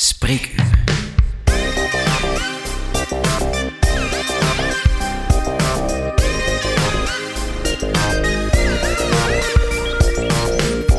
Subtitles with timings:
[0.00, 0.64] Spreekuur.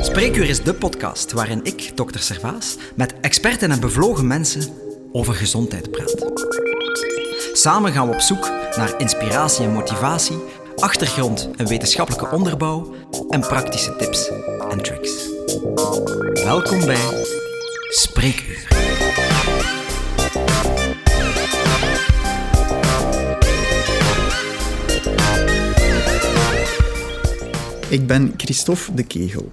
[0.02, 4.74] Spreekuur is de podcast waarin ik, dokter Servaas, met experten en bevlogen mensen
[5.12, 6.26] over gezondheid praat.
[7.54, 10.38] Samen gaan we op zoek naar inspiratie en motivatie,
[10.76, 12.96] achtergrond en wetenschappelijke onderbouw
[13.29, 14.31] en praktische tips
[14.70, 15.12] en tricks.
[16.44, 17.26] Welkom bij
[17.90, 18.69] Spreekuur.
[27.90, 29.52] Ik ben Christophe de Kegel.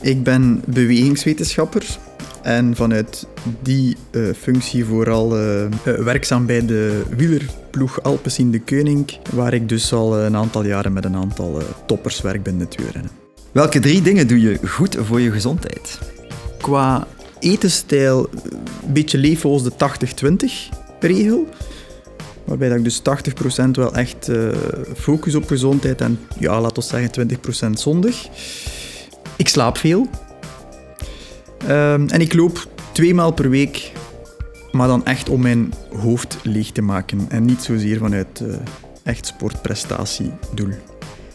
[0.00, 1.98] Ik ben bewegingswetenschapper
[2.42, 3.26] en vanuit
[3.62, 9.54] die eh, functie vooral eh, eh, werkzaam bij de wielerploeg Alpes in de Keuning, waar
[9.54, 13.10] ik dus al een aantal jaren met een aantal toppers werk ben het wielrennen.
[13.52, 15.98] Welke drie dingen doe je goed voor je gezondheid?
[16.60, 17.06] Qua
[17.38, 18.28] etenstijl
[18.86, 20.36] een beetje leef volgens de
[20.70, 21.48] 80-20 regel.
[22.44, 23.00] Waarbij dat ik dus
[23.66, 24.48] 80% wel echt uh,
[24.96, 28.28] focus op gezondheid en ja, laten we zeggen 20% zondig.
[29.36, 30.08] Ik slaap veel.
[31.68, 33.92] Um, en ik loop twee maal per week,
[34.72, 37.26] maar dan echt om mijn hoofd leeg te maken.
[37.28, 38.54] En niet zozeer vanuit uh,
[39.02, 40.72] echt sportprestatiedoel.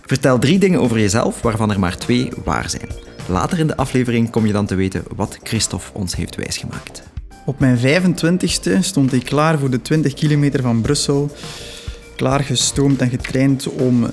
[0.05, 2.89] Vertel drie dingen over jezelf, waarvan er maar twee waar zijn.
[3.27, 7.03] Later in de aflevering kom je dan te weten wat Christophe ons heeft wijsgemaakt.
[7.45, 11.31] Op mijn 25ste stond ik klaar voor de 20 kilometer van Brussel.
[12.15, 14.09] Klaar gestoomd en getraind om uh,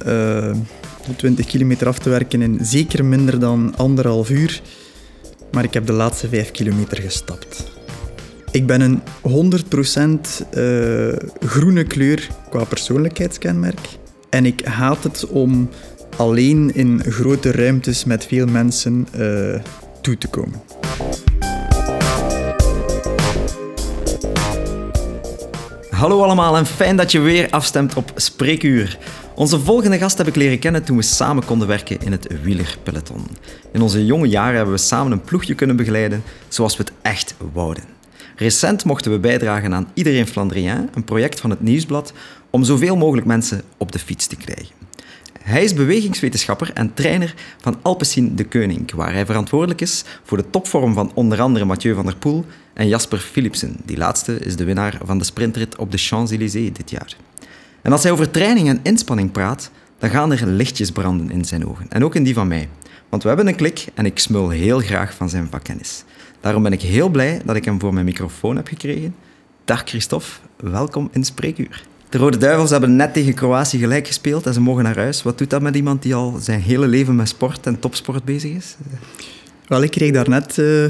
[1.07, 4.63] de 20 kilometer af te werken in zeker minder dan anderhalf uur.
[5.53, 7.65] Maar ik heb de laatste 5 kilometer gestapt.
[8.51, 9.03] Ik ben een
[10.51, 13.89] 100% uh, groene kleur qua persoonlijkheidskenmerk.
[14.29, 15.69] En ik haat het om
[16.17, 19.61] alleen in grote ruimtes met veel mensen uh,
[20.01, 20.61] toe te komen.
[25.97, 28.99] Hallo allemaal en fijn dat je weer afstemt op Spreekuur.
[29.35, 33.27] Onze volgende gast heb ik leren kennen toen we samen konden werken in het wielerpeloton.
[33.73, 37.35] In onze jonge jaren hebben we samen een ploegje kunnen begeleiden zoals we het echt
[37.53, 37.85] wouden.
[38.37, 42.13] Recent mochten we bijdragen aan Iedereen Flandrien, een project van het Nieuwsblad,
[42.51, 44.86] om zoveel mogelijk mensen op de fiets te krijgen.
[45.47, 50.51] Hij is bewegingswetenschapper en trainer van Alpecin de Keuning, waar hij verantwoordelijk is voor de
[50.51, 53.77] topvorm van onder andere Mathieu van der Poel en Jasper Philipsen.
[53.85, 57.17] Die laatste is de winnaar van de sprintrit op de Champs-Élysées dit jaar.
[57.83, 61.67] En als hij over training en inspanning praat, dan gaan er lichtjes branden in zijn
[61.67, 61.87] ogen.
[61.89, 62.69] En ook in die van mij.
[63.09, 66.05] Want we hebben een klik en ik smul heel graag van zijn vakkennis.
[66.41, 69.15] Daarom ben ik heel blij dat ik hem voor mijn microfoon heb gekregen.
[69.65, 71.83] Dag Christophe, welkom in Spreekuur.
[72.09, 75.23] De Rode Duivels hebben net tegen Kroatië gelijk gespeeld en ze mogen naar huis.
[75.23, 78.53] Wat doet dat met iemand die al zijn hele leven met sport en topsport bezig
[78.53, 78.77] is?
[79.67, 80.85] Wel, ik kreeg daarnet uh,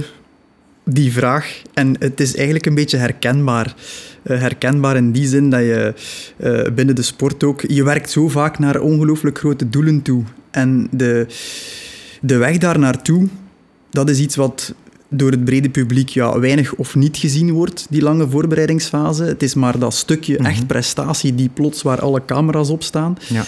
[0.84, 3.74] die vraag en het is eigenlijk een beetje herkenbaar.
[4.22, 5.94] Uh, herkenbaar in die zin dat je
[6.36, 7.60] uh, binnen de sport ook...
[7.60, 10.22] Je werkt zo vaak naar ongelooflijk grote doelen toe.
[10.50, 11.26] En de,
[12.20, 13.28] de weg daar naartoe,
[13.90, 14.74] dat is iets wat
[15.08, 19.22] door het brede publiek ja, weinig of niet gezien wordt, die lange voorbereidingsfase.
[19.24, 20.44] Het is maar dat stukje Mhm.
[20.44, 23.16] echt prestatie die plots waar alle camera's op staan.
[23.28, 23.44] Ja.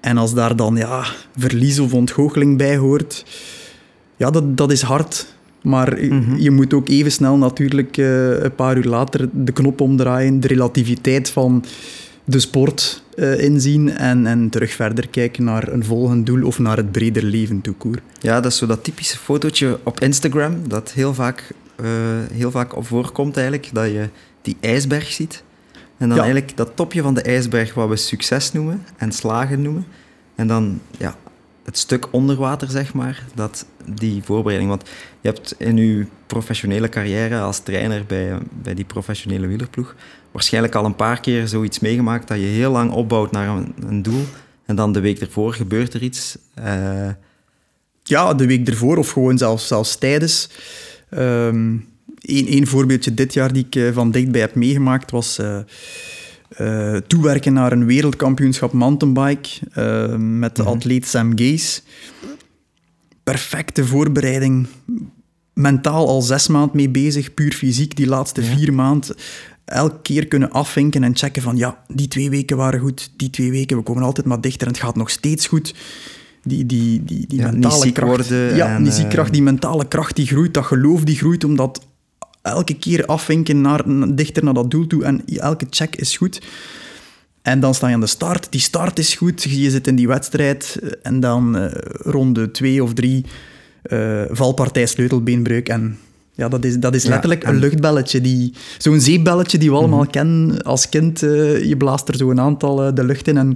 [0.00, 1.04] En als daar dan ja,
[1.36, 3.24] verlies of ontgoocheling bij hoort,
[4.16, 5.34] ja, dat, dat is hard.
[5.62, 6.36] Maar Mhm.
[6.36, 10.46] je moet ook even snel natuurlijk eh, een paar uur later de knop omdraaien, de
[10.48, 11.64] relativiteit van
[12.24, 16.76] de sport eh, inzien en, en terug verder kijken naar een volgend doel of naar
[16.76, 17.98] het breder leven toekoer.
[18.20, 21.86] Ja, dat is zo dat typische fotootje op Instagram, dat heel vaak, eh,
[22.32, 24.08] heel vaak op voorkomt eigenlijk, dat je
[24.42, 25.42] die ijsberg ziet.
[25.98, 26.22] En dan Ja.
[26.22, 29.86] eigenlijk dat topje van de ijsberg wat we succes noemen en slagen noemen.
[30.34, 31.16] En dan ja,
[31.64, 34.70] het stuk onder water, zeg maar, dat, die voorbereiding.
[34.70, 34.88] Want
[35.20, 39.94] je hebt in je professionele carrière als trainer bij, bij die professionele wielerploeg
[40.36, 44.02] waarschijnlijk al een paar keer zoiets meegemaakt dat je heel lang opbouwt naar een, een
[44.02, 44.24] doel
[44.66, 46.38] en dan de week ervoor gebeurt er iets.
[46.54, 47.08] eh,
[48.02, 50.48] Ja, de week ervoor of gewoon zelfs, zelfs tijdens.
[51.08, 51.86] Eén
[52.46, 57.72] één voorbeeldje dit jaar die ik eh, van dichtbij heb meegemaakt was eh, toewerken naar
[57.72, 59.48] een wereldkampioenschap mountainbike
[60.18, 60.70] met de Mhm.
[60.70, 61.80] atleet Sam Gaze.
[63.24, 64.66] Perfecte voorbereiding.
[65.54, 67.96] Mentaal al zes maanden mee bezig, puur fysiek.
[67.96, 68.56] Die laatste Ja.
[68.56, 69.16] vier maanden
[69.66, 73.50] elke keer kunnen afvinken en checken van ja, die twee weken waren goed, die twee
[73.50, 75.74] weken, we komen altijd maar dichter en het gaat nog steeds goed.
[76.42, 78.28] Die, die, die, die Ja, mentale kracht.
[78.28, 81.16] worden Ja, en, die ziek kracht, eh, die mentale kracht die groeit, dat geloof die
[81.16, 81.86] groeit, omdat
[82.42, 83.82] elke keer afvinken naar,
[84.14, 86.40] dichter naar dat doel toe en elke check is goed.
[87.42, 88.46] En dan sta je aan de start.
[88.50, 89.42] Die start is goed.
[89.42, 90.78] Je zit in die wedstrijd.
[90.82, 93.24] eh, En dan eh, ronde twee of drie
[94.30, 95.68] valpartij sleutelbeenbreuk.
[95.68, 95.98] En
[96.36, 98.20] Ja, dat is, dat is Ja, letterlijk en- een luchtbelletje.
[98.20, 100.10] Die, zo'n zeebelletje die we allemaal Mhm.
[100.10, 101.22] kennen als kind.
[101.22, 103.54] eh, je blaast er zo een aantal eh, de lucht in en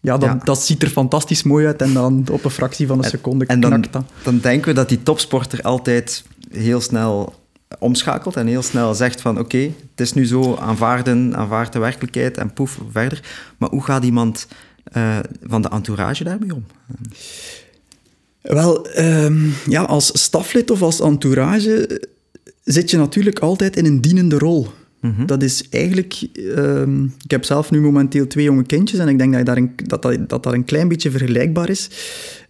[0.00, 0.40] ja, dat, Ja.
[0.44, 1.82] dat ziet er fantastisch mooi uit.
[1.82, 4.04] En dan op een fractie van een seconde En dan, knakt dat.
[4.22, 7.34] dan denken we dat die topsporter altijd heel snel
[7.78, 9.58] omschakelt en heel snel zegt van oké,
[9.90, 13.20] het is nu zo, aanvaarden, aanvaard de werkelijkheid en poef, verder.
[13.58, 14.46] Maar hoe gaat iemand
[14.92, 16.64] eh, van de entourage daarmee om?
[18.46, 21.96] Wel, ehm, ja, als staflid of als entourage eh,
[22.64, 24.66] zit je natuurlijk altijd in een dienende rol.
[25.00, 25.26] Mhm.
[25.26, 26.26] Dat is eigenlijk...
[26.54, 29.56] ehm, ik heb zelf nu momenteel twee jonge kindjes en ik denk dat je daar
[29.56, 31.90] een, dat, dat, dat, dat een klein beetje vergelijkbaar is.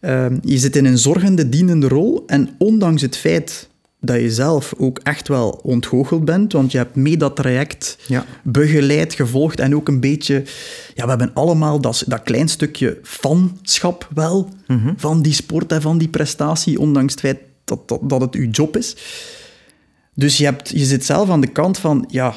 [0.00, 3.68] Ehm, je zit in een zorgende, dienende rol en ondanks het feit
[4.06, 8.24] dat je zelf ook echt wel ontgoocheld bent, want je hebt mee dat traject Ja.
[8.42, 10.42] begeleid, gevolgd en ook een beetje...
[10.94, 14.92] Ja, we hebben allemaal dat, dat klein stukje fanschap wel Mhm.
[14.96, 18.50] van die sport en van die prestatie, ondanks het feit dat, dat, dat het uw
[18.50, 18.96] job is.
[20.14, 22.34] Dus je, hebt, je zit zelf aan de kant van, ja,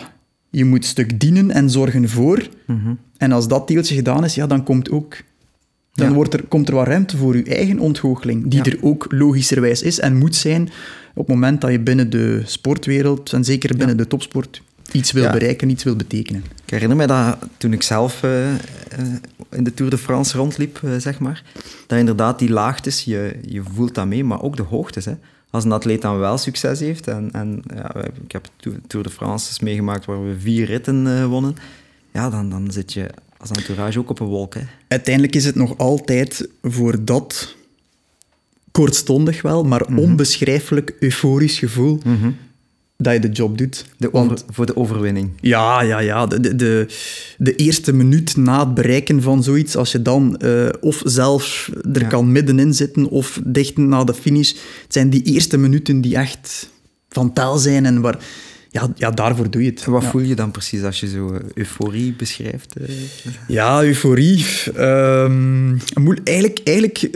[0.49, 2.47] je moet een stuk dienen en zorgen voor.
[2.67, 2.93] Mhm.
[3.17, 5.15] En als dat deeltje gedaan is, ja, dan komt ook...
[5.93, 6.13] Dan Ja.
[6.13, 8.71] wordt er, komt er wat ruimte voor je eigen ontgoocheling, die Ja.
[8.71, 10.69] er ook logischerwijs is en moet zijn
[11.19, 14.61] op het moment dat je binnen de sportwereld, en zeker binnen de topsport,
[14.91, 15.31] iets wil Ja.
[15.31, 16.43] bereiken, iets wil betekenen.
[16.65, 18.59] Ik herinner me dat toen ik zelf eh, eh,
[19.49, 21.43] in de Tour de France rondliep, eh, zeg maar,
[21.87, 25.05] dat inderdaad die laagtes, je, je voelt dat mee, maar ook de hoogtes.
[25.05, 25.13] Hè.
[25.49, 28.47] Als een atleet dan wel succes heeft, en, en ja, ik heb
[28.87, 31.55] Tour de France meegemaakt waar we vier ritten wonnen,
[32.13, 34.53] ja, dan, dan zit je als entourage ook op een wolk.
[34.53, 34.61] Hè.
[34.87, 37.57] Uiteindelijk is het nog altijd voor dat
[38.71, 39.99] kortstondig wel, maar Mhm.
[39.99, 41.99] onbeschrijfelijk euforisch gevoel
[42.97, 43.85] dat je de job doet.
[43.97, 45.29] De Want voor de overwinning.
[45.41, 46.25] ja, ja, ja.
[46.27, 46.85] De, de,
[47.37, 52.01] de, eerste minuut na het bereiken van zoiets, als je dan eh, of zelf er
[52.01, 52.07] Ja.
[52.07, 56.69] kan middenin zitten of dicht na de finish, het zijn die eerste minuten die echt
[57.09, 58.17] van tel zijn en waar...
[58.71, 59.85] Ja, ja daarvoor doe je het.
[59.85, 60.09] Wat Ja.
[60.09, 62.75] voel je dan precies als je zo eh, euforie beschrijft?
[62.75, 62.85] eh?
[63.47, 64.45] Ja, euforie.
[65.99, 67.09] Moe- eigenlijk, eigenlijk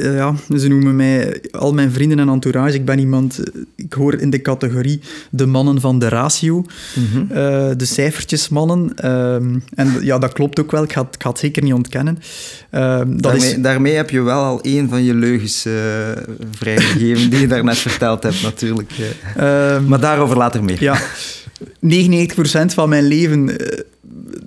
[0.00, 2.74] ja, ze noemen mij al mijn vrienden en entourage.
[2.74, 5.00] Ik ben iemand, eh, ik hoor in de categorie
[5.30, 7.20] de mannen van de ratio, Mhm.
[7.32, 8.94] eh, de cijfertjesmannen.
[8.96, 10.82] Ehm, en ja, dat klopt ook wel.
[10.82, 12.18] Ik ga, het- ik ga het zeker niet ontkennen.
[12.70, 15.72] Ehm, dat daarmee, is, daarmee heb je wel al één van je leugens eh,
[16.50, 18.90] vrijgegeven die je daarnet verteld hebt, natuurlijk.
[19.36, 19.74] eh.
[19.74, 20.82] ehm, Maar daarover later meer.
[20.82, 20.98] Ja,
[21.80, 23.78] 99% van mijn leven eh,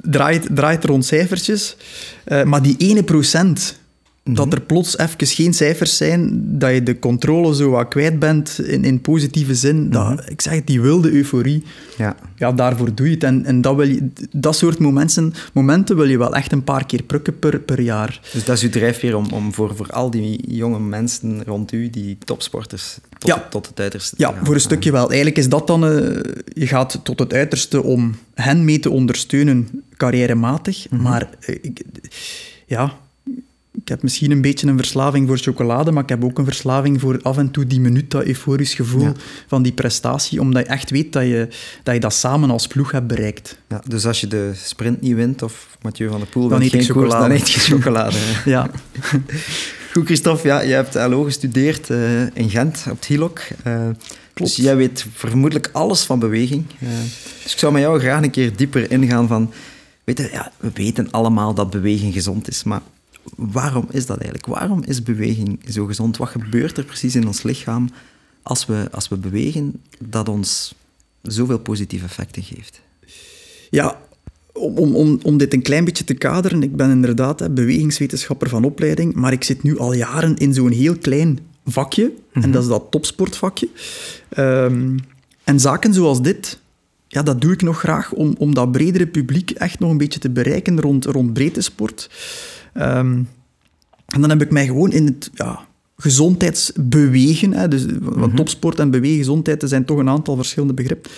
[0.02, 1.76] draait, draait rond cijfertjes.
[2.24, 3.80] Eh, maar die ene procent,
[4.24, 8.60] dat er plots even geen cijfers zijn, dat je de controle zo wat kwijt bent
[8.64, 11.64] in, in positieve zin, dat, ik zeg het, die wilde euforie,
[11.98, 12.16] Ja.
[12.36, 13.24] ja, daarvoor doe je het.
[13.24, 16.86] En, en dat, wil je, dat soort momenten, momenten wil je wel echt een paar
[16.86, 18.20] keer prukken per, per jaar.
[18.34, 21.90] Dus dat is uw drijfveer om, om voor, voor al die jonge mensen rond u,
[21.90, 23.36] die topsporters, tot, Ja.
[23.36, 25.06] het, tot het uiterste te Ja, voor een stukje wel.
[25.08, 25.86] Eigenlijk is dat dan...
[25.86, 25.92] eh,
[26.54, 29.68] je gaat tot het uiterste om hen mee te ondersteunen,
[29.98, 30.90] carrièrematig.
[30.90, 31.82] Maar eh, ik,
[32.68, 32.94] ja,
[33.92, 37.20] heb misschien een beetje een verslaving voor chocolade, maar ik heb ook een verslaving voor
[37.22, 39.14] af en toe die minuut, dat euforisch gevoel Ja.
[39.48, 41.48] van die prestatie, omdat je echt weet dat je,
[41.84, 43.58] dat je dat samen als ploeg hebt bereikt.
[43.70, 46.74] Ja, dus als je de sprint niet wint, of Mathieu van der Poel Dan wint
[46.74, 47.42] eet geen koers, dan chocolade.
[47.42, 48.18] eet je chocolade.
[48.46, 48.70] Ja,
[49.94, 53.42] Goed, Christophe, ja, je hebt LO gestudeerd eh, in Gent, op het HILOC.
[53.64, 53.88] Eh,
[54.34, 56.66] dus jij weet vermoedelijk alles van beweging.
[56.80, 56.88] Eh,
[57.44, 59.52] dus ik zou met jou graag een keer dieper ingaan van...
[60.04, 62.82] Weet je, ja, we weten allemaal dat beweging gezond is, maar
[63.36, 64.46] waarom is dat eigenlijk?
[64.46, 66.18] Waarom is beweging zo gezond?
[66.18, 67.90] Wat gebeurt er precies in ons lichaam
[68.44, 70.76] als we, als we bewegen dat ons
[71.22, 72.82] zoveel positieve effecten geeft?
[73.70, 74.02] Ja,
[74.54, 78.64] om, om, om, dit een klein beetje te kaderen, ik ben inderdaad hè, bewegingswetenschapper van
[78.64, 82.70] opleiding, maar ik zit nu al jaren in zo'n heel klein vakje, en dat is
[82.70, 83.70] dat topsportvakje.
[84.30, 84.98] Ehm,
[85.44, 86.60] en zaken zoals dit,
[87.08, 90.20] ja, dat doe ik nog graag om, om dat bredere publiek echt nog een beetje
[90.20, 92.10] te bereiken rond, rond breedtesport.
[92.74, 93.24] Ehm,
[94.06, 95.60] en dan heb ik mij gewoon in het ja,
[95.98, 101.12] gezondheidsbewegen, hè, dus, want topsport en beweeggezondheid, er zijn toch een aantal verschillende begrippen.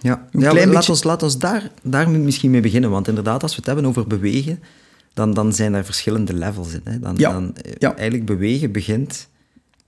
[0.00, 2.90] Ja, klein laat, beetje- ons, laat ons daar, daar misschien mee beginnen.
[2.90, 4.58] Want inderdaad, als we het hebben over bewegen,
[5.14, 6.80] dan, dan zijn er verschillende levels in.
[6.84, 6.98] Hè.
[6.98, 7.94] Dan, Ja, dan, eh, ja.
[7.94, 9.28] Eigenlijk bewegen begint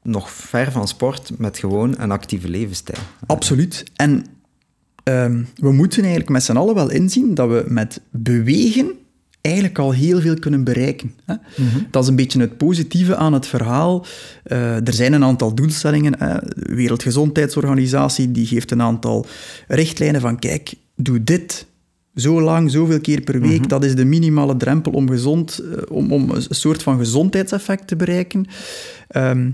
[0.03, 2.99] nog ver van sport met gewoon een actieve levensstijl.
[3.27, 3.85] Absoluut.
[3.97, 4.27] En
[5.03, 8.91] ehm, we moeten eigenlijk met z'n allen wel inzien dat we met bewegen
[9.47, 11.15] eigenlijk al heel veel kunnen bereiken.
[11.25, 11.35] Hè?
[11.91, 14.07] Dat is een beetje het positieve aan het verhaal.
[14.43, 16.15] Eh, er zijn een aantal doelstellingen.
[16.19, 16.35] Hè?
[16.35, 19.27] De Wereldgezondheidsorganisatie die geeft een aantal
[19.69, 21.67] richtlijnen van kijk, doe dit
[22.15, 23.69] zo lang, zoveel keer per week.
[23.69, 27.97] Dat is de minimale drempel om, gezond, eh, om, om een soort van gezondheidseffect te
[27.97, 28.47] bereiken.
[29.09, 29.51] Ehm,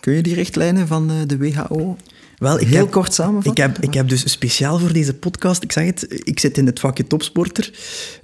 [0.00, 1.96] Kun je die richtlijnen van eh, de WHO
[2.38, 3.50] Wel, ik Heel heb, kort samenvatten?
[3.50, 6.66] Ik heb, ik heb dus speciaal voor deze podcast, ik zeg het, ik zit in
[6.66, 7.70] het vakje topsporter,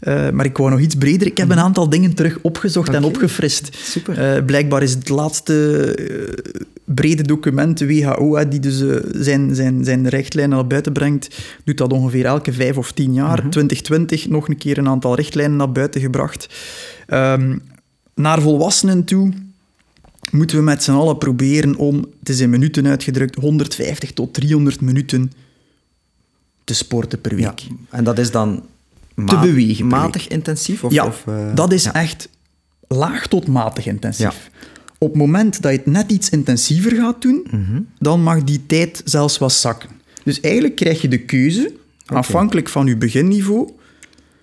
[0.00, 1.26] uh, maar ik wou nog iets breder.
[1.26, 3.00] Ik heb een aantal dingen terug opgezocht okay.
[3.00, 3.76] en opgefrist.
[3.76, 4.36] Super.
[4.36, 10.08] Uh, blijkbaar is het laatste uh, brede document, de WHO, die dus zijn, zijn, zijn
[10.08, 13.36] richtlijnen naar buiten brengt, doet dat ongeveer elke vijf of tien jaar.
[13.36, 13.50] Mm -hmm.
[13.50, 16.48] 2020 nog een keer een aantal richtlijnen naar buiten gebracht.
[17.08, 17.62] Um,
[18.14, 19.32] naar volwassenen toe
[20.30, 24.80] moeten we met z'n allen proberen om, het is in minuten uitgedrukt, 150 tot 300
[24.80, 25.32] minuten
[26.64, 27.58] te sporten per week.
[27.58, 28.62] Ja, en dat is dan
[29.14, 30.84] te bewegen matig intensief?
[30.84, 31.94] Of, ja, of, uh, dat is ja.
[31.94, 32.28] echt
[32.88, 34.50] laag tot matig intensief.
[34.52, 34.66] Ja.
[34.98, 37.86] Op het moment dat je het net iets intensiever gaat doen, mm -hmm.
[37.98, 39.90] dan mag die tijd zelfs wat zakken.
[40.24, 41.72] Dus eigenlijk krijg je de keuze,
[42.04, 42.18] okay.
[42.18, 43.70] afhankelijk van je beginniveau,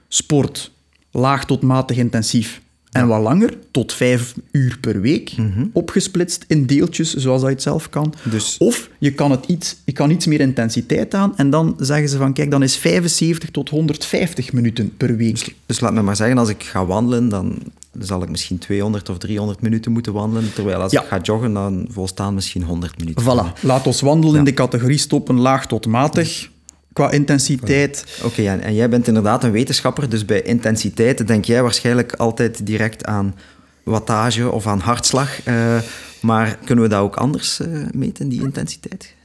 [0.08, 0.72] sport,
[1.12, 2.62] laag tot matig intensief
[2.92, 5.70] en wat langer, tot vijf uur per week, mm -hmm.
[5.74, 8.14] opgesplitst in deeltjes, zoals dat je het zelf kan.
[8.24, 8.56] Dus...
[8.58, 12.18] Of je kan, het iets, je kan iets meer intensiteit aan en dan zeggen ze
[12.18, 15.32] van, kijk, dan is 75 tot 150 minuten per week.
[15.32, 17.58] Dus, dus laat me maar zeggen, als ik ga wandelen, dan
[18.00, 21.02] zal ik misschien 200 of 300 minuten moeten wandelen, terwijl als ja.
[21.02, 23.24] ik ga joggen, dan volstaan misschien 100 minuten.
[23.24, 24.40] Voilà, laat ons wandelen ja.
[24.40, 26.50] in de categorie stoppen laag tot matig
[26.94, 28.06] qua intensiteit.
[28.24, 33.06] Oké, en, jij bent inderdaad een wetenschapper, dus bij intensiteit denk jij waarschijnlijk altijd direct
[33.06, 33.36] aan
[33.84, 35.48] wattage of aan hartslag.
[35.48, 35.80] Uh,
[36.22, 39.16] maar kunnen we dat ook anders uh, meten, die intensiteit?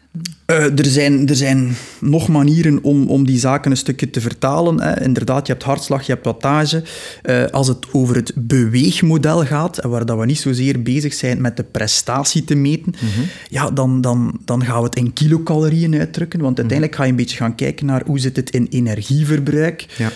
[0.50, 4.80] Uh, er, zijn, er zijn nog manieren om, om die zaken een stukje te vertalen.
[4.80, 5.02] Hè.
[5.02, 6.82] Inderdaad, je hebt hartslag, je hebt wattage.
[7.25, 11.56] Uh, als het over het beweegmodel gaat, waar dat we niet zozeer bezig zijn met
[11.56, 13.25] de prestatie te meten, mm -hmm.
[13.49, 16.40] ja, dan, dan, dan gaan we het in kilocalorieën uitdrukken.
[16.40, 19.87] Want uiteindelijk ga je een beetje gaan kijken naar hoe zit het in energieverbruik.
[19.96, 20.06] Ja.
[20.06, 20.11] Uh,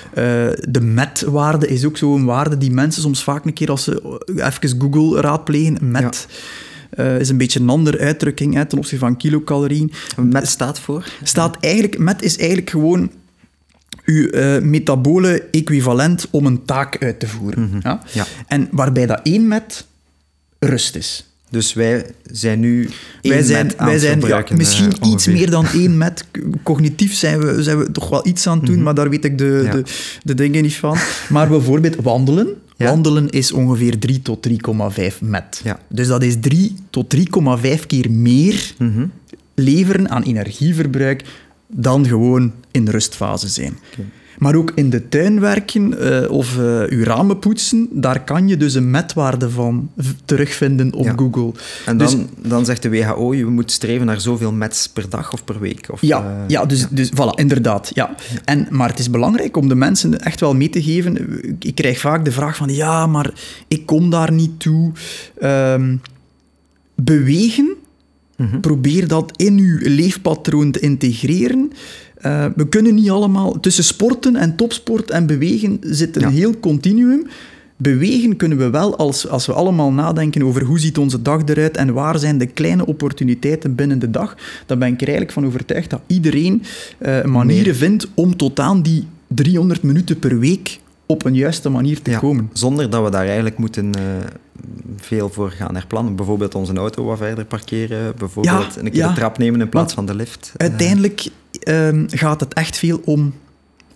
[0.69, 4.81] de MET-waarde is ook zo'n waarde die mensen soms vaak een keer als ze even
[4.81, 6.27] Google raadplegen, MET...
[6.29, 6.35] Ja.
[6.99, 9.93] Uh, is een beetje een andere uitdrukking hè, ten opzichte van kilocalorieën.
[10.17, 11.13] Met staat voor?
[11.23, 13.11] Staat eigenlijk, met is eigenlijk gewoon
[14.05, 17.63] uw uh, metabole equivalent om een taak uit te voeren.
[17.63, 17.81] Mm -hmm.
[17.83, 18.03] ja?
[18.13, 18.27] Ja.
[18.47, 19.87] En waarbij dat één met
[20.59, 21.25] rust is.
[21.51, 22.89] Dus wij zijn nu
[23.23, 26.25] wij zijn, wij zijn ja, misschien uh, iets meer dan één met.
[26.63, 28.85] Cognitief zijn we, zijn we toch wel iets aan het doen, mm -hmm.
[28.85, 29.71] maar daar weet ik de, ja.
[29.71, 29.83] de,
[30.23, 30.97] de dingen niet van.
[31.29, 32.49] Maar bijvoorbeeld wandelen.
[32.81, 32.87] Ja.
[32.87, 35.61] Wandelen is ongeveer 3 tot 3,5 met.
[35.65, 35.81] Ja.
[35.89, 39.13] Dus dat is 3 tot 3,5 keer meer mm -hmm.
[39.55, 41.25] leveren aan energieverbruik
[41.67, 43.79] dan gewoon in rustfase zijn.
[43.93, 44.07] Okay.
[44.41, 48.57] Maar ook in de tuin werken uh, of uh, uw ramen poetsen, daar kan je
[48.57, 49.91] dus een metwaarde van
[50.25, 51.13] terugvinden op ja.
[51.17, 51.53] Google.
[51.87, 55.33] En dan, dus, dan zegt de WHO, je moet streven naar zoveel mets per dag
[55.33, 55.87] of per week.
[55.91, 56.89] Of, ja, uh, ja, dus, ja.
[56.91, 57.91] dus voilà, inderdaad.
[57.95, 58.15] Ja.
[58.45, 61.41] En, maar het is belangrijk om de mensen echt wel mee te geven.
[61.59, 63.31] Ik krijg vaak de vraag van, ja, maar
[63.69, 64.93] ik kom daar niet toe.
[65.43, 66.01] Um,
[66.95, 67.77] bewegen,
[68.37, 68.61] mm -hmm.
[68.61, 71.73] probeer dat in uw leefpatroon te integreren.
[72.27, 73.61] Uh, we kunnen niet allemaal...
[73.61, 76.29] Tussen sporten en topsport en bewegen zit een Ja.
[76.29, 77.27] heel continuum.
[77.77, 81.77] Bewegen kunnen we wel als, als we allemaal nadenken over hoe ziet onze dag eruit
[81.77, 84.37] en waar zijn de kleine opportuniteiten binnen de dag.
[84.67, 86.63] Dan ben ik er eigenlijk van overtuigd dat iedereen
[86.99, 92.03] uh, manieren vindt om tot aan die 300 minuten per week op een juiste manier
[92.03, 92.51] te Ja, komen.
[92.53, 94.03] Zonder dat we daar eigenlijk moeten eh,
[94.97, 96.17] veel voor gaan herplannen.
[96.17, 98.13] Bijvoorbeeld onze auto wat verder parkeren.
[98.19, 99.09] Bijvoorbeeld Ja, een keer ja.
[99.09, 100.53] de trap nemen in plaats van de lift.
[100.57, 101.27] Eh, Uiteindelijk
[101.61, 103.35] ehm, gaat het echt veel om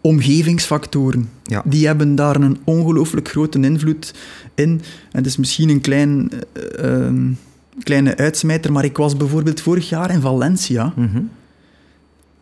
[0.00, 1.28] omgevingsfactoren.
[1.42, 1.62] Ja.
[1.64, 4.14] Die hebben daar een ongelooflijk grote invloed
[4.54, 4.68] in.
[4.68, 4.80] En
[5.10, 7.32] het is misschien een klein, eh, ehm,
[7.82, 11.22] kleine uitsmijter, maar ik was bijvoorbeeld vorig jaar in Valencia, mhm.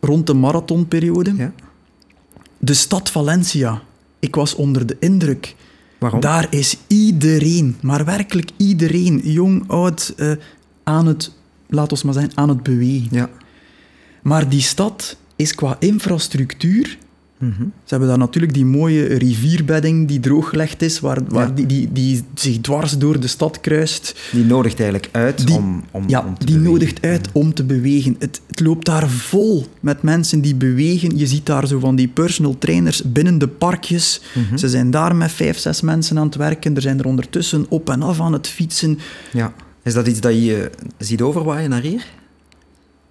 [0.00, 1.35] rond de marathonperiode.
[1.37, 1.52] ja.
[2.59, 3.83] De stad Valencia.
[4.19, 5.55] Ik was onder de indruk.
[5.99, 6.21] Waarom?
[6.21, 10.33] Daar is iedereen, maar werkelijk iedereen, jong, oud, eh,
[10.83, 11.33] aan het,
[11.69, 13.09] laat ons maar zeggen, aan het bewegen.
[13.11, 13.29] Ja.
[14.23, 16.99] Maar die stad is qua infrastructuur.
[17.38, 17.52] Mhm.
[17.62, 21.52] Ze hebben daar natuurlijk die mooie rivierbedding die drooggelegd is, waar, waar Ja.
[21.55, 24.14] die, die, die zich dwars door de stad kruist.
[24.33, 26.73] Die nodigt eigenlijk uit Die- om, om, ja, om te die bewegen.
[26.73, 28.17] nodigt uit om te bewegen.
[28.19, 31.19] Het, het loopt daar vol met mensen die bewegen.
[31.19, 34.21] Je ziet daar zo van die personal trainers binnen de parkjes.
[34.35, 34.57] Mhm.
[34.57, 36.75] Ze zijn daar met vijf, zes mensen aan het werken.
[36.76, 38.99] Er zijn er ondertussen op en af aan het fietsen.
[39.33, 39.52] Ja.
[39.83, 42.05] Is dat iets dat je ziet overwaaien naar hier?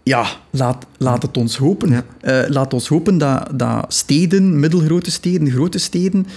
[0.03, 1.89] Ja, laat, laat het ons hopen.
[1.89, 2.03] Ja.
[2.21, 6.27] Eh, laat ons hopen dat, dat steden, middelgrote steden, grote steden...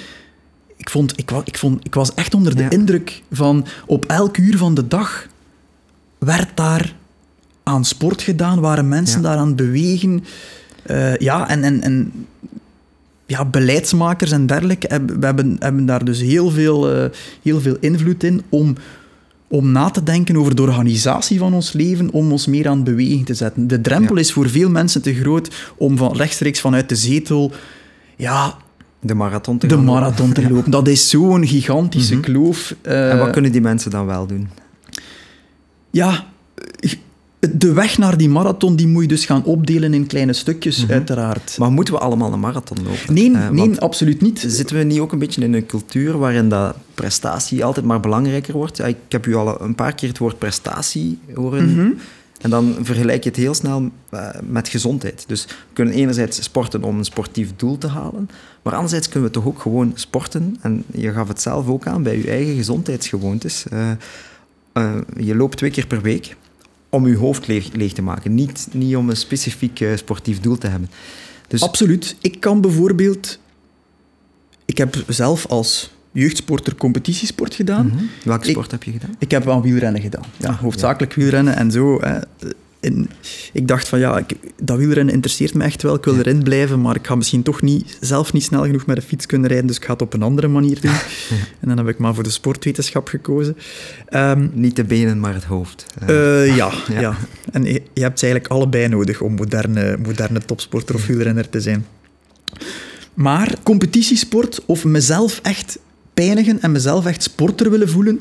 [0.76, 2.70] Ik, vond, ik, ik, vond, ik was echt onder de Ja.
[2.70, 3.66] indruk van...
[3.86, 5.26] Op elk uur van de dag
[6.18, 6.94] werd daar
[7.62, 9.28] aan sport gedaan, waren mensen Ja.
[9.28, 10.24] daar aan het bewegen.
[10.82, 11.64] Eh, ja, en...
[11.64, 12.12] en, en
[13.26, 17.10] ja, beleidsmakers en dergelijke hebben, we hebben, hebben daar dus heel veel, eh,
[17.42, 18.76] heel veel invloed in om
[19.48, 23.26] om na te denken over de organisatie van ons leven, om ons meer aan beweging
[23.26, 23.66] te zetten.
[23.68, 24.20] De drempel Ja.
[24.20, 27.52] is voor veel mensen te groot om van rechtstreeks vanuit de zetel
[28.16, 28.56] ja,
[29.00, 30.00] De marathon te de gaan lopen.
[30.00, 30.70] marathon te lopen.
[30.70, 32.74] Dat is zo'n gigantische kloof.
[32.82, 32.92] Mhm.
[32.94, 34.48] En wat Eh, kunnen die mensen dan wel doen?
[35.90, 36.24] Ja,
[37.52, 41.50] de weg naar die marathon die moet je dus gaan opdelen in kleine stukjes, uiteraard.
[41.50, 41.60] Mhm.
[41.60, 43.14] Maar moeten we allemaal een marathon lopen?
[43.14, 44.44] Nee, Eh, nee absoluut niet.
[44.46, 48.52] Zitten we niet ook een beetje in een cultuur waarin dat prestatie altijd maar belangrijker
[48.54, 48.76] wordt?
[48.76, 51.72] Ja, ik heb u al een paar keer het woord prestatie horen.
[51.74, 51.90] Mhm.
[52.40, 55.24] En dan vergelijk je het heel snel eh, met gezondheid.
[55.26, 58.30] Dus we kunnen enerzijds sporten om een sportief doel te halen,
[58.62, 60.56] maar anderzijds kunnen we toch ook gewoon sporten.
[60.60, 63.64] En je gaf het zelf ook aan bij je eigen gezondheidsgewoontes.
[63.70, 63.90] Eh,
[65.16, 66.36] je loopt twee keer per week
[66.94, 68.34] om je hoofd leeg, leeg te maken.
[68.34, 70.90] Niet, niet om een specifiek eh, sportief doel te hebben.
[71.48, 72.16] Dus Absoluut.
[72.20, 73.38] Ik kan bijvoorbeeld...
[74.64, 77.86] Ik heb zelf als jeugdsporter competitiesport gedaan.
[77.86, 78.04] Mhm.
[78.24, 79.14] welke Ik- sport heb je gedaan?
[79.18, 80.24] Ik heb aan wielrennen gedaan.
[80.36, 82.00] Ja, Ah, hoofdzakelijk wielrennen en zo.
[82.00, 82.18] Hè.
[82.84, 83.10] En
[83.52, 85.94] ik dacht van ja, ik, dat wielrennen interesseert me echt wel.
[85.94, 88.96] Ik wil erin blijven, maar ik ga misschien toch niet, zelf niet snel genoeg met
[88.96, 90.90] de fiets kunnen rijden, dus ik ga het op een andere manier doen.
[91.60, 93.56] en dan heb ik maar voor de sportwetenschap gekozen.
[94.08, 95.86] Ehm, Niet de benen, maar het hoofd.
[96.06, 97.00] Eh, ja, Ja.
[97.00, 97.16] ja.
[97.52, 101.60] En je, je hebt ze eigenlijk allebei nodig om moderne, moderne topsporter of wielrenner te
[101.60, 101.86] zijn.
[103.14, 105.78] Maar competitiesport of mezelf echt
[106.14, 108.20] pijnigen en mezelf echt sporter willen voelen,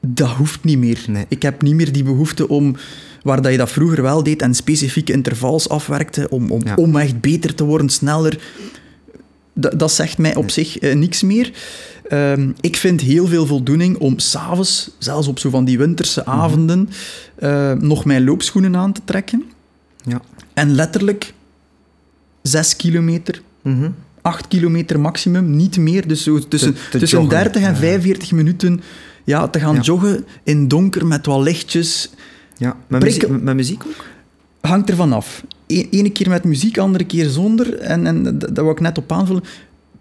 [0.00, 1.04] dat hoeft niet meer.
[1.06, 1.24] Nee.
[1.28, 2.76] Ik heb niet meer die behoefte om,
[3.22, 6.74] waar dat je dat vroeger wel deed en specifieke intervals afwerkte, om, om, Ja.
[6.74, 8.38] om echt beter te worden, sneller.
[9.54, 11.52] Dat, dat zegt mij op zich eh, niks meer.
[12.08, 16.30] Ehm, ik vind heel veel voldoening om s'avonds, zelfs op zo van die winterse Mhm.
[16.30, 16.88] avonden,
[17.34, 19.44] eh, nog mijn loopschoenen aan te trekken.
[20.04, 20.20] ja.
[20.54, 21.32] En letterlijk
[22.42, 23.90] zes kilometer, Mhm.
[24.22, 26.08] acht kilometer maximum, niet meer.
[26.08, 27.76] Dus zo tussen, te tussen joggen, 30 en ja.
[27.76, 28.82] 45 minuten
[29.24, 29.80] ja, te gaan Ja.
[29.80, 32.10] joggen in donker met wat lichtjes.
[32.60, 32.76] Ja.
[32.86, 34.04] Met, Prikkel- muziek, met muziek ook?
[34.60, 35.44] Hangt ervan af.
[35.66, 37.78] E- ene keer met muziek, andere keer zonder.
[37.78, 39.42] En, en dat, wou ik net op aanvullen.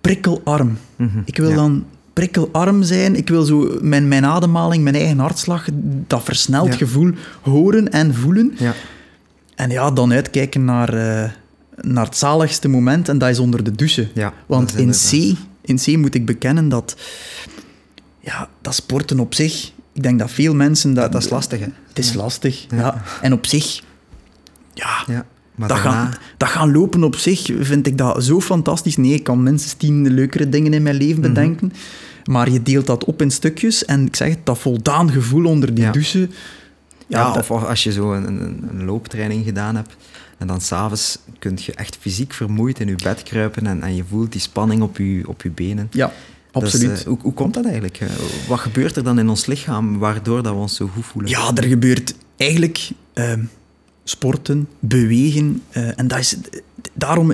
[0.02, 0.78] Prikkelarm.
[0.96, 1.20] Mhm.
[1.26, 1.56] Ik wil Ja.
[1.56, 3.16] dan prikkelarm zijn.
[3.16, 5.68] Ik wil zo mijn, mijn ademhaling, mijn eigen hartslag,
[6.08, 6.76] dat versneld Ja.
[6.78, 8.54] gevoel horen en voelen.
[8.58, 8.74] Ja.
[9.56, 11.30] En ja, dan uitkijken naar, eh,
[11.82, 13.10] naar het zaligste moment.
[13.10, 14.08] En dat is onder de douche.
[14.14, 16.96] Ja, Want in C, in C moet ik bekennen dat...
[18.20, 19.72] Ja, dat sporten op zich...
[19.94, 20.94] Ik denk dat veel mensen...
[20.94, 21.68] Dat, Dat, is lastig, hè?
[21.88, 22.78] Het is lastig, ja.
[22.78, 23.04] Ja.
[23.22, 23.82] En op zich...
[24.74, 25.26] Ja, Ja.
[25.56, 26.04] Maar dat, daarna...
[26.04, 28.98] gaan, dat gaan lopen op zich vind ik dat zo fantastisch.
[28.98, 31.28] Nee, ik kan minstens tien leukere dingen in mijn leven Mhm.
[31.34, 31.74] bedenken.
[32.24, 33.86] Maar je deelt dat op in stukjes.
[33.86, 36.30] En ik zeg het, dat voldaan gevoel onder die douche...
[37.08, 39.96] Ja, of als je zo een, een, een looptraining gedaan hebt
[40.38, 44.04] en dan s'avonds kun je echt fysiek vermoeid in je bed kruipen en, en je
[44.10, 45.88] voelt die spanning op je, op je benen.
[45.92, 46.12] ja,
[46.52, 47.00] Is, absoluut.
[47.00, 47.98] eh, hoe, hoe komt dat eigenlijk?
[48.00, 48.08] Eh,
[48.48, 51.32] Wat gebeurt er dan in ons lichaam waardoor dat we ons zo goed voelen?
[51.32, 53.44] Ja, er gebeurt eigenlijk ehm,
[54.04, 55.62] sporten, bewegen.
[55.70, 56.36] eh, en dat is,
[56.94, 57.32] daarom,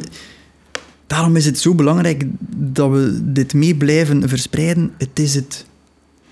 [1.08, 2.23] daarom is het zo belangrijk
[2.56, 4.91] dat we dit mee blijven verspreiden.
[4.97, 5.65] Het is het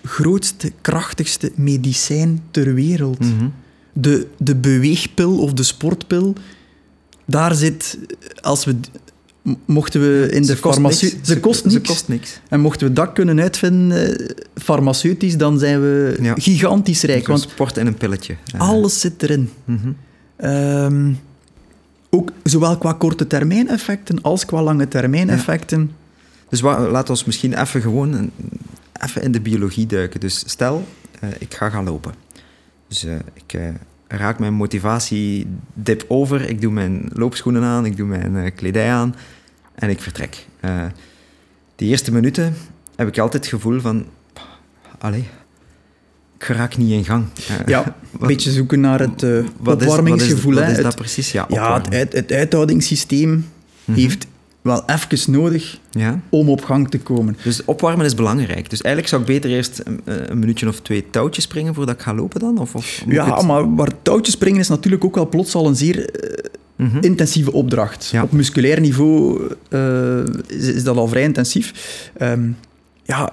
[0.04, 3.19] grootste, krachtigste medicijn ter wereld.
[3.19, 3.48] Mhm.
[3.93, 6.34] De, de beweegpil of de sportpil,
[7.26, 7.98] daar zit,
[8.41, 8.76] als we,
[9.65, 11.19] mochten we in de farmacie...
[11.21, 11.75] Ze kost niks.
[11.75, 12.39] Ze kost niks.
[12.49, 16.34] En mochten we dat kunnen uitvinden, eh, farmaceutisch, dan zijn we Ja.
[16.38, 17.25] gigantisch rijk.
[17.25, 18.36] Zo'n Want sport in een pilletje.
[18.53, 19.49] Eh, alles zit erin.
[19.65, 19.91] mhm.
[20.36, 21.12] Ehm,
[22.10, 25.34] ook zowel qua korte termijn effecten als qua lange termijn Ja.
[25.34, 25.91] effecten.
[26.49, 28.32] Dus laat ons misschien even gewoon
[29.06, 30.19] even in de biologie duiken.
[30.19, 30.88] Dus stel,
[31.19, 32.13] eh, ik ga gaan lopen.
[32.88, 33.60] Dus ik
[34.08, 36.49] raak mijn motivatiedip over.
[36.49, 39.15] Ik doe mijn loopschoenen aan, ik doe mijn kledij aan
[39.76, 40.46] en ik vertrek.
[40.60, 40.86] Eh
[41.76, 42.56] die eerste minuten
[42.96, 44.06] heb ik altijd het gevoel van...
[45.00, 45.28] Allee,
[46.38, 47.26] ik raak niet in gang.
[47.48, 47.86] Eh, Ja,
[48.20, 49.22] een beetje zoeken naar het
[49.60, 50.54] wat is- opwarmingsgevoel.
[50.54, 50.70] Wat is, hè.
[50.70, 51.32] wat is dat het, precies?
[51.32, 53.46] Ja, ja, het, het uithoudingssysteem
[53.86, 54.00] Mhm.
[54.00, 54.26] heeft
[54.62, 56.20] wel even nodig ja?
[56.30, 57.38] om op gang te komen.
[57.44, 58.70] Dus opwarmen is belangrijk.
[58.70, 62.02] Dus eigenlijk zou ik beter eerst een, een minuutje of twee touwtjes springen voordat ik
[62.02, 62.58] ga lopen dan?
[62.58, 65.76] Of, of Ja, het- maar waar touwtjes springen is natuurlijk ook wel plots al een
[65.76, 66.10] zeer
[66.76, 66.98] Mhm.
[67.02, 68.10] intensieve opdracht.
[68.12, 68.24] Ja.
[68.24, 71.74] Op musculair niveau eh, is, is dat al vrij intensief.
[72.18, 72.50] Ehm,
[73.04, 73.32] ja,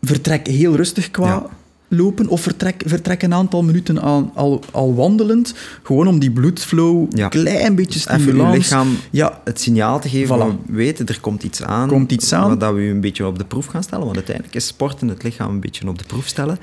[0.00, 1.46] vertrek heel rustig qua Ja.
[1.88, 7.16] lopen of vertrek, vertrek een aantal minuten aan, al, al wandelend, gewoon om die bloedflow
[7.16, 7.24] Ja.
[7.24, 8.56] een klein beetje Even stimulans...
[8.56, 10.40] lichaam Ja, het signaal te geven Voilà.
[10.40, 11.88] van weten, er komt iets aan.
[11.88, 12.58] Komt iets aan.
[12.58, 14.04] Dat we u een beetje op de proef gaan stellen.
[14.04, 16.58] Want uiteindelijk is sporten het lichaam een beetje op de proef stellen.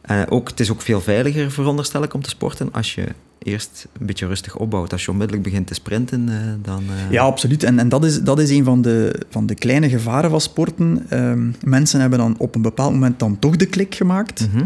[0.00, 3.04] Eh, ook, het is ook veel veiliger, veronderstel ik, om te sporten als je
[3.42, 4.92] eerst een beetje rustig opbouwt.
[4.92, 6.82] Als je onmiddellijk begint te sprinten, eh, dan...
[6.88, 7.62] eh, Ja, absoluut.
[7.62, 11.06] En, en dat, is, dat is een van de, van de kleine gevaren van sporten.
[11.08, 14.48] Ehm, mensen hebben dan op een bepaald moment dan toch de klik gemaakt.
[14.52, 14.64] mhm.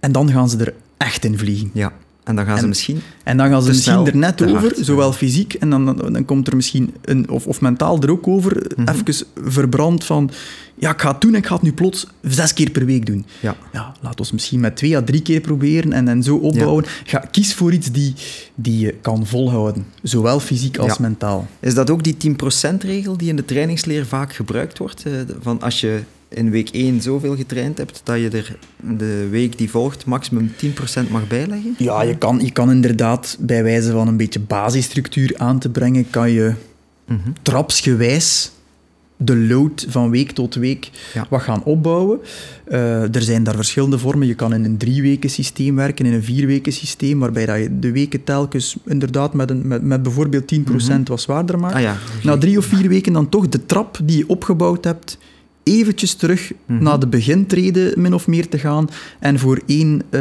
[0.00, 1.70] En dan gaan ze er echt in vliegen.
[1.72, 1.92] Ja.
[2.24, 3.00] En dan gaan ze En- misschien...
[3.24, 4.76] En dan gaan ze misschien er net over, hard.
[4.80, 8.28] zowel fysiek, en dan, dan, dan komt er misschien, een, of, of mentaal er ook
[8.28, 8.88] over, Mhm.
[8.88, 10.30] even verbrand van,
[10.78, 13.06] ja, ik ga het doen en ik ga het nu plots zes keer per week
[13.06, 13.26] doen.
[13.40, 13.56] Ja.
[13.72, 16.84] Ja, laat ons misschien met twee à drie keer proberen en, en zo opbouwen.
[17.04, 18.14] Ga, kies voor iets die,
[18.54, 20.96] die je kan volhouden, zowel fysiek als Ja.
[21.00, 21.46] mentaal.
[21.60, 25.02] Is dat ook die 10%-regel die in de trainingsleer vaak gebruikt wordt?
[25.06, 28.56] Eh, Van als je in week 1 zoveel getraind hebt, dat je er
[28.96, 31.74] de week die volgt maximum 10% mag bijleggen?
[31.78, 36.10] Ja, je kan, je kan inderdaad bij wijze van een beetje basisstructuur aan te brengen,
[36.10, 36.52] kan je
[37.06, 37.18] Mhm.
[37.42, 38.50] trapsgewijs
[39.16, 41.26] de load van week tot week Ja.
[41.30, 42.18] wat gaan opbouwen.
[42.64, 44.26] Eh, er zijn daar verschillende vormen.
[44.26, 47.58] Je kan in een drie weken systeem werken, in een vier weken systeem, waarbij dat
[47.58, 51.74] je de weken telkens inderdaad met, een, met, met bijvoorbeeld 10% wat zwaarder maakt.
[51.74, 51.96] Ah ja.
[52.22, 55.18] Na drie of vier weken dan toch de trap die je opgebouwd hebt,
[55.62, 56.82] eventjes terug Mhm.
[56.82, 58.88] naar de begintrede min of meer te gaan
[59.20, 60.20] en voor één eh,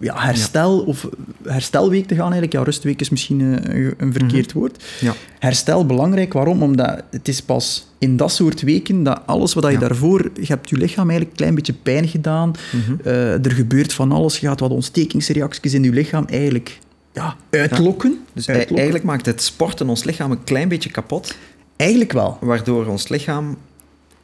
[0.00, 1.08] ja, herstel of
[1.44, 2.52] herstelweek te gaan eigenlijk.
[2.52, 4.84] Ja, rustweek is misschien eh, een, een verkeerd woord.
[5.00, 5.14] Ja.
[5.38, 6.62] Herstel belangrijk, waarom?
[6.62, 9.78] Omdat het is pas in dat soort weken dat alles wat je Ja.
[9.78, 10.30] daarvoor...
[10.34, 12.52] Je hebt je lichaam eigenlijk een klein beetje pijn gedaan.
[12.72, 12.94] Mhm.
[13.08, 14.38] Eh, er gebeurt van alles.
[14.38, 16.78] Je gaat wat ontstekingsreacties in je lichaam eigenlijk
[17.12, 18.18] ja, uitlokken.
[18.32, 18.76] Dus Uitlokken.
[18.76, 21.34] eigenlijk maakt het sporten ons lichaam een klein beetje kapot,
[21.76, 22.38] Eigenlijk wel.
[22.40, 23.56] waardoor ons lichaam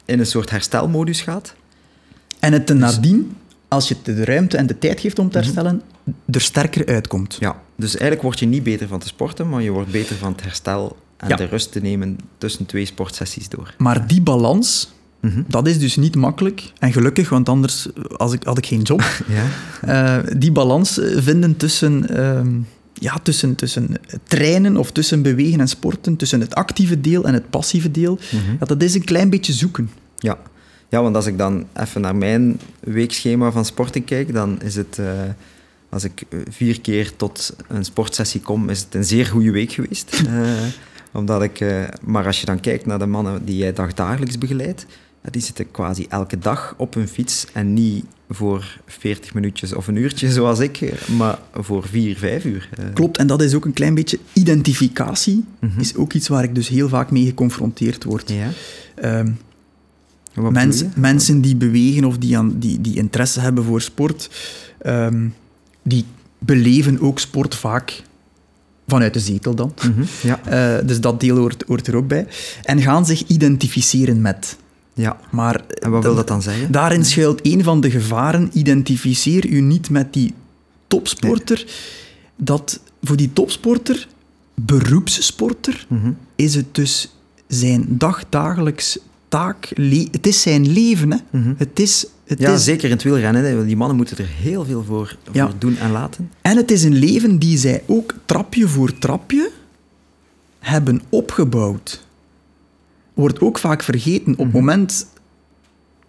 [0.05, 1.55] in een soort herstelmodus gaat.
[2.39, 3.35] En het ten nadien,
[3.67, 5.81] als je het de ruimte en de tijd geeft om te herstellen,
[6.31, 7.37] er sterker uitkomt.
[7.39, 10.31] Ja, dus eigenlijk word je niet beter van te sporten, maar je wordt beter van
[10.31, 11.35] het herstel en Ja.
[11.35, 13.73] de rust te nemen tussen twee sportsessies door.
[13.77, 15.41] Maar die balans, Mhm.
[15.47, 16.71] dat is dus niet makkelijk.
[16.79, 19.03] En gelukkig, want anders eh, als ik, had ik geen job.
[19.81, 20.17] Ja.
[20.17, 22.49] Eh, die balans eh, vinden tussen, ehm,
[22.93, 23.89] ja, tussen, tussen
[24.23, 28.51] trainen of tussen bewegen en sporten, tussen het actieve deel en het passieve deel, Mhm.
[28.59, 29.89] ja, dat is een klein beetje zoeken.
[30.17, 30.37] Ja.
[30.89, 34.97] Ja, want als ik dan even naar mijn weekschema van sporten kijk, dan is het,
[34.99, 35.05] eh,
[35.89, 39.71] als ik eh, vier keer tot een sportsessie kom, is het een zeer goede week
[39.71, 40.21] geweest.
[40.27, 40.51] Eh,
[41.13, 41.65] omdat ik,
[42.05, 44.85] maar als je dan kijkt naar de mannen die jij dagdagelijks begeleidt,
[45.31, 49.95] die zitten quasi elke dag op hun fiets en niet voor 40 minuutjes of een
[49.95, 52.69] uurtje zoals ik, maar voor vier, vijf uur.
[52.93, 55.79] Klopt, en dat is ook een klein beetje identificatie, Mhm.
[55.79, 58.29] is ook iets waar ik dus heel vaak mee geconfronteerd word.
[58.29, 58.49] Ja.
[58.95, 59.31] Ehm,
[60.43, 64.29] Bedoel Mensen, die bewegen of die, aan, die, die interesse hebben voor sport,
[64.79, 65.27] ehm,
[65.83, 66.05] die
[66.39, 68.03] beleven ook sport vaak
[68.87, 69.73] vanuit de zetel dan.
[69.87, 70.03] Mhm.
[70.27, 70.39] Ja.
[70.79, 72.27] Eh, dus dat deel hoort, hoort er ook bij.
[72.63, 74.57] En gaan zich identificeren met.
[74.93, 75.17] ja.
[75.31, 76.71] Maar En wat wil dat dan zeggen?
[76.71, 78.49] daarin schuilt een van de gevaren.
[78.53, 80.33] Identificeer u niet met die
[80.87, 81.65] topsporter.
[82.35, 84.07] Dat voor die topsporter,
[84.55, 86.11] beroepssporter, Mhm.
[86.35, 87.15] is het dus
[87.47, 89.71] zijn dagdagelijks taak.
[90.11, 91.11] Het is zijn leven.
[91.11, 91.17] Hè?
[91.39, 91.53] Mhm.
[91.57, 93.43] Het is, het Ja, is, zeker in het wielrennen.
[93.43, 93.65] Hè.
[93.65, 95.45] Die mannen moeten er heel veel voor, Ja.
[95.45, 96.31] voor doen en laten.
[96.41, 99.51] En het is een leven die zij ook trapje voor trapje
[100.59, 102.05] hebben opgebouwd.
[103.13, 104.31] Wordt ook vaak vergeten.
[104.31, 104.57] Op het Mhm.
[104.57, 105.07] moment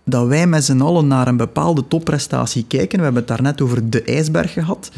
[0.09, 3.91] dat wij met z'n allen naar een bepaalde topprestatie kijken, we hebben het daarnet over
[3.91, 4.91] de ijsberg gehad,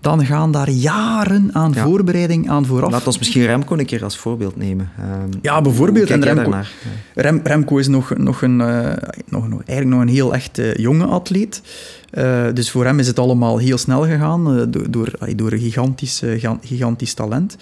[0.00, 1.78] dan gaan daar jaren aan Mhm.
[1.78, 1.84] Ja.
[1.84, 2.90] voorbereiding aan vooraf.
[2.90, 4.90] Laat ons misschien Remco een keer als voorbeeld nemen.
[4.98, 6.10] Ehm, Ja, bijvoorbeeld.
[6.10, 6.54] En Remco?
[7.14, 8.92] Rem, Remco is nog, nog, een, eh,
[9.28, 11.62] nog, nog, eigenlijk nog een heel echt eh, jonge atleet.
[12.10, 14.90] Eh, dus voor hem is het allemaal heel snel gegaan, door,
[15.36, 17.56] door, een gigantisch, gigan- gigantisch talent.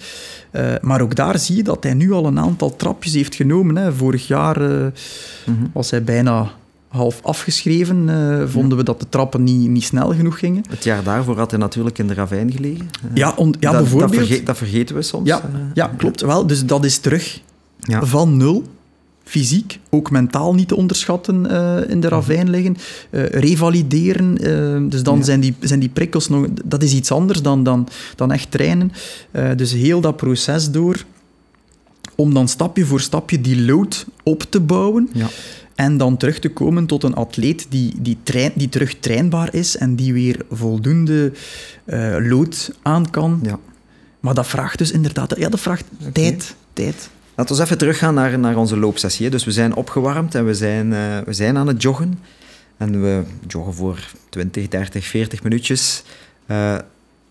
[0.81, 3.75] Maar ook daar zie je dat hij nu al een aantal trapjes heeft genomen.
[3.75, 3.93] Hè.
[3.93, 5.65] Vorig jaar Mhm.
[5.73, 6.51] was hij bijna
[6.91, 8.09] half afgeschreven.
[8.09, 10.63] eh, vonden we dat de trappen niet, niet snel genoeg gingen.
[10.69, 12.89] Het jaar daarvoor had hij natuurlijk in de ravijn gelegen.
[13.03, 14.13] Eh, Ja, on- ja dat, bijvoorbeeld.
[14.13, 15.27] Dat, verge- dat vergeten we soms.
[15.27, 15.59] ja, eh.
[15.73, 16.21] ja, klopt.
[16.21, 17.41] Wel, dus dat is terug
[17.79, 18.05] Ja.
[18.05, 18.63] van nul.
[19.23, 21.45] Fysiek, ook mentaal niet te onderschatten
[21.89, 22.77] in de ravijn liggen.
[23.51, 24.35] Revalideren,
[24.89, 25.23] dus dan Ja.
[25.23, 26.47] zijn, die, zijn die prikkels nog...
[26.65, 28.91] Dat is iets anders dan, dan, dan echt trainen.
[29.55, 31.03] Dus heel dat proces door,
[32.15, 35.09] om dan stapje voor stapje die load op te bouwen.
[35.13, 35.27] Ja.
[35.75, 39.77] En dan terug te komen tot een atleet die, die, trein, die terug trainbaar is
[39.77, 41.31] en die weer voldoende
[41.85, 43.39] eh, load aan kan.
[43.43, 43.59] Ja.
[44.19, 45.37] Maar dat vraagt dus inderdaad...
[45.37, 46.55] Ja, dat vraagt tijd.
[46.73, 47.09] tijd.
[47.35, 49.29] Laten we even teruggaan naar, naar onze loopsessie.
[49.29, 52.19] Dus we zijn opgewarmd en we zijn, eh, we zijn aan het joggen.
[52.77, 56.03] En we joggen voor 20, 30, 40 minuutjes.
[56.45, 56.77] Eh,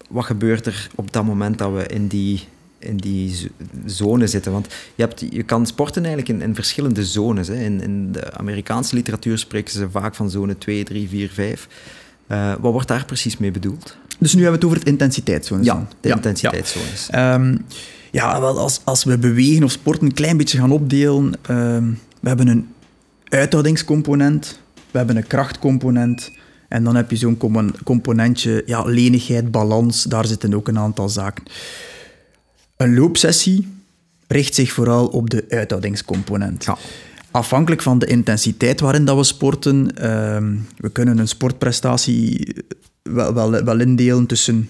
[0.08, 2.48] wat gebeurt er op dat moment dat we in die,
[2.80, 3.50] in die
[3.86, 4.52] zone zitten?
[4.52, 7.48] Want je, hebt, je kan sporten eigenlijk in, in verschillende zones.
[7.48, 7.54] Hè.
[7.54, 11.68] In, in de Amerikaanse literatuur spreken ze vaak van zone 2, 3, 4, 5.
[12.26, 13.96] Eh, wat wordt daar precies mee bedoeld?
[14.18, 15.66] Dus nu hebben we het over het intensiteitszones.
[15.66, 17.08] Ja, de Ja, intensiteitszones.
[17.10, 17.40] Ja,
[18.10, 21.32] ja wel, als, als we bewegen of sporten een klein beetje gaan opdelen.
[21.42, 21.84] ehm,
[22.20, 22.68] we hebben een
[23.28, 24.58] uithoudingscomponent,
[24.90, 26.30] we hebben een krachtcomponent
[26.68, 31.08] En dan heb je zo'n compo- componentje, ja, lenigheid, balans, daar zitten ook een aantal
[31.08, 31.44] zaken.
[32.80, 33.68] Een loopsessie
[34.26, 36.64] richt zich vooral op de uithoudingscomponent.
[36.64, 36.78] Ja.
[37.30, 42.54] Afhankelijk van de intensiteit waarin dat we sporten, ehm, we kunnen een sportprestatie
[43.02, 44.68] wel, wel, wel indelen tussen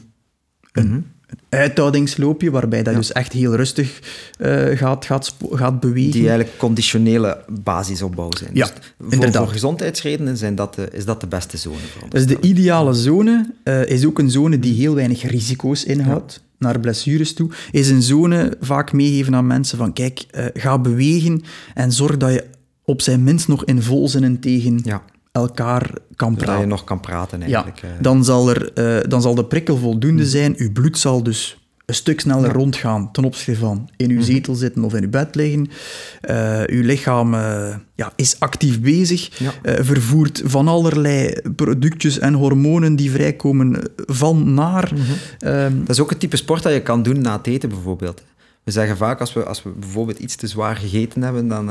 [0.72, 4.00] een, een uithoudingsloopje, waarbij dat dus echt heel rustig
[4.38, 6.10] eh, gaat, gaat, gaat bewegen.
[6.10, 8.50] Die eigenlijk conditionele basisopbouw zijn.
[8.54, 9.42] Ja, dus voor, inderdaad.
[9.42, 12.10] voor gezondheidsredenen zijn dat de, is dat de beste zone voor.
[12.10, 16.40] Dus de ideale zone eh, is ook een zone die heel weinig risico's inhoudt.
[16.60, 17.50] Naar blessures toe.
[17.70, 21.42] Is een zone vaak meegeven aan mensen van kijk, eh, ga bewegen
[21.74, 22.44] en zorg dat je
[22.84, 25.02] op zijn minst nog in volzinnen tegen Ja.
[25.32, 26.68] elkaar kan Dat je praten.
[26.68, 27.82] nog kan praten Ja, eigenlijk.
[27.82, 27.90] eh.
[28.00, 30.54] dan zal, er, eh, dan zal de prikkel voldoende zijn.
[30.56, 31.59] Uw bloed zal dus
[31.90, 35.34] een stuk sneller rondgaan ten opzichte van in uw zetel zitten of in uw bed
[35.34, 35.68] liggen.
[36.20, 39.52] Eh, uw lichaam eh, ja, is actief bezig, Ja.
[39.62, 44.92] eh, vervoert van allerlei productjes en hormonen die vrijkomen van naar.
[45.38, 48.22] Ehm, Dat is ook het type sport dat je kan doen na het eten bijvoorbeeld.
[48.64, 51.70] We zeggen vaak als we, als we bijvoorbeeld iets te zwaar gegeten hebben, dan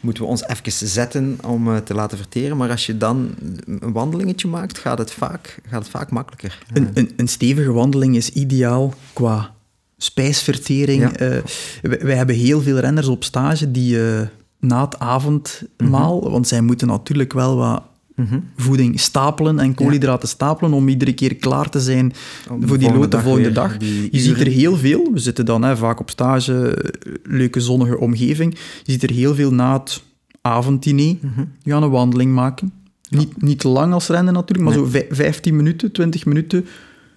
[0.00, 2.56] moeten we ons even zetten om eh, te laten verteren.
[2.56, 3.34] Maar als je dan
[3.66, 6.58] een wandelingetje maakt, gaat het vaak, gaat het vaak makkelijker.
[6.72, 9.54] Een, een, een stevige wandeling is ideaal qua
[9.96, 11.02] spijsvertering.
[11.02, 11.12] Ja.
[11.12, 11.42] Eh,
[11.82, 14.20] wij, wij hebben heel veel renners op stage die eh,
[14.58, 16.30] na het avondmaal, Mhm.
[16.30, 17.82] want zij moeten natuurlijk wel wat
[18.56, 22.12] voeding stapelen en koolhydraten stapelen om iedere keer klaar te zijn
[22.50, 23.76] Om voor die lood de volgende dag.
[24.10, 25.10] Je ziet er heel veel.
[25.12, 28.54] We zitten dan hè, vaak op stage, eh, leuke zonnige omgeving.
[28.82, 30.02] Je ziet er heel veel na het
[30.40, 31.44] avonddiner Mhm.
[31.64, 32.72] gaan een wandeling maken.
[33.10, 36.66] Niet, niet lang als rennen natuurlijk, maar zo vij- 15 minuten, 20 minuten.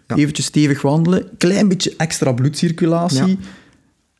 [0.07, 0.15] Ja.
[0.15, 1.23] Eventjes stevig wandelen.
[1.37, 3.37] Klein beetje extra bloedcirculatie.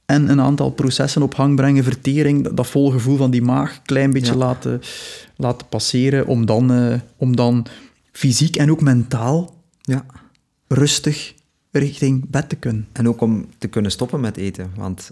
[0.06, 3.82] En een aantal processen op gang brengen, vertering, dat, dat volle gevoel van die maag,
[3.82, 4.38] klein beetje Ja.
[4.38, 4.82] laten,
[5.36, 7.66] laten passeren, om dan, eh, om dan
[8.12, 10.06] fysiek en ook mentaal Ja.
[10.68, 11.34] rustig
[11.72, 12.88] richting bed te kunnen.
[12.92, 14.72] En ook om te kunnen stoppen met eten.
[14.76, 15.12] Want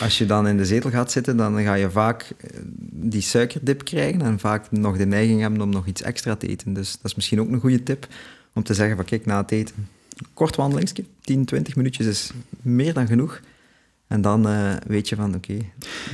[0.00, 2.50] als je dan in de zetel gaat zitten, dan ga je vaak eh,
[2.92, 6.72] die suikerdip krijgen en vaak nog de neiging hebben om nog iets extra te eten.
[6.72, 8.06] Dus dat is misschien ook een goede tip
[8.54, 9.88] om te zeggen van kijk, na het eten,
[10.34, 12.30] kort wandelingsje, 10, 20 minuutjes is
[12.62, 13.40] meer dan genoeg.
[14.08, 15.56] En dan eh, weet je van oké,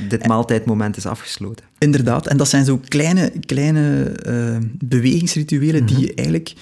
[0.09, 1.65] dit maaltijdmoment is afgesloten.
[1.77, 6.53] Inderdaad, en dat zijn zo kleine, kleine eh, bewegingsrituelen die je eigenlijk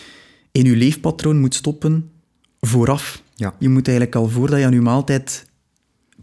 [0.51, 2.09] in je leefpatroon moet stoppen
[2.59, 3.21] vooraf.
[3.35, 3.53] Ja.
[3.59, 5.45] Je moet eigenlijk al voordat je aan je maaltijd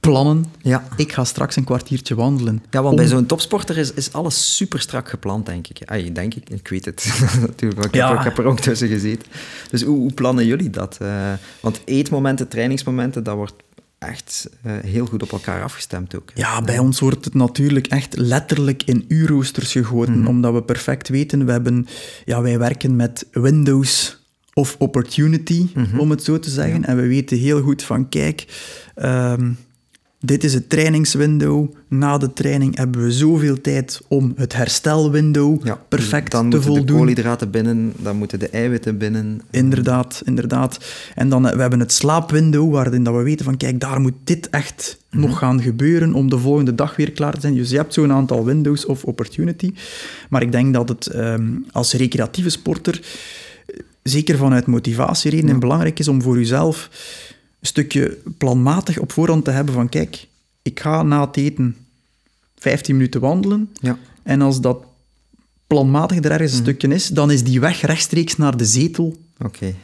[0.01, 0.89] plannen, Ja.
[0.97, 2.63] ik ga straks een kwartiertje wandelen.
[2.71, 5.83] Ja, want Om- bij zo'n topsporter is, is alles super strak gepland, denk ik.
[5.91, 8.09] Ay, denk ik, ik weet het natuurlijk, ik, Ja.
[8.09, 9.29] heb, ik heb er ook tussen gezeten.
[9.71, 10.97] Dus hoe, hoe plannen jullie dat?
[11.01, 13.55] Eh, want eetmomenten, trainingsmomenten, dat wordt
[13.99, 16.31] echt eh, heel goed op elkaar afgestemd ook.
[16.35, 16.41] hè.
[16.41, 21.45] Ja, bij ons wordt het natuurlijk echt letterlijk in uurroosters gegoten, omdat we perfect weten,
[21.47, 21.87] we hebben,
[22.25, 24.17] ja, wij werken met windows
[24.55, 26.85] of opportunity, om het zo te zeggen.
[26.85, 28.45] En we weten heel goed van, kijk,
[28.95, 29.51] ehm,
[30.21, 31.73] dit is het trainingswindow.
[31.89, 36.87] Na de training hebben we zoveel tijd om het herstelwindow Ja, perfect dan te moeten
[36.87, 39.41] de koolhydraten binnen, dan moeten de eiwitten binnen.
[39.51, 40.79] Inderdaad, inderdaad.
[41.15, 44.15] En dan eh, we hebben het slaapwindow, waarin dat we weten van, kijk, daar moet
[44.25, 47.55] dit echt nog gaan gebeuren om de volgende dag weer klaar te zijn.
[47.55, 49.73] Dus je hebt zo'n aantal windows of opportunity.
[50.31, 53.01] Maar ik denk dat het ehm, als recreatieve sporter,
[53.67, 56.91] eh, zeker vanuit motivatieredenen, belangrijk is om voor jezelf
[57.61, 60.27] stukje planmatig op voorhand te hebben van, kijk,
[60.63, 61.77] ik ga na het eten
[62.59, 63.71] 15 minuten wandelen.
[63.81, 63.99] Ja.
[64.23, 64.79] En als dat
[65.67, 69.67] planmatig er ergens een stukje is, dan is die weg rechtstreeks naar de zetel Oké.
[69.67, 69.75] iets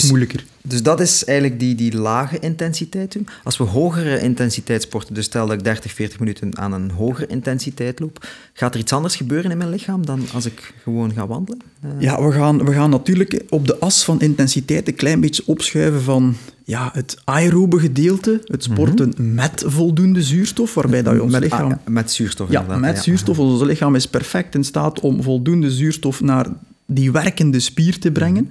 [0.00, 0.44] Dus- moeilijker.
[0.62, 3.16] Dus dat is eigenlijk die, die lage intensiteit.
[3.44, 7.26] Als we hogere intensiteit sporten, dus stel dat ik 30, 40 minuten aan een hogere
[7.26, 11.26] intensiteit loop, gaat er iets anders gebeuren in mijn lichaam dan als ik gewoon ga
[11.26, 11.60] wandelen?
[11.80, 15.42] Eh, Ja, we gaan, we gaan natuurlijk op de as van intensiteit een klein beetje
[15.46, 21.32] opschuiven van ja, het aerobe gedeelte, het sporten met voldoende zuurstof, waarbij dat je ons
[21.32, 21.70] met, lichaam...
[21.72, 23.38] ah, ja, met zuurstof Ja, inderdaad, met zuurstof.
[23.38, 26.46] Ons lichaam is perfect in staat om voldoende zuurstof naar
[26.86, 28.50] die werkende spier te brengen.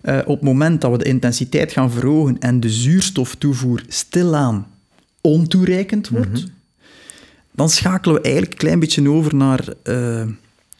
[0.00, 4.66] Eh, op het moment dat we de intensiteit gaan verhogen en de zuurstoftoevoer stilaan
[5.20, 6.46] ontoereikend wordt,
[7.52, 10.22] dan schakelen we eigenlijk een klein beetje over naar eh,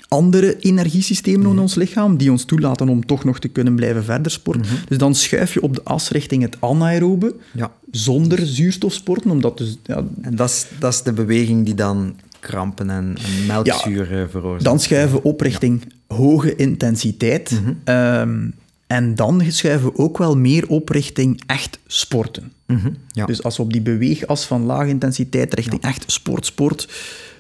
[0.09, 4.33] andere energiesystemen in ons lichaam, die ons toelaten om toch nog te kunnen blijven verder
[4.33, 4.63] sporten.
[4.89, 7.73] Dus dan schuif je op de as richting het anaerobe, Ja.
[7.91, 9.79] zonder zuurstof sporten, omdat dus...
[9.85, 14.25] Ja, En dat is, dat is de beweging die dan krampen en, en melkzuur eh,
[14.31, 14.65] veroorzaakt.
[14.65, 17.61] Dan schuiven we op richting hoge intensiteit.
[17.85, 18.49] Ehm,
[18.87, 22.53] en dan schuiven we ook wel meer op richting echt sporten.
[22.67, 23.27] Mhm, ja.
[23.27, 26.89] Dus als we op die beweegas van lage intensiteit richting echt sport, sport.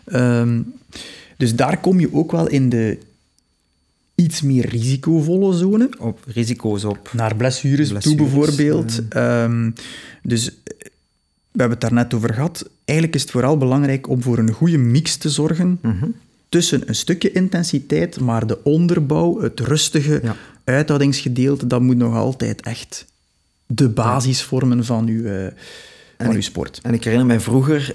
[0.04, 0.60] ehm,
[1.38, 2.98] dus daar kom je ook wel in de
[4.14, 5.88] iets meer risicovolle zone.
[5.98, 7.10] Op risico's op.
[7.12, 9.08] Naar blessures, Blessures, toe bijvoorbeeld.
[9.08, 9.70] Ehm,
[10.22, 10.54] dus eh,
[11.50, 12.68] we hebben het daar net over gehad.
[12.84, 16.06] Eigenlijk is het vooral belangrijk om voor een goede mix te zorgen Mhm.
[16.48, 20.36] tussen een stukje intensiteit, maar de onderbouw, het rustige Ja.
[20.64, 23.04] uithoudingsgedeelte, dat moet nog altijd echt
[23.66, 25.46] de basis vormen van uw, eh,
[26.18, 26.80] van ik- uw sport.
[26.82, 27.94] En ik herinner mij vroeger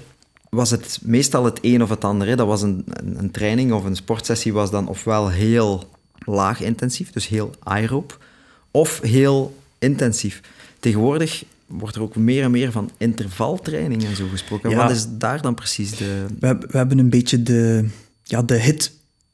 [0.54, 2.28] was het meestal het een of het ander.
[2.28, 2.36] hè.
[2.36, 5.90] Dat was een, een, een training of een sportsessie was dan ofwel heel
[6.24, 8.24] laag intensief, dus heel aerob,
[8.70, 10.40] of heel intensief.
[10.80, 14.70] Tegenwoordig wordt er ook meer en meer van intervaltraining en zo gesproken.
[14.70, 14.76] Ja.
[14.76, 16.24] Wat is daar dan precies de...
[16.40, 17.88] We, hebben- we hebben een beetje de,
[18.22, 18.92] ja, de hit,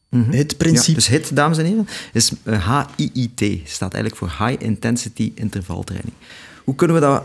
[0.09, 0.31] Mhm.
[0.31, 0.89] hitprincipe.
[0.91, 3.61] Ja, dus HIT, dames en heren, is eh, HIIT.
[3.65, 6.13] Staat eigenlijk voor High Intensity Intervaltraining.
[6.65, 7.23] Hoe kunnen we dat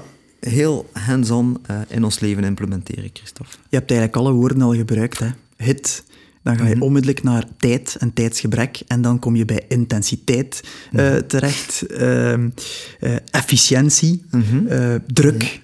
[0.49, 3.51] heel hands-on eh, in ons leven implementeren, Christophe?
[3.69, 5.19] Je hebt eigenlijk alle woorden al gebruikt.
[5.19, 5.27] Hè.
[5.57, 6.03] Hit,
[6.43, 6.83] dan ga je Mhm.
[6.83, 8.81] onmiddellijk naar tijd en tijdsgebrek.
[8.87, 11.27] En dan kom je bij intensiteit eh, Mhm.
[11.27, 11.81] terecht.
[11.85, 12.49] Ehm,
[12.99, 14.99] eh, efficiëntie, Mhm.
[15.07, 15.61] druk,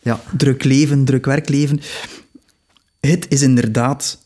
[0.00, 0.20] Ja.
[0.36, 1.80] druk leven, druk werkleven.
[3.00, 4.18] Het is inderdaad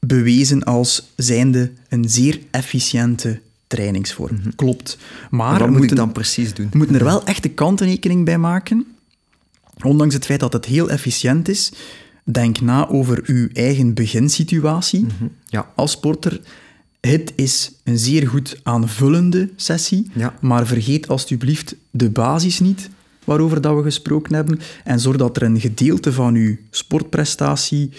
[0.00, 4.40] bewezen als zijnde een zeer efficiënte trainingsvorm.
[4.56, 4.98] Klopt.
[5.30, 6.68] Maar wat we moet moeten, ik dan precies doen?
[6.70, 8.86] we moeten er wel echt de kanttekening bij maken.
[9.84, 11.72] Ondanks het feit dat het heel efficiënt is,
[12.24, 15.06] denk na over uw eigen beginsituatie
[15.46, 15.70] Ja.
[15.74, 16.40] als sporter.
[17.00, 20.34] Het is een zeer goed aanvullende sessie, Ja.
[20.40, 22.88] maar vergeet alstublieft de basis niet
[23.24, 27.90] waarover dat we gesproken hebben en zorg dat er een gedeelte van uw sportprestatie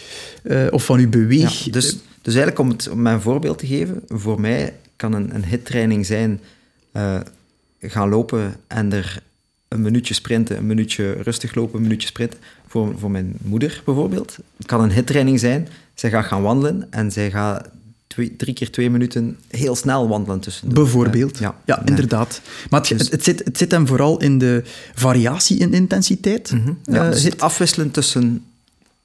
[0.44, 1.64] eh, of van uw beweeg...
[1.66, 1.92] Ja, dus,
[2.22, 6.06] dus eigenlijk om, het, om mijn voorbeeld te geven, voor mij kan een, een hittraining
[6.06, 6.40] zijn
[6.92, 7.20] eh,
[7.80, 9.22] gaan lopen en er
[9.74, 12.40] een minuutje sprinten, een minuutje rustig lopen, een minuutje sprinten.
[12.68, 15.68] Voor, voor mijn moeder bijvoorbeeld het kan een hittraining zijn.
[15.94, 17.70] Zij gaat gaan wandelen en zij gaat
[18.08, 20.84] twee, drie keer twee minuten heel snel wandelen tussendoor.
[20.84, 21.38] Bijvoorbeeld.
[21.38, 21.86] Ja, Ja, Nee.
[21.90, 22.42] inderdaad.
[22.70, 24.64] Maar het, Dus- het, het zit, het zit hem vooral in de
[24.96, 26.54] variatie in intensiteit.
[26.84, 28.44] Ja, Eh, dus zit- het afwisselen tussen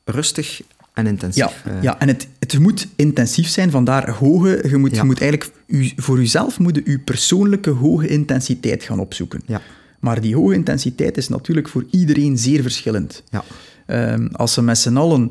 [0.04, 0.61] rustig
[0.92, 1.42] en intensief.
[1.64, 4.64] ja, Eh, ja, en het, het moet intensief zijn, vandaar hoge...
[4.68, 4.96] Je moet, Ja.
[5.00, 9.40] je moet eigenlijk u, voor jezelf moet je persoonlijke hoge intensiteit gaan opzoeken.
[9.46, 9.61] ja,
[9.98, 13.22] Maar die hoge intensiteit is natuurlijk voor iedereen zeer verschillend.
[13.30, 13.44] ja.
[13.87, 15.30] Ehm, als ze met z'n allen...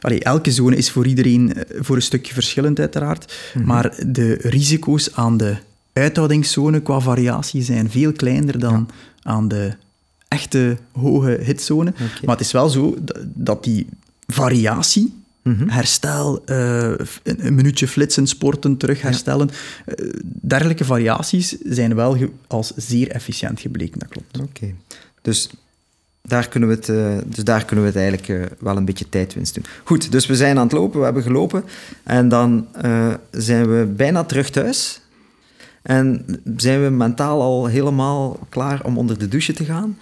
[0.00, 3.34] Allee, elke zone is voor iedereen eh, voor een stukje verschillend, uiteraard.
[3.54, 3.66] Mhm.
[3.66, 5.56] Maar de risico's aan de
[5.92, 8.88] uithoudingszone qua variatie zijn veel kleiner dan
[9.22, 9.72] aan de
[10.28, 11.92] echte hoge hitzone.
[12.24, 13.86] Maar het is wel zo dat die
[14.26, 15.68] variatie, Mhm.
[15.68, 19.50] herstel, eh, een minuutje flitsen, sporten, terug herstellen,
[19.86, 24.40] eh, dergelijke variaties zijn wel als zeer efficiënt gebleken, dat klopt.
[24.40, 24.74] Oké.
[25.22, 25.50] Dus
[26.22, 29.54] daar kunnen we het, eh, dus daar kunnen we het eigenlijk wel een beetje tijdwinst
[29.54, 29.64] doen.
[29.84, 31.64] Goed, dus we zijn aan het lopen, we hebben gelopen.
[32.02, 32.66] En dan
[33.30, 35.00] zijn we bijna terug thuis.
[35.82, 36.24] En
[36.56, 39.98] zijn we mentaal al helemaal klaar om onder de douche te gaan.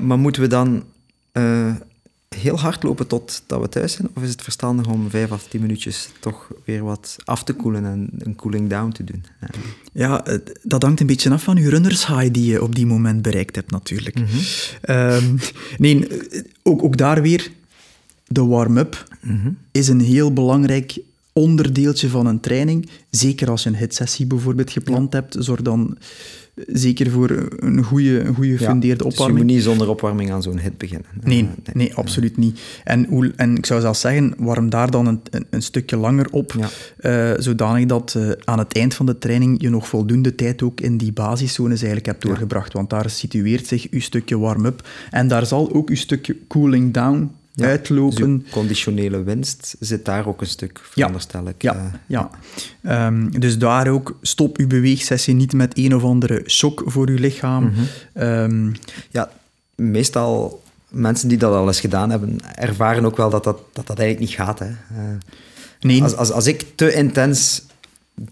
[0.00, 0.84] Maar moeten we dan
[2.34, 4.08] heel hard lopen totdat we thuis zijn?
[4.14, 7.84] Of is het verstandig om vijf of tien minuutjes toch weer wat af te koelen
[7.84, 9.24] en een cooling down te doen?
[9.92, 10.24] Ja,
[10.62, 13.54] dat hangt een beetje af van je runners high die je op die moment bereikt
[13.54, 14.18] hebt, natuurlijk.
[14.18, 14.38] Mhm.
[14.80, 15.36] Ehm,
[15.78, 16.06] nee,
[16.62, 17.50] ook, ook daar weer,
[18.26, 19.50] de warm-up mhm.
[19.70, 20.98] is een heel belangrijk
[21.32, 22.88] onderdeeltje van een training.
[23.10, 25.98] Zeker als je een hitsessie bijvoorbeeld gepland hebt, zorg dan
[26.66, 29.44] zeker voor een goede, een goede Ja, gefundeerde dus je opwarming.
[29.46, 31.06] moet niet zonder opwarming aan zo'n hit beginnen.
[31.24, 32.60] Nee, Eh, nee, absoluut niet.
[32.84, 36.26] En, hoe, en ik zou zelfs zeggen, warm daar dan een, een, een stukje langer
[36.30, 36.68] op, Ja.
[37.32, 40.80] eh, zodanig dat eh, aan het eind van de training je nog voldoende tijd ook
[40.80, 42.72] in die basiszones eigenlijk hebt doorgebracht.
[42.72, 44.88] Want daar situeert zich uw stukje warm-up.
[45.10, 48.38] En daar zal ook uw stukje cooling down Ja, uitlopen.
[48.38, 51.62] Dus conditionele winst zit daar ook een stuk, veronderstel ik.
[51.62, 51.82] Ja, eh.
[52.06, 52.30] ja.
[52.82, 57.18] Ehm, dus daar ook, stop uw beweegsessie niet met een of andere shock voor uw
[57.18, 57.64] lichaam.
[57.64, 57.82] Mhm.
[58.12, 58.72] Ehm,
[59.10, 59.30] ja,
[59.74, 63.98] meestal mensen die dat al eens gedaan hebben, ervaren ook wel dat dat, dat, dat
[63.98, 64.58] eigenlijk niet gaat.
[64.58, 64.66] Hè.
[64.66, 65.16] Eh,
[65.80, 67.62] nee, als, als, als ik te intens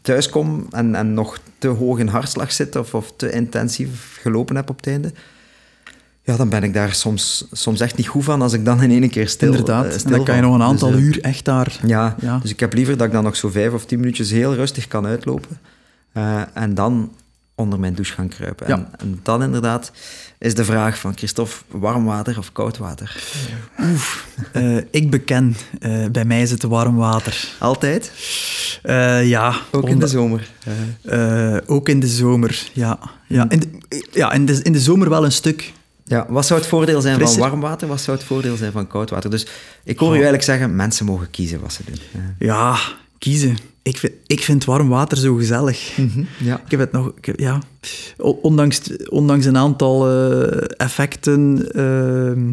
[0.03, 4.71] thuiskom en, en nog te hoog in hartslag zit of, of te intensief gelopen heb
[4.71, 5.13] op het einde,
[6.23, 8.91] ja, dan ben ik daar soms, soms echt niet goed van als ik dan in
[8.91, 9.85] één keer stil inderdaad.
[9.87, 11.79] eh, en dan kan je nog een aantal Dus, eh, uur echt daar...
[11.87, 12.39] Ja, Ja.
[12.39, 14.89] dus ik heb liever dat ik dan nog zo vijf of tien minuutjes heel rustig
[14.89, 15.59] kan uitlopen.
[16.13, 17.13] eh, en dan
[17.55, 18.69] onder mijn douche gaan kruipen.
[18.69, 18.75] Ja.
[18.75, 19.93] En, en dan inderdaad
[20.39, 23.23] is de vraag van Christophe, warm water of koud water?
[23.81, 24.27] Oef,
[24.91, 25.57] ik beken,
[26.13, 27.49] bij mij is het warm water.
[27.59, 28.13] Altijd?
[29.23, 29.55] Ja.
[29.71, 30.49] Ook in de zomer?
[31.67, 32.99] Ook in de zomer, ja.
[33.27, 33.37] Hmm.
[33.37, 33.69] Ja, in de,
[34.13, 35.73] ja in, de, in de zomer wel een stuk.
[36.05, 37.39] Ja, wat zou het voordeel zijn Frisser.
[37.39, 37.89] van warm water?
[37.89, 39.31] Wat zou het voordeel zijn van koud water?
[39.31, 39.47] Dus
[39.85, 41.99] ik hoor u eigenlijk zeggen, mensen mogen kiezen wat ze doen.
[42.39, 42.77] Ja,
[43.19, 43.57] kiezen.
[43.83, 45.97] Ik vind, ik vind warm water zo gezellig.
[46.39, 46.61] Ja.
[46.65, 47.13] Ik heb het nog...
[47.21, 47.59] heb- ja.
[48.19, 52.53] Ondanks, ondanks een aantal eh, effecten ehm,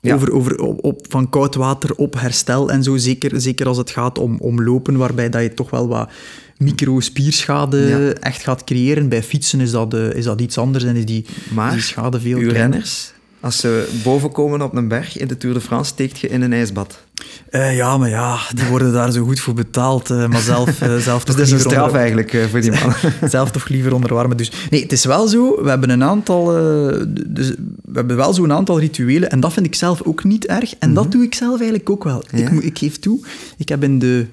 [0.00, 0.14] Ja.
[0.14, 3.90] over, over, op, op- van koud water op herstel en zo, zeker, zeker als het
[3.90, 6.10] gaat om, om lopen, waarbij dat je toch wel wat
[6.58, 8.12] micro-spierschade Ja.
[8.20, 9.08] echt gaat creëren.
[9.08, 12.20] Bij fietsen is dat, eh, is dat iets anders en is die, Maar die schade
[12.20, 12.60] veel Uw kleiner.
[12.70, 16.28] renners, als ze boven komen op een berg in de Tour de France, steekt je
[16.28, 17.02] in een ijsbad.
[17.50, 20.10] Eh, ja, maar ja, die worden daar zo goed voor betaald.
[20.10, 22.70] eh, maar zelf, eh, zelf Dus toch dat is een straf onder- eigenlijk voor die
[22.70, 22.92] man.
[23.30, 24.36] zelf toch liever onder warmen.
[24.36, 25.62] Dus nee, het is wel zo.
[25.62, 27.48] We hebben een aantal, eh, dus
[27.84, 30.74] we hebben wel zo'n aantal rituelen en dat vind ik zelf ook niet erg.
[30.78, 32.24] En dat doe ik zelf eigenlijk ook wel.
[32.30, 32.38] Ja?
[32.38, 33.20] Ik, moet- ik geef toe,
[33.56, 34.26] ik heb in de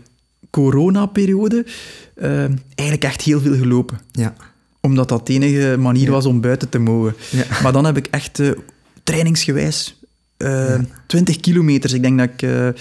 [0.56, 1.66] coronaperiode
[2.16, 2.40] eh,
[2.76, 4.00] eigenlijk echt heel veel gelopen.
[4.12, 4.34] ja.
[4.82, 6.12] Omdat dat de enige manier Ja.
[6.12, 7.16] was om buiten te mogen.
[7.32, 7.44] Ja.
[7.64, 8.50] Maar dan heb ik echt eh,
[9.04, 10.00] trainingsgewijs
[10.38, 11.94] eh 20 kilometers.
[11.94, 12.74] Ik denk dat ik eh, eh,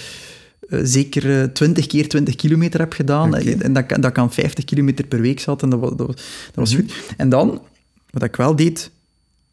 [0.83, 3.35] zeker eh, 20 keer 20 kilometer heb gedaan.
[3.37, 5.63] En dat, kan- dat ik aan 50 kilometer per week zat.
[5.63, 6.17] En dat was, dat
[6.55, 6.75] Mhm.
[6.77, 6.93] goed.
[7.17, 7.63] En dan,
[8.11, 8.91] wat ik wel deed,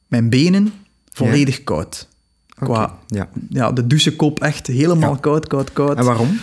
[0.07, 0.74] mijn benen
[1.11, 2.07] volledig koud.
[2.55, 2.99] Qua.
[3.07, 3.30] Ja.
[3.49, 5.19] ja, de douchekop echt helemaal Ja.
[5.19, 5.97] koud, koud, koud.
[5.97, 6.39] En waarom?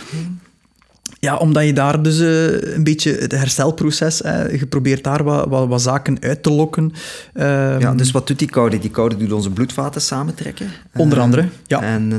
[1.19, 4.17] Ja, omdat je daar dus eh, een beetje het herstelproces,
[4.59, 6.91] je probeert daar wat, wat, wat zaken uit te lokken.
[7.33, 8.77] Ehm, Ja, dus wat doet die koude?
[8.79, 10.67] Die koude doet onze bloedvaten samentrekken.
[10.95, 11.81] Onder Eh, andere, ja.
[11.81, 12.17] En, eh,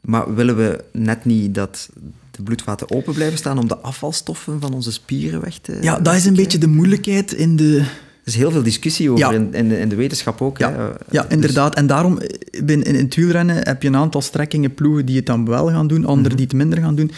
[0.00, 1.88] maar willen we net niet dat
[2.30, 6.14] de bloedvaten open blijven staan om de afvalstoffen van onze spieren weg te Ja, dat
[6.14, 7.76] is een beetje de moeilijkheid in de...
[8.24, 9.32] Er is heel veel discussie over Ja.
[9.32, 10.58] in, in, de, in de wetenschap ook.
[10.58, 10.84] Ja, hè.
[11.10, 11.74] ja Dus- inderdaad.
[11.74, 12.18] En daarom,
[12.50, 15.86] in, in het wielrennen heb je een aantal strekkingen, ploegen die het dan wel gaan
[15.86, 17.10] doen, anderen die het minder gaan doen.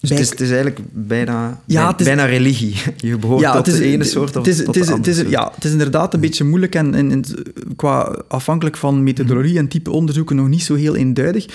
[0.00, 2.74] Dus Bij- het, is, het is eigenlijk bijna, Ja, bij- is- bijna religie.
[2.96, 5.30] Je behoort tot de ene soort of is, tot de is, het andere is.
[5.30, 7.24] Ja, het is inderdaad een beetje moeilijk en, en, en
[7.76, 11.46] qua afhankelijk van methodologie en type onderzoeken nog niet zo heel eenduidig.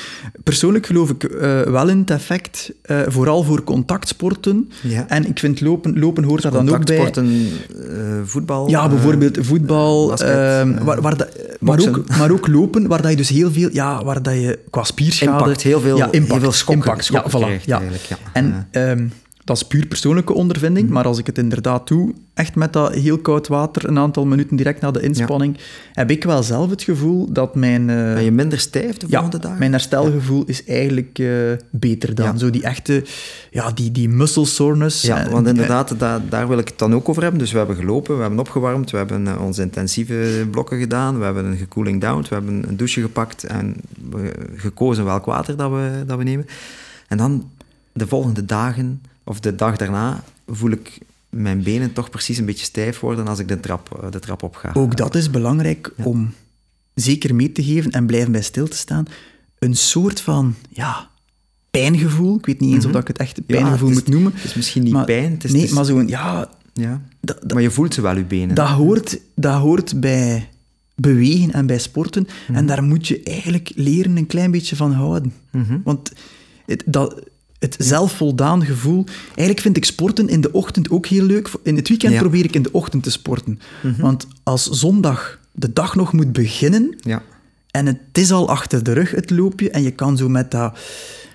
[0.43, 4.69] Persoonlijk geloof ik eh, wel in het effect, eh, vooral voor contactsporten.
[4.81, 5.07] Ja.
[5.07, 6.97] En ik vind lopen, lopen hoort daar dan ook bij.
[6.97, 7.47] Contactsporten,
[7.89, 8.69] eh, voetbal.
[8.69, 11.27] Ja, bijvoorbeeld voetbal, basket, ehm, eh, waar, waar
[11.59, 14.59] maar, ook, maar ook lopen, waar dat je dus heel veel, ja, waar dat je
[14.69, 15.31] qua spierschade...
[15.31, 18.17] Impact, heel veel, ja, impact, heel veel schokken, impact, schokken ja, voilà, krijgt ja.
[18.43, 18.67] Ja.
[18.71, 19.07] En ehm,
[19.43, 23.17] dat is puur persoonlijke ondervinding, maar als ik het inderdaad doe, echt met dat heel
[23.17, 25.57] koud water, een aantal minuten direct na de inspanning,
[25.93, 27.89] heb ik wel zelf het gevoel dat mijn...
[27.89, 29.59] eh, ben je minder stijf de ja, volgende dagen?
[29.59, 31.27] mijn herstelgevoel is eigenlijk eh,
[31.69, 32.39] beter dan.
[32.39, 33.03] Zo die echte,
[33.51, 35.01] ja, die, die muscle soreness.
[35.01, 37.39] Ja, eh, want inderdaad, da- daar wil ik het dan ook over hebben.
[37.39, 41.45] Dus we hebben gelopen, we hebben opgewarmd, we hebben onze intensieve blokken gedaan, we hebben
[41.45, 43.75] een gecooling down, we hebben een douche gepakt en
[44.09, 46.45] we- gekozen welk water dat we, dat we nemen.
[47.07, 47.49] En dan
[47.95, 52.65] de volgende dagen, of de dag daarna, voel ik mijn benen toch precies een beetje
[52.65, 54.71] stijf worden als ik de trap, eh, de trap op ga.
[54.73, 56.33] Ook dat is belangrijk om
[56.93, 59.05] zeker mee te geven en blijven bij stil te staan.
[59.59, 61.09] Een soort van ja,
[61.71, 62.37] pijngevoel.
[62.37, 63.53] Ik weet niet eens of dat ik het echt Mhm.
[63.53, 64.31] Ja, pijngevoel het is- moet noemen.
[64.35, 67.01] Het is misschien niet Maar- pijn, het is, nee, het is- maar zo'n ja, ja.
[67.53, 68.55] maar je voelt ze wel, je benen.
[68.55, 70.49] dat, hoort, dat hoort bij
[70.95, 72.27] bewegen en bij sporten.
[72.47, 72.57] Mhm.
[72.57, 75.33] En daar moet je eigenlijk leren een klein beetje van houden.
[75.51, 75.77] Mhm.
[75.83, 76.11] Want
[76.65, 77.21] het, dat,
[77.65, 79.05] het zelfvoldaan gevoel...
[79.27, 81.49] Eigenlijk vind ik sporten in de ochtend ook heel leuk.
[81.63, 82.19] In het weekend Ja.
[82.19, 83.59] probeer ik in de ochtend te sporten.
[83.97, 86.95] Want als zondag de dag nog moet beginnen...
[87.01, 87.21] Ja.
[87.71, 89.69] En het is al achter de rug, het loopje.
[89.69, 90.79] En je kan zo met dat,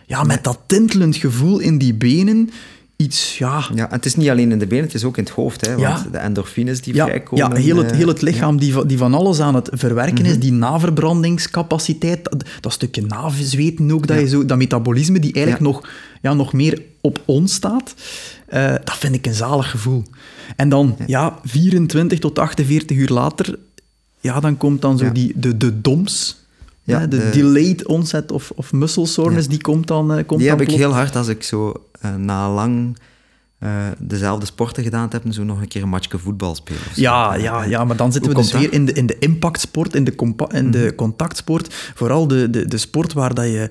[0.07, 2.51] ja, met dat tintelend gevoel in die benen
[3.01, 3.39] iets...
[3.39, 5.33] Ja, ja, en het is niet alleen in de benen, het is ook in het
[5.33, 5.61] hoofd.
[5.67, 6.07] Hè, want Ja.
[6.13, 7.53] de endorfines die ja, vrijkomen...
[7.55, 10.15] ja heel, het, eh, heel het lichaam die, van- die van alles aan het verwerken
[10.23, 10.31] Mhm.
[10.31, 10.39] is.
[10.39, 12.25] Die naverbrandingscapaciteit.
[12.25, 14.07] Dat, dat stukje navenzweten ook.
[14.07, 15.89] Dat, je zo, dat metabolisme die eigenlijk nog,
[16.21, 17.95] ja, nog meer op ons staat.
[18.47, 20.03] eh, dat vind ik een zalig gevoel.
[20.57, 23.59] En dan, ja, 24 tot 48 uur later...
[24.21, 26.39] Ja, dan komt dan zo die, de, de DOMS...
[26.83, 30.49] Ja, de, de- delayed onset of, of muscle soreness, die komt dan, eh, komt Die
[30.49, 32.99] dan heb ik heel hard als ik zo eh, na lang
[33.59, 36.81] eh, dezelfde sporten gedaan heb en zo nog een keer een matchje voetbal spelen.
[36.95, 40.05] Ja, ja, ja, maar dan zitten we dus weer in de, in de impactsport, in
[40.05, 40.71] de, in Mhm.
[40.71, 41.75] de contactsport.
[41.95, 43.71] Vooral de, de, de sport waar dat je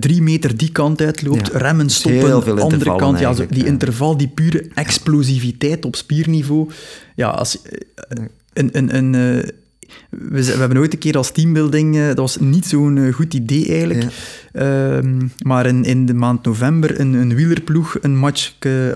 [0.00, 1.58] drie meter die kant uitloopt, Ja.
[1.58, 3.18] remmen, stoppen, veel andere kant.
[3.18, 3.68] Ja, zo, die ja.
[3.68, 6.70] interval, die pure explosiviteit op spierniveau.
[7.14, 9.50] Ja, als, eh, een, een, een,
[10.10, 13.34] we, we hebben ooit een keer als teambuilding, eh, dat was niet zo'n eh, goed
[13.34, 14.04] idee eigenlijk,
[14.52, 18.52] Ehm, maar in, in de maand november een, een wielerploeg, een match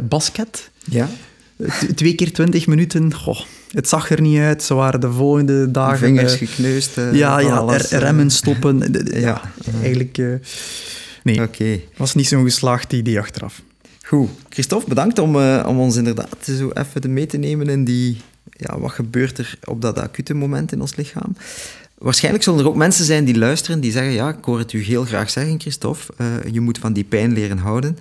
[0.08, 0.70] basket.
[0.84, 1.08] Ja,
[1.56, 3.14] T- Twee keer twintig minuten.
[3.14, 3.40] Goh,
[3.70, 4.62] het zag er niet uit.
[4.62, 5.98] Ze waren de volgende dagen...
[5.98, 6.98] vingers eh, gekneusd.
[6.98, 8.04] eh, ja, ja alles, er- eh.
[8.04, 8.78] remmen, stoppen.
[9.12, 9.18] Ja.
[9.20, 9.42] ja,
[9.82, 10.18] eigenlijk...
[10.18, 10.26] eh,
[11.22, 11.80] nee, Oké.
[11.96, 13.62] was niet zo'n geslaagd idee achteraf.
[14.02, 14.28] Goed.
[14.48, 18.16] Christophe, bedankt om, eh, om ons inderdaad zo even mee te nemen in die...
[18.50, 21.36] Ja, wat gebeurt er op dat acute moment in ons lichaam?
[21.98, 24.12] Waarschijnlijk zullen er ook mensen zijn die luisteren, die zeggen...
[24.12, 26.12] Ja, ik hoor het u heel graag zeggen, Christophe.
[26.16, 27.98] eh, je moet van die pijn leren houden.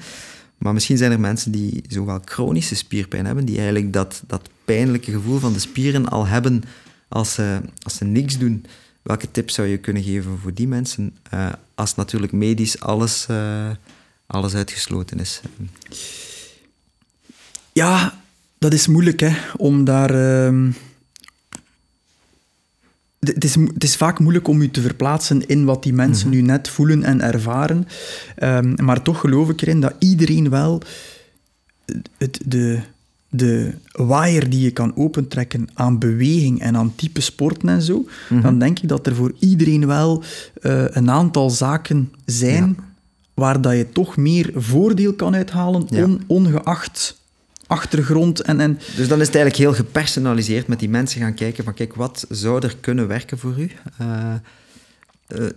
[0.57, 5.11] Maar misschien zijn er mensen die zowel chronische spierpijn hebben, die eigenlijk dat, dat pijnlijke
[5.11, 6.63] gevoel van de spieren al hebben
[7.07, 8.65] als ze, als ze niks doen.
[9.01, 13.69] Welke tips zou je kunnen geven voor die mensen, uh, als natuurlijk medisch alles, uh,
[14.27, 15.41] alles uitgesloten is?
[17.71, 18.20] Ja,
[18.61, 20.15] dat is moeilijk, hè, om daar...
[20.15, 20.73] Uh
[23.19, 26.37] het is, het is, vaak moeilijk om je te verplaatsen in wat die mensen mhm.
[26.37, 27.87] nu net voelen en ervaren.
[28.43, 30.81] Um, maar toch geloof ik erin dat iedereen wel
[32.17, 32.79] het, de,
[33.29, 38.41] de waaier die je kan opentrekken aan beweging en aan type sporten en zo, mhm.
[38.41, 40.23] dan denk ik dat er voor iedereen wel
[40.61, 42.77] uh, een aantal zaken zijn
[43.33, 47.20] waar dat je toch meer voordeel kan uithalen, on, ongeacht
[47.71, 48.41] achtergrond.
[48.41, 48.79] En, en...
[48.95, 52.25] Dus dan is het eigenlijk heel gepersonaliseerd met die mensen gaan kijken van kijk, wat
[52.29, 53.71] zou er kunnen werken voor u?
[54.01, 54.33] Uh,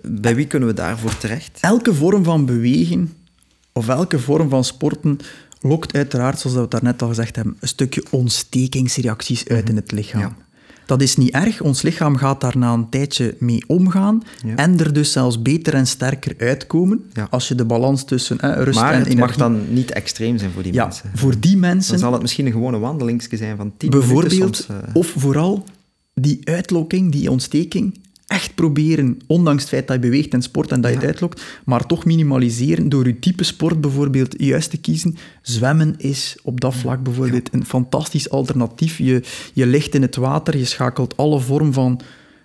[0.03, 1.59] bij wie kunnen we daarvoor terecht?
[1.61, 3.09] Elke vorm van beweging
[3.73, 5.19] of elke vorm van sporten
[5.61, 9.71] lokt uiteraard, zoals we het daarnet al gezegd hebben, een stukje ontstekingsreacties uit mhm.
[9.71, 10.37] in het lichaam.
[10.87, 11.61] Dat is niet erg.
[11.61, 14.23] Ons lichaam gaat daar na een tijdje mee omgaan
[14.57, 18.85] en er dus zelfs beter en sterker uitkomen als je de balans tussen rust en
[18.85, 19.17] energie...
[19.17, 21.11] Maar het mag dan niet extreem zijn voor die ja, mensen.
[21.15, 21.91] voor die mensen...
[21.91, 24.77] Dan zal het misschien een gewone wandelingsje zijn van 10 Bijvoorbeeld, soms, uh...
[24.93, 25.65] of vooral
[26.15, 30.81] die uitlokking, die ontsteking, echt proberen, ondanks het feit dat je beweegt en sport en
[30.81, 35.17] dat je het uitlokt, maar toch minimaliseren door je type sport bijvoorbeeld juist te kiezen.
[35.43, 38.99] Zwemmen is op dat vlak bijvoorbeeld een fantastisch alternatief.
[38.99, 39.23] Je,
[39.53, 42.01] je ligt in het water, je schakelt alle vorm van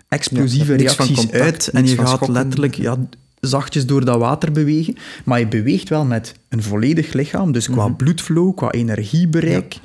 [0.08, 2.98] explosieve reacties uit en je gaat letterlijk ja,
[3.40, 4.96] zachtjes door dat water bewegen.
[5.26, 9.80] Maar je beweegt wel met een volledig lichaam, dus qua mm bloedflow, qua energiebereik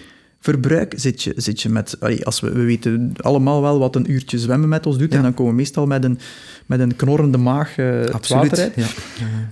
[0.44, 1.96] verbruik zit je, zit je met...
[2.24, 5.34] Als we, we weten allemaal wel wat een uurtje zwemmen met ons doet, en dan
[5.34, 6.18] komen we meestal met een,
[6.66, 8.72] met een knorrende maag uh, het water uit.
[8.76, 8.86] Ja.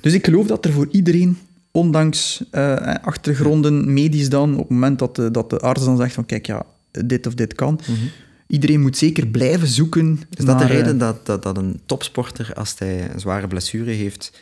[0.00, 1.38] Dus ik geloof dat er voor iedereen,
[1.70, 6.14] ondanks uh, achtergronden, medisch dan, op het moment dat de, dat de arts dan zegt
[6.14, 7.80] van kijk, ja, dit of dit kan...
[7.80, 8.06] Mhm.
[8.46, 10.20] Iedereen moet zeker blijven zoeken.
[10.30, 14.32] Is dat de reden dat, dat, dat een topsporter, als hij een zware blessure heeft,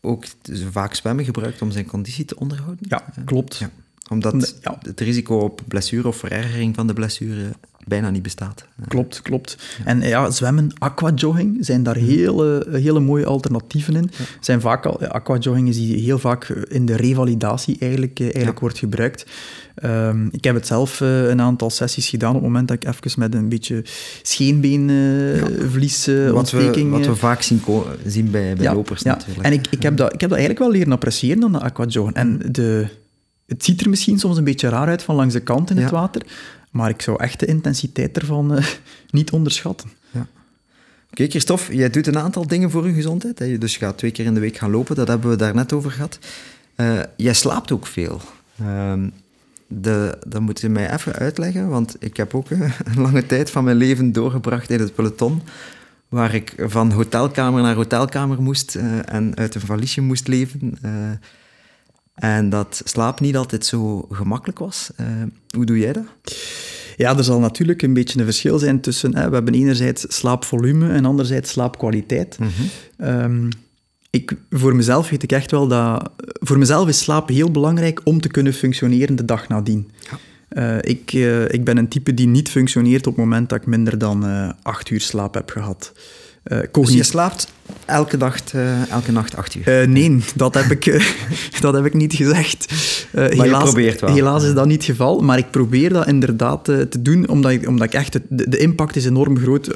[0.00, 0.24] ook
[0.70, 2.86] vaak zwemmen gebruikt om zijn conditie te onderhouden?
[2.88, 3.56] Ja, klopt.
[3.56, 3.70] Ja
[4.10, 4.78] omdat ja.
[4.82, 7.52] het risico op blessure of verergering van de blessure
[7.86, 8.64] bijna niet bestaat.
[8.88, 9.56] Klopt, klopt.
[9.84, 12.06] En ja, zwemmen, aquajogging zijn daar mhm.
[12.06, 14.10] hele, hele mooie alternatieven in.
[14.40, 18.78] Zijn vaak al, aquajogging is die heel vaak in de revalidatie eigenlijk, eh, eigenlijk wordt
[18.78, 19.26] gebruikt.
[19.84, 22.84] Um, ik heb het zelf uh, een aantal sessies gedaan op het moment dat ik
[22.88, 23.84] even met een beetje
[24.22, 26.06] scheenbeenvliesontsteking...
[26.26, 27.62] Uh, wat, we, wat we vaak zien,
[28.06, 29.46] zien bij, bij lopers natuurlijk.
[29.46, 32.14] En ik, ik, heb dat, ik heb dat eigenlijk wel leren appreciëren dan de aquajoggen.
[32.14, 32.88] En de
[33.50, 35.90] het ziet er misschien soms een beetje raar uit van langs de kant in het
[35.90, 36.22] water,
[36.70, 38.66] maar ik zou echt de intensiteit ervan uh,
[39.10, 39.90] niet onderschatten.
[40.10, 40.26] Ja.
[41.10, 43.38] Oké, Christophe, jij doet een aantal dingen voor je gezondheid.
[43.38, 43.58] Hè?
[43.58, 45.72] Dus je gaat twee keer in de week gaan lopen, dat hebben we daar net
[45.72, 46.18] over gehad.
[46.76, 48.20] Uh, jij slaapt ook veel.
[48.62, 48.92] Uh,
[49.66, 52.50] de, dat moet je mij even uitleggen, want ik heb ook
[52.94, 55.42] een lange tijd van mijn leven doorgebracht in het peloton,
[56.08, 58.74] waar ik van hotelkamer naar hotelkamer moest
[59.04, 60.78] en uit een valiesje moest leven.
[62.14, 64.90] En dat slaap niet altijd zo gemakkelijk was.
[65.00, 65.06] Uh,
[65.56, 66.04] hoe doe jij dat?
[66.96, 69.16] Ja, er zal natuurlijk een beetje een verschil zijn tussen...
[69.16, 72.38] Hè, we hebben enerzijds slaapvolume en anderzijds slaapkwaliteit.
[72.38, 72.50] Mm
[72.96, 73.48] -hmm.
[74.10, 76.10] ik, voor mezelf weet ik echt wel dat...
[76.40, 79.90] Voor mezelf is slaap heel belangrijk om te kunnen functioneren de dag nadien.
[80.10, 80.18] Ja.
[80.50, 83.66] Uh, ik, uh, ik ben een type die niet functioneert op het moment dat ik
[83.66, 84.24] minder dan
[84.62, 85.92] acht uur slaap heb gehad.
[86.72, 87.48] Dus je slaapt
[87.84, 89.82] elke, dag, uh, elke nacht acht uur?
[89.82, 91.14] Uh, nee, dat heb ik,
[91.60, 92.66] dat heb ik niet gezegd.
[93.12, 97.50] helaas, helaas is dat niet het geval, maar ik probeer dat inderdaad te doen, omdat
[97.50, 98.14] ik, omdat ik echt...
[98.14, 99.70] Het, de, de, impact is enorm groot,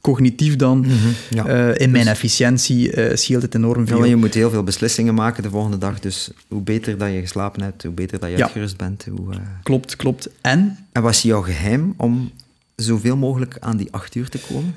[0.00, 0.78] cognitief dan.
[0.78, 1.74] Mm -hmm, ja.
[1.74, 3.98] in mijn dus- efficiëntie scheelt het enorm veel.
[3.98, 7.20] Ja, je moet heel veel beslissingen maken de volgende dag, dus hoe beter dat je
[7.20, 8.42] geslapen hebt, hoe beter dat je ja.
[8.42, 9.06] uitgerust bent.
[9.10, 10.28] Hoe, klopt, klopt.
[10.40, 10.78] En?
[10.92, 12.30] En wat is jouw geheim om
[12.76, 14.74] zoveel mogelijk aan die acht uur te komen?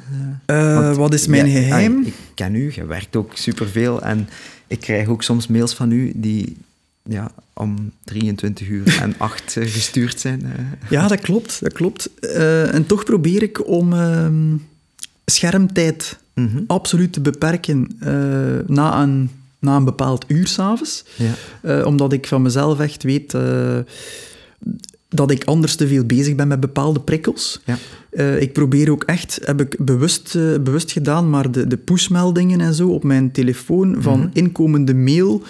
[0.48, 2.04] Uh, wat is mijn geheim?
[2.04, 4.30] ik ken u, je werkt ook superveel en
[4.68, 6.58] ik krijg ook soms mails van u die
[7.04, 10.54] ja, om 23 uur en 8 eh, gestuurd zijn.
[10.90, 11.60] Ja, dat klopt.
[11.62, 12.10] Dat klopt.
[12.22, 14.56] Uh, en toch probeer ik om ehm,
[15.26, 17.98] schermtijd mm absoluut te beperken
[18.68, 19.30] na, een,
[19.60, 21.06] na een bepaald uur s'avonds.
[21.62, 21.84] Ja.
[21.84, 23.34] omdat ik van mezelf echt weet
[25.10, 27.62] dat ik anders te veel bezig ben met bepaalde prikkels.
[27.66, 27.78] Ja.
[28.12, 32.62] Uh, ik probeer ook echt, heb ik bewust, uh, bewust gedaan, maar de, de pushmeldingen
[32.62, 34.30] en zo op mijn telefoon van mhm.
[34.34, 35.42] inkomende mail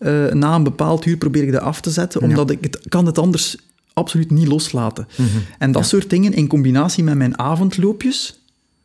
[0.00, 3.06] uh, na een bepaald uur probeer ik dat af te zetten, omdat ik het, kan
[3.06, 3.56] het anders
[3.92, 5.06] absoluut niet loslaten.
[5.16, 5.26] Mm
[5.58, 8.40] En dat soort dingen in combinatie met mijn avondloopjes,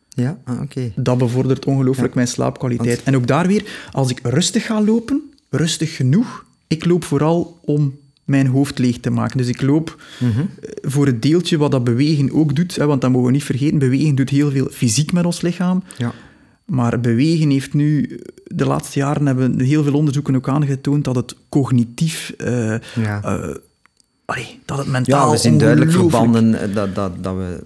[0.09, 0.93] ja, ah, okay.
[0.95, 3.03] dat bevordert ongelooflijk mijn slaapkwaliteit.
[3.03, 7.99] En ook daar weer, als ik rustig ga lopen, rustig genoeg, ik loop vooral om
[8.31, 9.37] mijn hoofd leeg te maken.
[9.37, 10.39] Dus ik loop Mhm.
[10.39, 10.45] eh,
[10.81, 13.79] voor het deeltje wat dat bewegen ook doet, hè, want dat mogen we niet vergeten,
[13.79, 15.83] bewegen doet heel veel fysiek met ons lichaam.
[15.97, 16.11] Ja.
[16.65, 21.35] Maar bewegen heeft nu, de laatste jaren hebben heel veel onderzoeken ook aangetoond dat het
[21.49, 23.23] cognitief, eh, Ja.
[23.23, 23.55] eh,
[24.25, 27.63] allee, dat het mentaal Ja, we zien duidelijk verbanden eh, dat, dat, dat we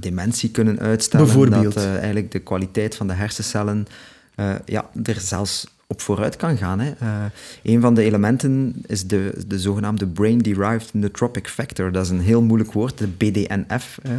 [0.00, 1.26] dementie kunnen uitstellen.
[1.26, 1.74] Bijvoorbeeld.
[1.74, 3.86] Dat eh, eigenlijk de kwaliteit van de hersencellen
[4.34, 6.80] eh, ja, er zelfs op vooruit kan gaan.
[6.80, 6.90] Hè.
[6.90, 7.24] Eh,
[7.62, 11.92] een van de elementen is de, de zogenaamde Brain-Derived Nootropic Factor.
[11.92, 14.12] Dat is een heel moeilijk woord, de BDNF, eh,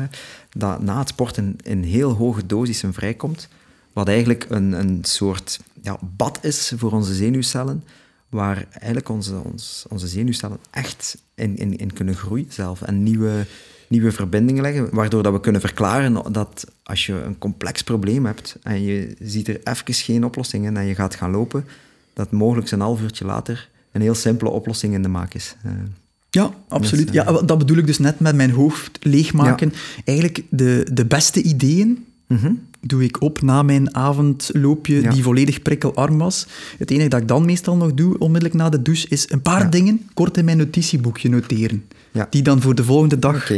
[0.50, 3.48] dat na het sporten in heel hoge dosissen vrijkomt.
[3.94, 7.84] Wat eigenlijk een, een soort ja, bad is voor onze zenuwcellen,
[8.30, 13.46] waar eigenlijk onze, ons, onze zenuwcellen echt in, in, in kunnen groeien zelf en nieuwe,
[13.88, 18.58] nieuwe verbindingen leggen, waardoor dat we kunnen verklaren dat als je een complex probleem hebt
[18.64, 21.66] en je ziet er even geen oplossing in en je gaat gaan lopen,
[22.14, 25.56] dat mogelijk een half uurtje later een heel simpele oplossing in de maak is.
[25.64, 25.72] Eh,
[26.30, 27.08] Ja, absoluut.
[27.08, 29.74] Dus, eh, ja, dat bedoel ik dus net met mijn hoofd leegmaken.
[30.04, 32.52] Eigenlijk de, de beste ideeën mhm.
[32.82, 35.12] doe ik op na mijn avondloopje Ja.
[35.12, 36.48] die volledig prikkelarm was.
[36.78, 39.62] Het enige dat ik dan meestal nog doe, onmiddellijk na de douche, is een paar
[39.62, 39.70] Ja.
[39.70, 41.84] dingen kort in mijn notitieboekje noteren.
[42.12, 42.28] Ja.
[42.30, 43.52] Die dan voor de volgende dag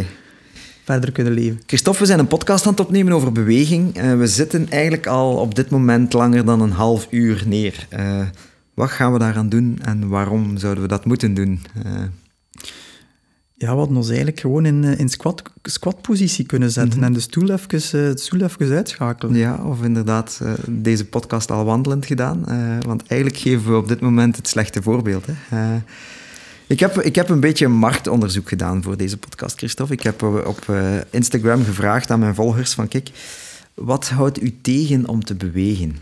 [0.83, 1.59] verder kunnen leven.
[1.65, 3.95] Christophe, we zijn een podcast aan het opnemen over beweging.
[3.97, 7.85] Eh, we zitten eigenlijk al op dit moment langer dan een half uur neer.
[7.89, 8.21] Eh,
[8.73, 11.61] wat gaan we daaraan doen en waarom zouden we dat moeten doen?
[11.85, 11.91] Eh,
[13.55, 17.07] Ja, we hadden ons eigenlijk gewoon in, in squat, squatpositie kunnen zetten Mhm.
[17.07, 19.35] en de stoel even, de stoel even uitschakelen.
[19.35, 22.43] ja, of inderdaad deze podcast al wandelend gedaan.
[22.85, 25.25] Want eigenlijk geven we op dit moment het slechte voorbeeld.
[25.49, 25.77] Hè.
[26.69, 29.93] Ik, heb, ik heb een beetje marktonderzoek gedaan voor deze podcast, Christophe.
[29.93, 33.09] Ik heb eh, op eh, Instagram gevraagd aan mijn volgers van kijk,
[33.73, 35.97] wat houdt u tegen om te bewegen?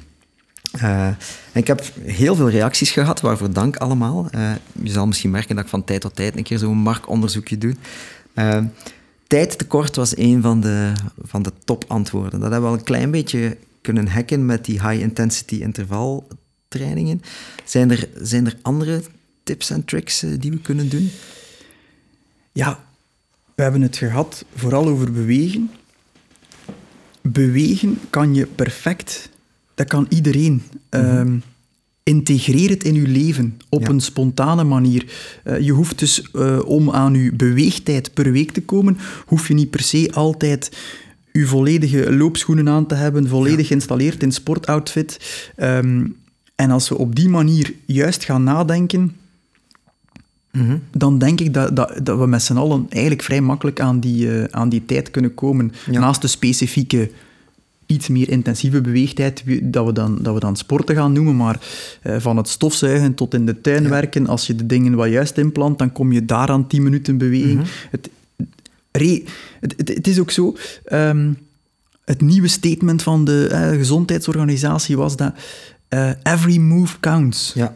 [0.72, 1.18] Eh, en
[1.54, 4.30] ik heb heel veel reacties gehad, waarvoor dank allemaal.
[4.82, 7.76] Je zal misschien merken dat ik van tijd tot tijd een keer zo'n marktonderzoekje doe.
[8.38, 8.64] Eh,
[9.28, 10.92] tijdtekort was een van de,
[11.22, 12.40] van de topantwoorden.
[12.40, 17.22] Dat hebben we al een klein beetje kunnen hacken met die high-intensity intervaltrainingen.
[17.64, 19.02] Zijn er, zijn er andere
[19.48, 21.10] tips en tricks eh, die we kunnen doen?
[22.52, 22.80] Ja,
[23.56, 25.70] we hebben het gehad vooral over bewegen.
[27.22, 29.30] Bewegen kan je perfect,
[29.76, 30.62] dat kan iedereen.
[30.90, 31.38] Ehm,
[32.04, 33.90] integreer het in je leven op Ja.
[33.90, 35.06] een spontane manier.
[35.44, 39.54] Eh, je hoeft dus eh, om aan je beweegtijd per week te komen, hoef je
[39.54, 40.78] niet per se altijd
[41.32, 45.20] je volledige loopschoenen aan te hebben, volledig geïnstalleerd in sportoutfit.
[45.56, 46.06] Ehm,
[46.56, 49.16] en als we op die manier juist gaan nadenken,
[50.92, 54.32] dan denk ik dat, dat, dat we met z'n allen eigenlijk vrij makkelijk aan die,
[54.32, 55.72] eh, aan die tijd kunnen komen.
[55.92, 56.00] Ja.
[56.00, 57.12] Naast de specifieke,
[57.86, 61.60] iets meer intensieve beweegtijd, dat we dan, dat we dan sporten gaan noemen, maar
[62.02, 65.38] eh, van het stofzuigen tot in de tuin werken, als je de dingen wat juist
[65.38, 67.62] inplant, dan kom je daaraan 10 minuten beweging.
[67.92, 68.10] het,
[68.92, 69.24] re-
[69.60, 70.56] het, het, het is ook zo...
[70.84, 71.32] ehm,
[72.06, 75.34] het nieuwe statement van de eh, gezondheidsorganisatie was dat
[76.24, 77.52] every move counts.
[77.56, 77.76] Ja,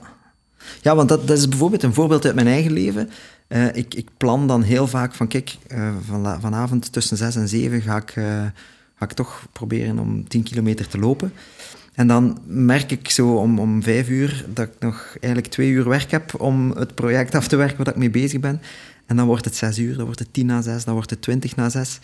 [0.81, 3.09] ja want dat, dat is bijvoorbeeld een voorbeeld uit mijn eigen leven.
[3.47, 7.47] Eh, ik, ik plan dan heel vaak van, kijk, eh, van, vanavond tussen zes en
[7.47, 8.25] zeven ga ik, eh,
[8.95, 11.33] ga ik toch proberen om 10 kilometer te lopen.
[11.93, 15.89] En dan merk ik zo om, om vijf uur dat ik nog eigenlijk twee uur
[15.89, 18.61] werk heb om het project af te werken waar ik mee bezig ben.
[19.05, 21.21] En dan wordt het zes uur, dan wordt het tien na zes, dan wordt het
[21.21, 21.99] twintig na zes.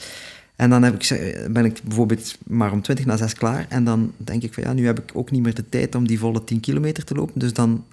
[0.58, 3.66] En dan heb ik, ben ik bijvoorbeeld maar om 20 na 6 klaar.
[3.70, 6.08] En dan denk ik van ja, nu heb ik ook niet meer de tijd om
[6.08, 7.40] die volle 10 kilometer te lopen.
[7.40, 7.84] Dus dan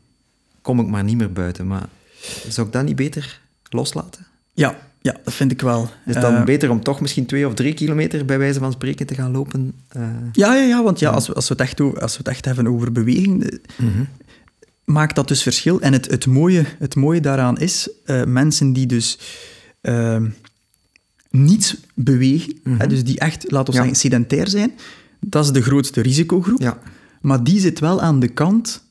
[0.64, 1.66] kom ik maar niet meer buiten.
[1.66, 1.88] Maar
[2.48, 4.26] zou ik dat niet beter loslaten?
[4.54, 5.82] Ja, ja, dat vind ik wel.
[6.06, 8.72] Is het dan Eh, beter om toch misschien 2 of 3 kilometer bij wijze van
[8.72, 9.72] spreken te gaan lopen?
[9.88, 10.02] Eh,
[10.32, 12.28] Ja, ja, ja want ja, als, we, als, we het echt over, als we het
[12.28, 13.86] echt hebben over beweging, eh,
[14.84, 15.80] maakt dat dus verschil.
[15.80, 17.88] En het, het, mooie, het mooie daaraan is,
[18.26, 19.18] mensen die dus
[19.80, 20.28] ehm,
[21.30, 23.84] niets bewegen, hè, dus die echt, laten we Ja.
[23.84, 24.72] zeggen, sedentair zijn,
[25.20, 26.60] dat is de grootste risicogroep.
[26.60, 26.78] ja,
[27.20, 28.82] Maar die zit wel aan de kant,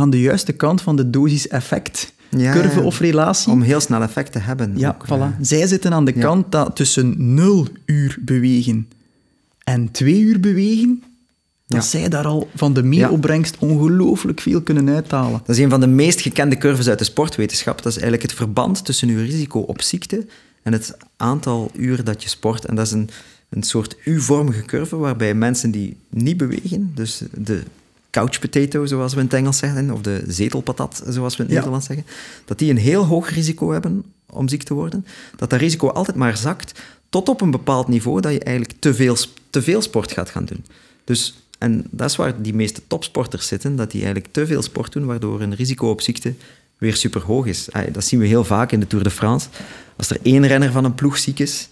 [0.00, 2.84] aan de juiste kant van de dosis-effect Ja, curve ja.
[2.84, 3.52] of relatie.
[3.52, 4.72] om heel snel effect te hebben.
[4.78, 5.40] Ja, ook, voilà.
[5.40, 6.20] Zij zitten aan de ja.
[6.20, 8.88] kant dat tussen 0 uur bewegen
[9.64, 11.02] en 2 uur bewegen,
[11.66, 11.88] dat Ja.
[11.88, 15.40] zij daar al van de meeopbrengst ongelooflijk veel kunnen uithalen.
[15.46, 17.76] Dat is een van de meest gekende curves uit de sportwetenschap.
[17.76, 20.26] Dat is eigenlijk het verband tussen uw risico op ziekte
[20.62, 22.64] en het aantal uur dat je sport.
[22.64, 23.08] En dat is een,
[23.48, 27.60] een soort U-vormige curve waarbij mensen die niet bewegen, dus de
[28.10, 31.48] couch potato, zoals we in het Engels zeggen, of de zetelpatat, zoals we in het
[31.48, 31.54] Ja.
[31.54, 32.06] Nederlands zeggen,
[32.44, 35.06] dat die een heel hoog risico hebben om ziek te worden.
[35.36, 38.94] Dat dat risico altijd maar zakt tot op een bepaald niveau dat je eigenlijk te
[38.94, 39.16] veel,
[39.50, 40.64] te veel sport gaat gaan doen.
[41.04, 44.92] Dus, en dat is waar die meeste topsporters zitten, dat die eigenlijk te veel sport
[44.92, 46.34] doen, waardoor hun risico op ziekte
[46.78, 47.68] weer super hoog is.
[47.92, 49.48] Dat zien we heel vaak in de Tour de France.
[49.96, 51.68] Als er één renner van een ploeg ziek is,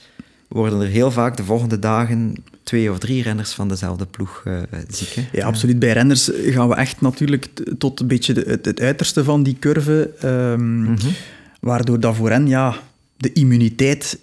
[0.49, 4.59] worden er heel vaak de volgende dagen twee of drie renners van dezelfde ploeg uh,
[4.89, 5.09] ziek.
[5.09, 5.29] Hè?
[5.33, 5.79] Ja, absoluut.
[5.79, 9.57] Bij renners gaan we echt natuurlijk tot een beetje de, het, het, uiterste van die
[9.59, 10.11] curve.
[10.25, 11.13] Um, mm -hmm.
[11.61, 12.77] Waardoor dat voor hen, ja,
[13.17, 14.19] de immuniteit,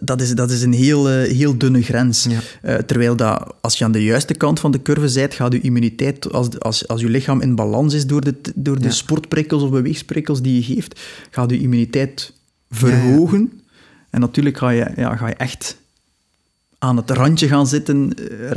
[0.00, 2.26] dat is, dat is een heel, heel dunne grens.
[2.30, 2.40] Ja.
[2.62, 5.60] Uh, terwijl dat, als je aan de juiste kant van de curve bent, gaat je
[5.60, 8.90] immuniteit, als, als, als je lichaam in balans is door de, door de ja.
[8.90, 11.00] sportprikkels of beweegsprikkels die je geeft,
[11.30, 12.32] gaat je immuniteit
[12.70, 13.52] verhogen.
[13.52, 13.62] Ja,
[14.14, 15.76] en natuurlijk ga je, ja, ga je echt
[16.78, 18.12] aan het randje gaan zitten.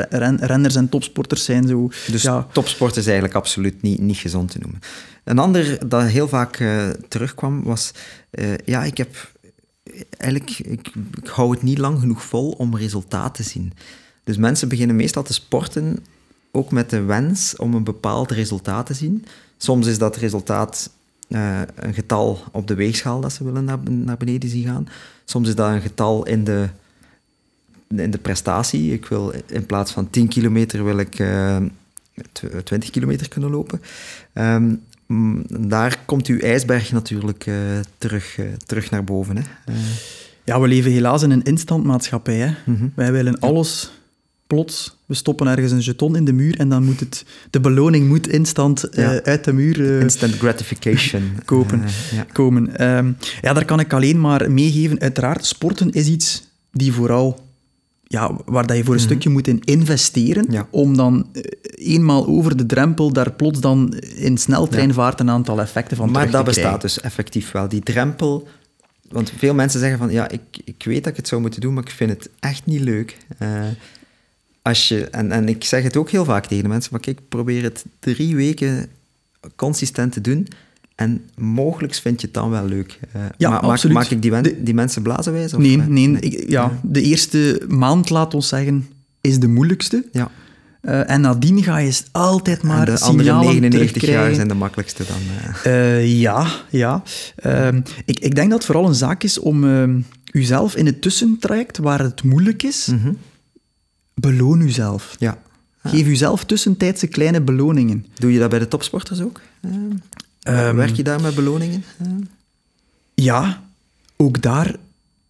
[0.10, 1.89] Ren, renners en topsporters zijn zo...
[2.08, 2.47] Dus ja.
[2.51, 4.80] topsport is eigenlijk absoluut niet, niet gezond te noemen.
[5.24, 7.91] Een ander dat heel vaak uh, terugkwam was...
[8.32, 9.32] Uh, ja, ik heb...
[10.18, 10.91] Eigenlijk, ik,
[11.22, 13.74] ik hou het niet lang genoeg vol om resultaat te zien.
[14.24, 16.05] Dus mensen beginnen meestal te sporten
[16.51, 19.26] ook met de wens om een bepaald resultaat te zien.
[19.58, 20.89] Soms is dat resultaat
[21.30, 24.88] uh, een getal op de weegschaal dat ze willen naar, naar beneden zien gaan.
[25.30, 26.68] Soms is dat een getal in de
[27.88, 28.94] in de prestatie.
[28.94, 31.58] Ik wil in plaats van 10 kilometer wil ik uh,
[32.64, 33.82] 20 kilometer kunnen lopen.
[34.34, 34.82] Um,
[35.60, 37.56] daar komt uw ijsberg natuurlijk uh,
[37.98, 39.38] terug, uh, terug naar boven.
[39.38, 39.44] Hè.
[40.44, 42.36] Ja, we leven helaas in een instantmaatschappij.
[42.36, 42.54] Hè.
[42.66, 42.92] Mm -hmm.
[42.96, 43.92] Wij willen alles
[44.48, 44.98] plots.
[45.06, 48.28] We stoppen ergens een jeton in de muur en dan moet het, de beloning moet
[48.28, 49.22] instant ja.
[49.24, 50.02] uit de muur...
[50.02, 51.32] instant gratification.
[51.45, 51.82] kopen,
[52.12, 52.26] ja.
[52.32, 52.88] komen.
[52.88, 55.00] Um, ja, daar kan ik alleen maar meegeven.
[55.00, 57.45] Uiteraard, sporten is iets die vooral
[58.04, 59.16] ja, waar dat je voor een mm -hmm.
[59.16, 60.68] stukje moet in investeren, ja.
[60.70, 61.28] om dan
[61.76, 66.45] eenmaal over de drempel daar plots dan in sneltreinvaart een aantal effecten van Maar dat
[66.45, 66.80] bestaat krijgen.
[66.82, 67.68] dus effectief wel.
[67.68, 68.48] Die drempel...
[69.10, 71.74] Want veel mensen zeggen van, ja, ik, ik weet dat ik het zou moeten doen,
[71.74, 73.18] maar ik vind het echt niet leuk.
[73.39, 73.60] Uh,
[74.68, 77.20] als je, en, en ik zeg het ook heel vaak tegen de mensen, maar kijk,
[77.30, 78.89] probeer het drie weken
[79.55, 80.47] consistent te doen
[80.95, 82.99] en mogelijk vind je het dan wel leuk.
[83.15, 83.95] Uh, ja, ma absoluut.
[83.95, 85.53] Maak ik die, de, die mensen blazenwijs?
[85.53, 86.22] Of, nee, nee, nee.
[86.22, 88.88] Ik, ja, de eerste maand, laat ons zeggen,
[89.22, 90.05] is de moeilijkste.
[90.11, 90.32] Ja.
[90.82, 95.18] Uh, en nadien ga je altijd maar de andere 99 jaar zijn de makkelijkste dan.
[95.74, 96.20] Uh.
[96.20, 97.03] Ja, ja.
[97.36, 99.99] Ehm, ik, ik denk dat het vooral een zaak is om ehm,
[100.32, 103.18] uzelf in het tussentraject, waar het moeilijk is, mm -hmm.
[104.20, 105.15] Beloon uzelf.
[105.20, 105.38] Ja.
[105.84, 108.05] Geef uzelf tussentijdse kleine beloningen.
[108.13, 109.41] Doe je dat bij de topsporters ook?
[109.61, 110.01] Um,
[110.76, 111.84] werk je daar met beloningen?
[113.13, 113.63] Ja,
[114.15, 114.76] ook daar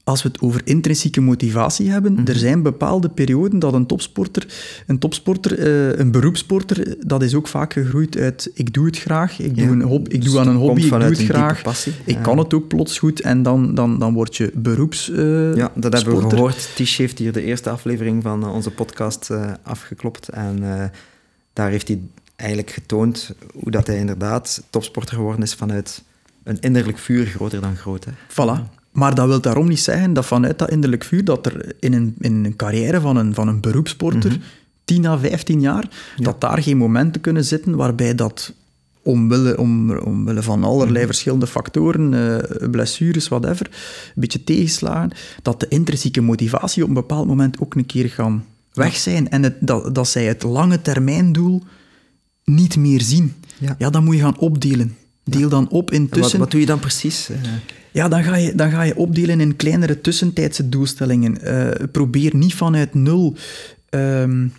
[0.07, 2.27] als we het over intrinsieke motivatie hebben, mm -hmm.
[2.27, 4.47] er zijn bepaalde perioden dat een topsporter,
[4.87, 9.39] een topsporter, uh, een beroepssporter, dat is ook vaak gegroeid uit ik doe het graag,
[9.39, 11.93] ik doe, een hobby, ik doe aan een hobby, ik doe het graag, passie.
[12.03, 12.21] ik ja.
[12.21, 15.93] kan het ook plots goed en dan, dan, dan word je beroeps uh, Ja, dat
[15.93, 16.29] hebben sporter.
[16.29, 16.69] we gehoord.
[16.75, 20.91] Tish heeft hier de eerste aflevering van onze podcast uh, afgeklopt en
[21.53, 22.01] daar heeft hij
[22.35, 26.03] eigenlijk getoond hoe dat hij inderdaad topsporter geworden is vanuit
[26.43, 28.05] een innerlijk vuur groter dan groot.
[28.05, 28.11] Hè.
[28.11, 28.76] Voilà.
[28.97, 32.15] Maar dat wil daarom niet zeggen dat vanuit dat innerlijk vuur, dat er in een,
[32.19, 34.45] in een carrière van een, van een beroepssporter, mm -hmm.
[34.85, 36.23] 10 à 15 jaar, ja.
[36.23, 38.53] dat daar geen momenten kunnen zitten waarbij dat
[39.01, 41.05] omwille, om, omwille van allerlei mm -hmm.
[41.05, 47.27] verschillende factoren, uh, blessures, whatever, een beetje tegenslagen, dat de intrinsieke motivatie op een bepaald
[47.27, 51.63] moment ook een keer gaan weg zijn en het, dat, dat zij het lange termijndoel
[52.43, 53.33] niet meer zien.
[53.57, 54.95] Ja, ja dan moet je gaan opdelen.
[55.23, 56.31] Deel dan op intussen...
[56.31, 57.29] Wat, wat doe je dan precies?
[57.29, 57.37] Uh...
[57.97, 61.37] Ja, dan ga, je, dan ga je opdelen in kleinere tussentijdse doelstellingen.
[61.43, 63.35] Uh, probeer niet vanuit nul...
[63.89, 64.51] Um,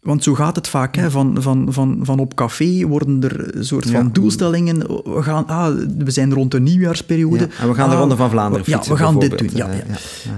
[0.00, 0.96] want zo gaat het vaak.
[0.96, 1.10] Hè?
[1.10, 4.10] Van, van, van, van op café worden er een soort van ja.
[4.12, 4.78] doelstellingen.
[5.14, 7.48] We, gaan, ah, we zijn rond de nieuwjaarsperiode.
[7.50, 9.50] Ja, en we gaan ah, de Ronde van Vlaanderen Ja, fietsen, we gaan dit doen.
[9.54, 9.70] Ja,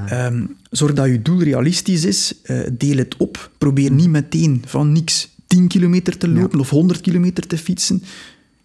[0.09, 0.27] ja.
[0.27, 2.35] Um, zorg dat je doel realistisch is.
[2.45, 3.51] Uh, deel het op.
[3.59, 8.03] Probeer niet meteen van niks 10 kilometer te lopen of 100 kilometer te fietsen.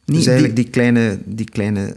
[0.05, 1.95] Nee, dus eigenlijk die kleine, die kleine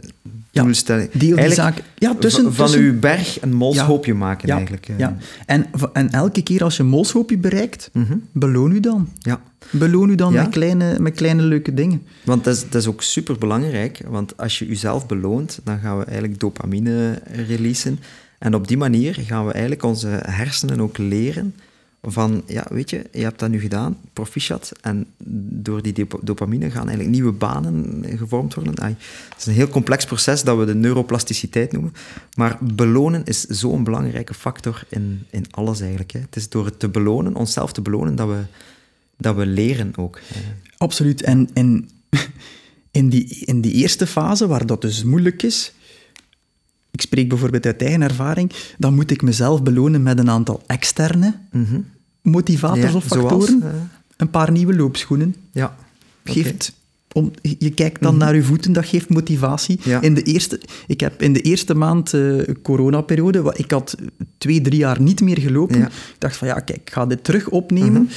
[0.53, 1.11] ja, doelstelling.
[1.11, 1.81] Deel die zaak.
[1.95, 4.87] Ja, tussen, van tussen, uw berg een molshoopje ja, maken ja, eigenlijk.
[4.97, 5.17] Ja.
[5.45, 8.27] En, en elke keer als je een molshoopje bereikt, mm -hmm.
[8.31, 9.09] beloon u dan.
[9.17, 9.41] Ja.
[9.69, 12.01] Beloon u dan met, kleine, met kleine leuke dingen.
[12.23, 15.97] Want dat is, dat is ook super belangrijk, want als je jezelf beloont, dan gaan
[15.97, 17.99] we eigenlijk dopamine releasen.
[18.39, 21.55] En op die manier gaan we eigenlijk onze hersenen ook leren
[22.05, 25.07] van, ja, weet je, je hebt dat nu gedaan, proficiat, en
[25.49, 28.79] door die dopamine gaan eigenlijk nieuwe banen gevormd worden.
[28.79, 28.95] Ay,
[29.29, 31.93] het is een heel complex proces dat we de neuroplasticiteit noemen,
[32.35, 36.11] maar belonen is zo'n belangrijke factor in, in alles eigenlijk.
[36.11, 36.19] Hè.
[36.19, 38.41] Het is door het te belonen, onszelf te belonen, dat we,
[39.17, 40.19] dat we leren ook.
[40.77, 41.89] Absoluut, en, en
[42.91, 45.73] in, die, in die eerste fase, waar dat dus moeilijk is,
[46.91, 51.39] ik spreek bijvoorbeeld uit eigen ervaring, dan moet ik mezelf belonen met een aantal externe
[51.51, 51.85] mm -hmm.
[52.23, 53.59] Motivators ja, of factoren.
[53.59, 53.81] Zoals, uh...
[54.17, 55.35] Een paar nieuwe loopschoenen.
[55.51, 55.75] Ja.
[56.23, 56.73] Geeft
[57.13, 59.79] om, je kijkt dan naar je voeten, dat geeft motivatie.
[59.83, 60.01] Ja.
[60.01, 62.21] In, de eerste, ik heb in de eerste maand eh
[62.63, 63.95] coronaperiode, ik had
[64.37, 65.77] twee, drie jaar niet meer gelopen.
[65.79, 65.85] Ja.
[65.87, 68.09] Ik dacht van ja, kijk, ik ga dit terug opnemen.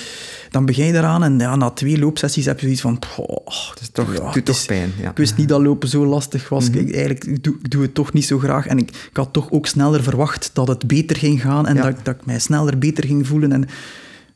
[0.50, 2.98] Dan begin je eraan en ja, na twee loopsessies heb je zoiets van...
[2.98, 4.92] poh, toch, ja, doet toch pijn.
[5.10, 6.68] Ik wist niet dat lopen zo lastig was.
[6.68, 8.66] Ik, eigenlijk ik doe, ik doe het toch niet zo graag.
[8.66, 11.86] En ik, ik had toch ook sneller verwacht dat het beter ging gaan en dat,
[11.86, 13.52] ik- dat ik mij sneller beter ging voelen.
[13.52, 13.64] En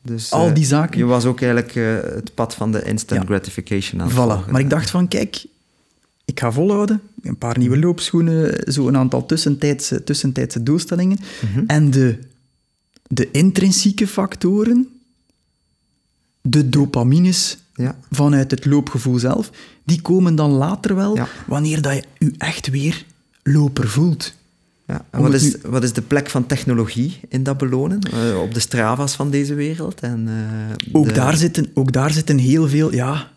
[0.01, 0.97] Dus, al eh, die zaken.
[0.97, 3.27] Je was ook eigenlijk eh, het pad van de instant Ja.
[3.27, 4.19] gratification aan het Voilà.
[4.19, 4.51] volgen.
[4.51, 5.45] Maar ik dacht van, kijk,
[6.25, 7.01] ik ga volhouden.
[7.21, 11.17] Een paar nieuwe loopschoenen, zo een aantal tussentijdse, tussentijdse doelstellingen.
[11.51, 11.63] Mhm.
[11.67, 12.19] En de,
[13.07, 14.87] de intrinsieke factoren,
[16.41, 17.95] de dopamines Ja.
[18.11, 19.49] vanuit het loopgevoel zelf,
[19.83, 21.27] die komen dan later wel, Ja.
[21.47, 23.05] wanneer dat je je echt weer
[23.43, 24.33] loper voelt.
[24.91, 25.05] Ja.
[25.09, 27.99] En wat is, wat is de plek van technologie in dat belonen?
[27.99, 29.99] Eh, op de Strava's van deze wereld?
[29.99, 33.27] En, eh, Ook, de- daar zitten, ook daar zitten heel veel ja,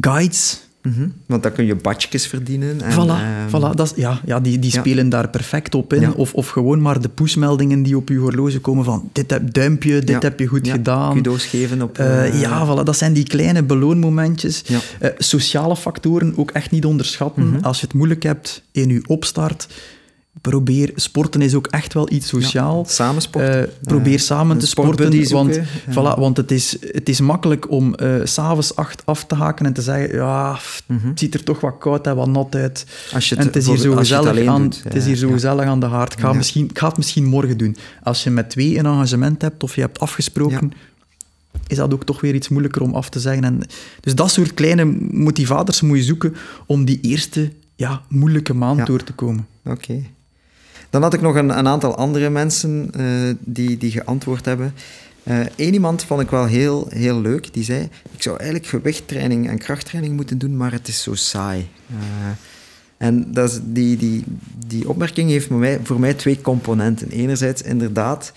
[0.00, 0.66] guides.
[0.82, 1.08] Mhm.
[1.26, 2.80] Want dan kun je badjes verdienen.
[2.80, 4.78] En, voilà, ehm, voilà dat is, ja, ja, die, die ja.
[4.80, 6.00] spelen daar perfect op in.
[6.00, 6.10] Ja.
[6.10, 9.98] Of, of gewoon maar de pushmeldingen die op je horloge komen van dit heb, duimpje,
[9.98, 10.18] dit ja.
[10.18, 11.14] heb je goed gedaan.
[11.14, 11.98] Kudo's geven op...
[11.98, 14.64] Eh, ja, voilà, dat zijn die kleine beloonmomentjes.
[15.18, 17.48] Sociale factoren ook echt niet onderschatten.
[17.48, 17.64] Mhm.
[17.64, 19.66] Als je het moeilijk hebt in je opstart,
[20.42, 20.90] probeer...
[20.94, 22.84] Sporten is ook echt wel iets sociaal.
[22.88, 23.62] Samen sporten.
[23.68, 28.32] Eh, probeer samen te sporten, want, voilà, want het, is, het is makkelijk om s
[28.32, 31.08] s'avonds acht af te haken en te zeggen ja, pff, Mhm.
[31.08, 32.86] het ziet er toch wat koud en wat nat uit.
[33.12, 35.16] Als je en het is hier zo het gezellig aan, doet, het is ja, hier
[35.16, 35.32] zo ja.
[35.32, 36.12] gezellig aan de haard.
[36.12, 36.34] Ik ga, Ja.
[36.34, 37.76] misschien, ik ga het misschien morgen doen.
[38.02, 40.72] Als je met twee een engagement hebt of je hebt afgesproken,
[41.66, 43.44] is dat ook toch weer iets moeilijker om af te zeggen.
[43.44, 43.60] En,
[44.00, 46.34] dus dat soort kleine motivators moet je zoeken
[46.66, 48.84] om die eerste ja, moeilijke maand Ja.
[48.84, 49.46] door te komen.
[49.64, 50.02] Oké.
[50.92, 54.74] Dan had ik nog een, een aantal andere mensen eh, die, die geantwoord hebben.
[55.56, 57.54] Eén iemand vond ik wel heel, heel leuk.
[57.54, 61.68] Die zei, ik zou eigenlijk gewichttraining en krachttraining moeten doen, maar het is zo saai.
[61.90, 61.96] Eh,
[62.96, 64.24] en dat is, die, die,
[64.66, 67.08] die opmerking heeft voor mij, voor mij twee componenten.
[67.08, 68.32] Enerzijds, inderdaad,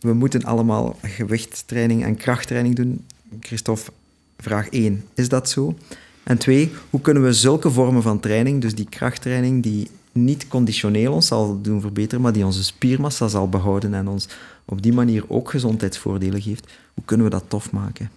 [0.00, 3.04] we moeten allemaal gewichttraining en krachttraining doen.
[3.40, 3.90] Christophe,
[4.38, 5.76] vraag 1, is dat zo?
[6.22, 11.12] En twee, hoe kunnen we zulke vormen van training, dus die krachttraining die niet conditioneel
[11.12, 14.28] ons zal doen verbeteren, maar die onze spiermassa zal behouden en ons
[14.64, 18.10] op die manier ook gezondheidsvoordelen geeft, hoe kunnen we dat tof maken?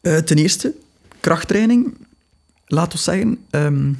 [0.00, 0.74] Eh, ten eerste,
[1.20, 1.94] krachttraining.
[2.66, 3.92] Laten we zeggen, ehm,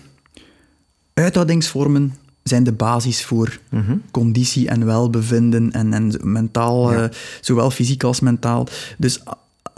[1.14, 3.96] uithoudingsvormen zijn de basis voor Mhm.
[4.11, 7.03] conditie en welbevinden en, en mentaal, Ja.
[7.09, 8.66] eh, zowel fysiek als mentaal.
[8.98, 9.20] Dus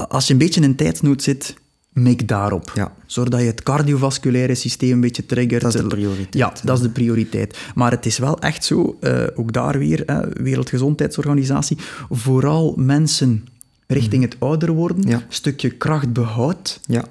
[0.09, 1.55] als je een beetje in tijdsnood zit,
[1.95, 2.71] mik daarop.
[2.75, 2.93] Ja.
[3.07, 5.63] Zorg dat je het cardiovasculaire systeem een beetje triggert.
[5.63, 6.35] Dat is de prioriteit.
[6.35, 7.59] Ja, dat is de prioriteit.
[7.75, 10.05] Maar het is wel echt zo, eh, ook daar weer,
[10.43, 11.79] Wereldgezondheidsorganisatie,
[12.11, 13.47] vooral mensen
[13.87, 15.09] richting het ouder worden, Mhm.
[15.09, 15.23] Ja.
[15.29, 17.05] stukje krachtbehoud, Ja.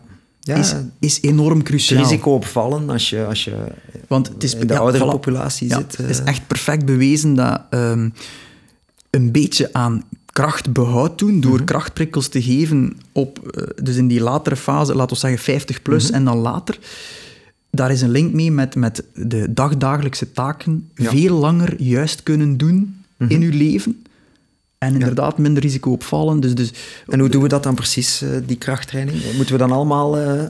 [0.45, 2.03] Ja, is, is enorm het cruciaal.
[2.03, 3.55] risico op vallen als je, als je
[4.07, 5.09] Want het is, in de ja, oudere voilà.
[5.09, 5.97] populatie Ja, zit.
[5.97, 8.09] Het is eh, echt perfect bewezen dat ehm,
[9.09, 10.03] een beetje aan
[10.33, 11.63] krachtbehoud doen, door Mhm.
[11.65, 16.05] krachtprikkels te geven op, eh, dus in die latere fase, laten we zeggen 50 plus
[16.07, 16.13] Mhm.
[16.13, 16.79] en dan later,
[17.71, 21.09] daar is een link mee met, met de dagdagelijkse taken Ja.
[21.09, 23.31] veel langer juist kunnen doen Mhm.
[23.31, 24.03] in uw leven.
[24.77, 26.39] En inderdaad minder risico op vallen.
[26.39, 26.71] Dus, dus
[27.07, 29.17] En hoe doen we dat dan precies, eh, die krachttraining?
[29.35, 30.43] Moeten we dan allemaal eh,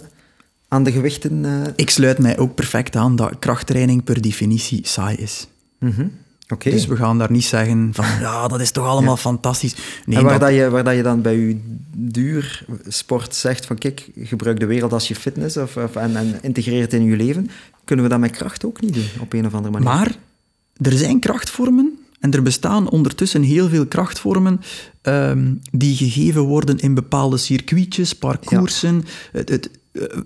[0.68, 1.46] aan de gewichten...
[1.76, 5.48] ik sluit mij ook perfect aan dat krachttraining per definitie saai is.
[6.58, 9.20] Dus we gaan daar niet zeggen van, ja, dat is toch allemaal Ja.
[9.22, 9.76] fantastisch.
[10.06, 11.58] Nee, en waar, dat- dat je, waar dat je dan bij je
[11.96, 16.82] duursport zegt van kijk, gebruik de wereld als je fitness of, of, en, en integreer
[16.82, 17.50] het in je leven,
[17.84, 19.88] kunnen we dat met kracht ook niet doen, op een of andere manier.
[19.88, 20.16] Maar
[20.82, 24.62] er zijn krachtvormen en er bestaan ondertussen heel veel krachtvormen
[25.02, 29.04] ehm, die gegeven worden in bepaalde circuitjes, parcoursen.
[29.32, 29.70] Het, het,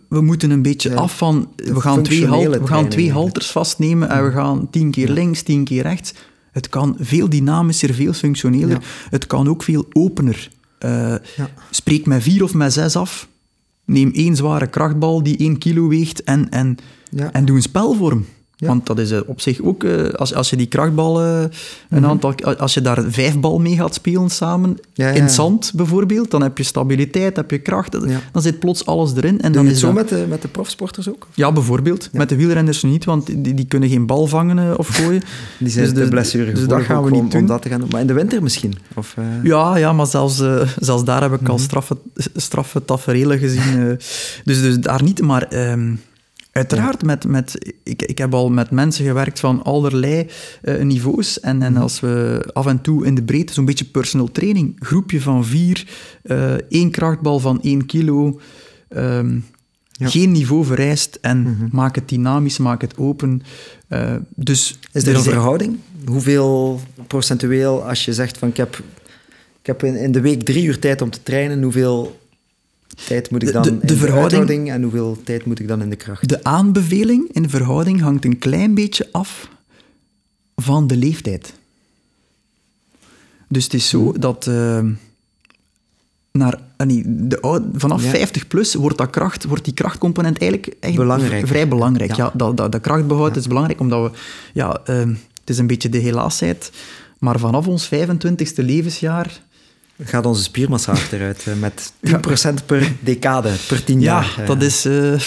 [0.10, 3.52] we moeten een beetje Ja, af van, we gaan, twee, halt, we gaan twee halters
[3.52, 6.14] vastnemen en we gaan tien keer links, tien keer rechts.
[6.52, 8.70] Het kan veel dynamischer, veel functioneler.
[8.70, 8.80] Ja.
[9.10, 10.50] Het kan ook veel opener.
[10.80, 11.16] Eh.
[11.72, 13.28] Spreek met vier of met zes af.
[13.86, 16.78] Neem één zware krachtbal die één kilo weegt en, en,
[17.32, 18.26] en doe een spelvorm.
[18.60, 18.68] Ja.
[18.68, 21.44] Want dat is eh, op zich ook, eh, als, als je die krachtbal, eh,
[21.90, 24.80] een aantal, als je daar vijf bal mee gaat spelen samen, Mhm.
[24.94, 27.92] Ja, ja, in zand bijvoorbeeld, dan heb je stabiliteit, heb je kracht,
[28.32, 29.42] dan zit plots alles erin.
[29.42, 31.28] En Doe dan je is zo dat- met de, met de profsporters ook?
[31.34, 32.10] Ja, bijvoorbeeld.
[32.12, 35.22] Met de wielrenners niet, want die, die kunnen geen bal vangen of gooien.
[35.60, 37.42] Die zijn Dus de de- blessure dus dat gaan we niet om, doen.
[37.42, 37.90] om dat te gaan doen.
[37.92, 38.74] Maar in de winter misschien?
[38.96, 41.98] Of, eh, Ja, ja, maar zelfs, eh, zelfs daar heb ik al straffe,
[42.36, 43.98] straffe tafereelen gezien.
[44.44, 45.94] dus, dus daar niet, maar ehm,
[46.58, 50.28] uiteraard, met, met, ik, ik heb al met mensen gewerkt van allerlei
[50.62, 51.40] eh, niveaus.
[51.40, 55.22] En, en als we af en toe in de breedte, zo'n beetje personal training, groepje
[55.22, 55.88] van vier,
[56.24, 58.40] eh, één krachtbal van één kilo.
[58.90, 59.40] ehm,
[60.00, 63.42] Geen niveau vereist en maak het dynamisch, maak het open.
[63.90, 65.78] Uh, dus Is er een verhouding?
[66.06, 68.82] Hoeveel procentueel, als je zegt van ik heb,
[69.62, 72.20] ik heb in, in de week drie uur tijd om te trainen, hoeveel
[73.06, 75.90] tijd moet ik dan de, de, in verhouding, en hoeveel tijd moet ik dan in
[75.90, 76.30] de kracht?
[76.30, 79.50] De aanbeveling in verhouding hangt een klein beetje af
[80.56, 81.54] van de leeftijd.
[83.48, 84.20] Dus het is zo hmm.
[84.20, 84.80] dat uh,
[86.32, 91.48] naar, uh, de, vanaf 50 plus wordt, dat kracht, wordt die krachtcomponent eigenlijk, eigenlijk belangrijk.
[91.48, 92.16] vrij belangrijk.
[92.16, 92.32] Ja.
[92.34, 94.18] dat, dat, dat krachtbehoud is belangrijk, omdat we...
[94.54, 94.96] Ja, uh,
[95.40, 96.72] het is een beetje de helaasheid,
[97.20, 99.42] maar vanaf ons 25ste levensjaar
[100.04, 101.94] gaat onze spiermassa achteruit eh, met
[102.62, 104.34] 10% per decade, per 10 jaar.
[104.38, 105.20] Ja, dat is, uh,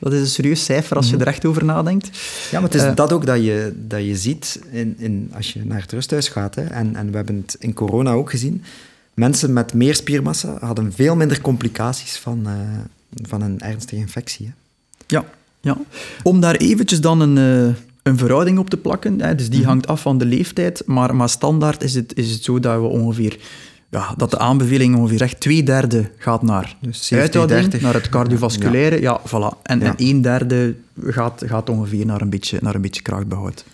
[0.00, 1.20] dat is een serieus cijfer als je mhm.
[1.20, 2.06] er echt over nadenkt.
[2.50, 5.52] Ja, maar het is uh, dat ook dat je, dat je ziet in, in, als
[5.52, 6.54] je naar het rusthuis gaat.
[6.54, 8.64] Hè, en, en we hebben het in corona ook gezien.
[9.14, 12.52] Mensen met meer spiermassa hadden veel minder complicaties van, uh,
[13.22, 14.46] van een ernstige infectie.
[14.46, 14.52] Hè.
[15.06, 15.24] Ja,
[15.60, 15.78] ja.
[16.22, 17.36] Om daar eventjes dan een,
[18.02, 19.68] een verhouding op te plakken, hè, dus die mhm.
[19.68, 22.86] hangt af van de leeftijd, maar, maar standaard is het, is het zo dat we
[22.86, 23.38] ongeveer
[23.90, 29.00] ja, dat de aanbeveling ongeveer echt twee derde gaat naar dus uithouding, naar het cardiovasculaire.
[29.00, 29.62] Ja, voilà.
[29.62, 30.74] En, en een derde
[31.04, 33.64] gaat, gaat ongeveer naar een beetje, naar een beetje krachtbehoud.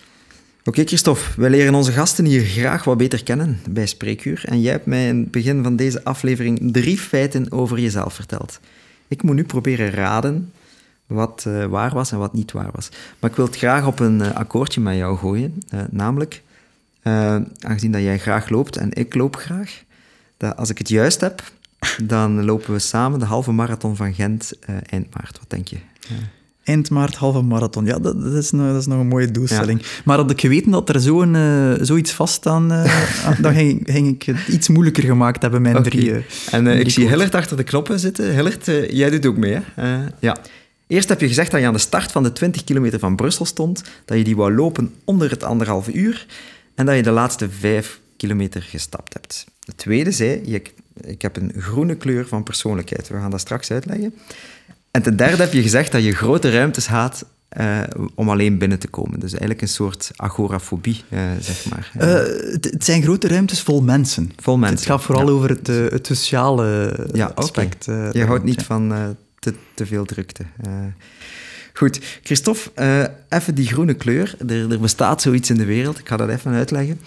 [0.65, 4.43] Oké, Christophe, wij leren onze gasten hier graag wat beter kennen bij Spreekuur.
[4.45, 8.59] En jij hebt mij in het begin van deze aflevering drie feiten over jezelf verteld.
[9.07, 10.51] Ik moet nu proberen raden
[11.07, 12.89] wat uh, waar was en wat niet waar was.
[13.19, 15.63] Maar ik wil het graag op een uh, akkoordje met jou gooien.
[15.73, 16.41] Uh, namelijk,
[17.59, 19.83] aangezien dat jij graag loopt en ik loop graag,
[20.43, 21.43] dat als ik het juist heb,
[22.03, 25.39] dan lopen we samen de halve marathon van Gent uh, eind maart.
[25.39, 25.75] Wat denk je?
[25.99, 26.15] Ja.
[26.63, 27.85] Eind maart, halve marathon.
[27.85, 29.81] Ja, dat, dat, is, nog, dat is nog een mooie doelstelling.
[30.05, 32.71] Maar had ik geweten dat er zo'n, uh, zoiets vast aan...
[32.71, 35.89] Uh, dan ging, ging, ik het iets moeilijker gemaakt hebben, mijn okay.
[35.89, 36.25] drie...
[36.51, 38.33] en ik zie Hillert achter de knoppen zitten.
[38.33, 40.05] Hillert, jij doet ook mee, hè?
[40.19, 40.37] ja.
[40.87, 43.45] Eerst heb je gezegd dat je aan de start van de 20 kilometer van Brussel
[43.45, 46.25] stond, dat je die wou lopen onder het anderhalve uur
[46.75, 49.45] en dat je de laatste vijf kilometer gestapt hebt.
[49.59, 53.07] De tweede zei, ik, ik heb een groene kleur van persoonlijkheid.
[53.07, 54.13] We gaan dat straks uitleggen.
[54.91, 57.25] En ten derde heb je gezegd dat je grote ruimtes haat
[57.57, 57.81] uh,
[58.15, 59.19] om alleen binnen te komen.
[59.19, 61.91] Dus eigenlijk een soort agorafobie, uh, zeg maar.
[61.97, 62.03] Uh,
[62.51, 64.31] het, zijn grote ruimtes vol mensen.
[64.35, 64.77] Vol mensen.
[64.77, 67.87] Het gaat vooral over het, het sociale ja, aspect.
[67.87, 68.11] Okay.
[68.11, 70.45] je houdt niet van te, te, veel drukte.
[71.73, 74.35] Goed, Christophe, even die groene kleur.
[74.47, 76.99] Er, er, bestaat zoiets in de wereld, ik ga dat even uitleggen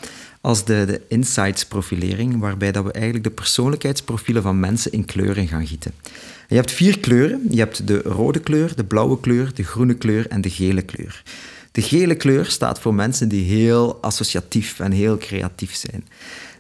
[0.46, 5.66] als de, de insights-profilering, waarbij dat we eigenlijk de persoonlijkheidsprofielen van mensen in kleuren gaan
[5.66, 5.92] gieten.
[6.48, 7.46] je hebt vier kleuren.
[7.50, 11.22] Je hebt de rode kleur, de blauwe kleur, de groene kleur en de gele kleur.
[11.72, 16.06] De gele kleur staat voor mensen die heel associatief en heel creatief zijn.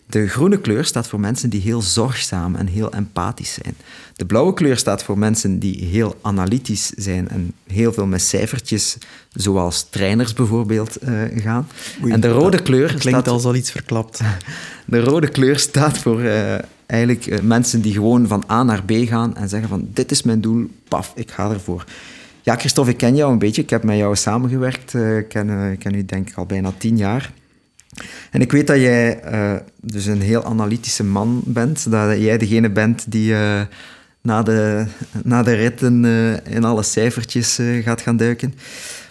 [0.08, 3.76] De groene kleur staat voor mensen die heel zorgzaam en heel empathisch zijn.
[4.14, 8.96] De blauwe kleur staat voor mensen die heel analytisch zijn en heel veel met cijfertjes,
[9.32, 11.68] zoals trainers bijvoorbeeld, uh, gaan.
[12.08, 14.20] en de rode kleur klinkt staat, als al iets verklapt.
[14.84, 16.54] De rode kleur staat voor uh,
[16.86, 20.22] eigenlijk uh, mensen die gewoon van A naar B gaan en zeggen van dit is
[20.22, 21.84] mijn doel, paf, ik ga ervoor.
[22.42, 23.62] Ja, Christophe, ik ken jou een beetje.
[23.62, 24.94] Ik heb met jou samengewerkt.
[24.94, 27.32] Ik ken, ik ken u denk ik al bijna tien jaar.
[28.30, 31.90] En ik weet dat jij uh, dus een heel analytische man bent.
[31.90, 33.60] Dat jij degene bent die uh,
[34.20, 34.86] na, de,
[35.22, 38.54] na de ritten uh, in alle cijfertjes gaat gaan duiken.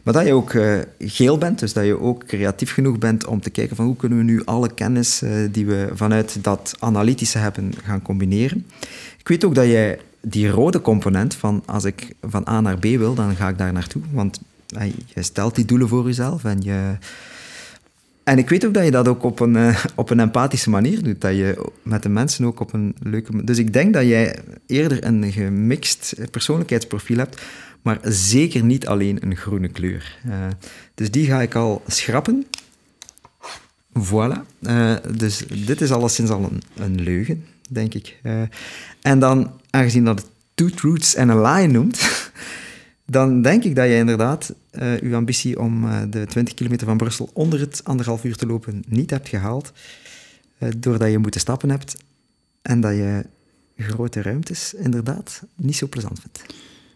[0.03, 0.55] Maar dat je ook
[0.99, 4.17] geel bent, dus dat je ook creatief genoeg bent om te kijken van hoe kunnen
[4.17, 5.21] we nu alle kennis
[5.51, 8.65] die we vanuit dat analytische hebben gaan combineren.
[9.17, 12.83] Ik weet ook dat jij die rode component van als ik van A naar B
[12.83, 14.01] wil, dan ga ik daar naartoe.
[14.11, 14.39] Want
[15.05, 16.97] je stelt die doelen voor jezelf en je
[18.25, 21.03] en ik weet ook dat je dat ook op een, uh, op een empathische manier
[21.03, 21.21] doet.
[21.21, 25.05] Dat je met de mensen ook op een leuke Dus ik denk dat jij eerder
[25.05, 27.41] een gemixt persoonlijkheidsprofiel hebt,
[27.81, 30.17] maar zeker niet alleen een groene kleur.
[30.27, 30.33] Uh,
[30.95, 32.45] dus die ga ik al schrappen.
[33.99, 34.39] Voilà.
[34.61, 38.19] Uh, dus dit is alleszins al een, een leugen, denk ik.
[39.01, 41.99] en dan, aangezien dat het Two Truths and a Lie noemt,
[43.05, 46.97] dan denk ik dat jij inderdaad uh, uw ambitie om uh, de 20 kilometer van
[46.97, 49.71] Brussel onder het anderhalf uur te lopen niet hebt gehaald,
[50.59, 51.95] uh, doordat je moeten stappen hebt
[52.61, 53.25] en dat je
[53.77, 56.53] grote ruimtes inderdaad niet zo plezant vindt.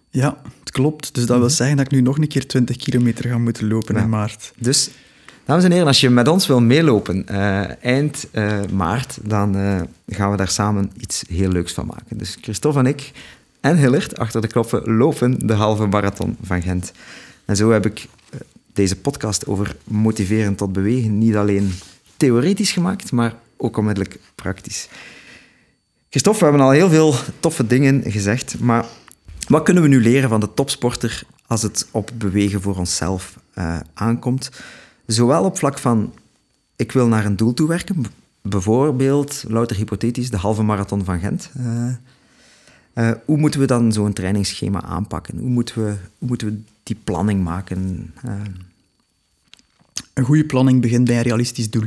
[0.09, 1.15] Ja, het klopt.
[1.15, 1.55] Dus dat wil mhm.
[1.55, 4.53] zeggen dat ik nu nog een keer 20 kilometer ga moeten lopen in maart.
[4.57, 4.89] Dus,
[5.45, 7.27] dames en heren, als je met ons wil meelopen
[7.81, 8.27] eind
[8.71, 9.53] maart, dan
[10.07, 12.17] gaan we daar samen iets heel leuks van maken.
[12.17, 13.11] Dus Christophe en ik
[13.61, 16.91] en Hillert achter de knoppen lopen de halve marathon van Gent.
[17.45, 18.39] En zo heb ik eh,
[18.73, 21.71] deze podcast over motiveren tot bewegen niet alleen
[22.17, 24.89] theoretisch gemaakt, maar ook onmiddellijk praktisch.
[26.09, 28.85] Christophe, we hebben al heel veel toffe dingen gezegd, maar
[29.49, 33.79] Wat kunnen we nu leren van de topsporter als het op bewegen voor onszelf uh,
[33.93, 34.51] aankomt?
[35.05, 36.13] Zowel op vlak van
[36.75, 38.05] ik wil naar een doel toe werken,
[38.41, 41.49] bijvoorbeeld, louter hypothetisch, de halve marathon van Gent.
[41.57, 41.93] Uh,
[42.99, 45.37] uh, hoe moeten we dan zo'n trainingsschema aanpakken?
[45.37, 48.11] Hoe moeten we, hoe moeten we die planning maken?
[50.13, 51.85] Een goede planning begint bij een realistisch doel.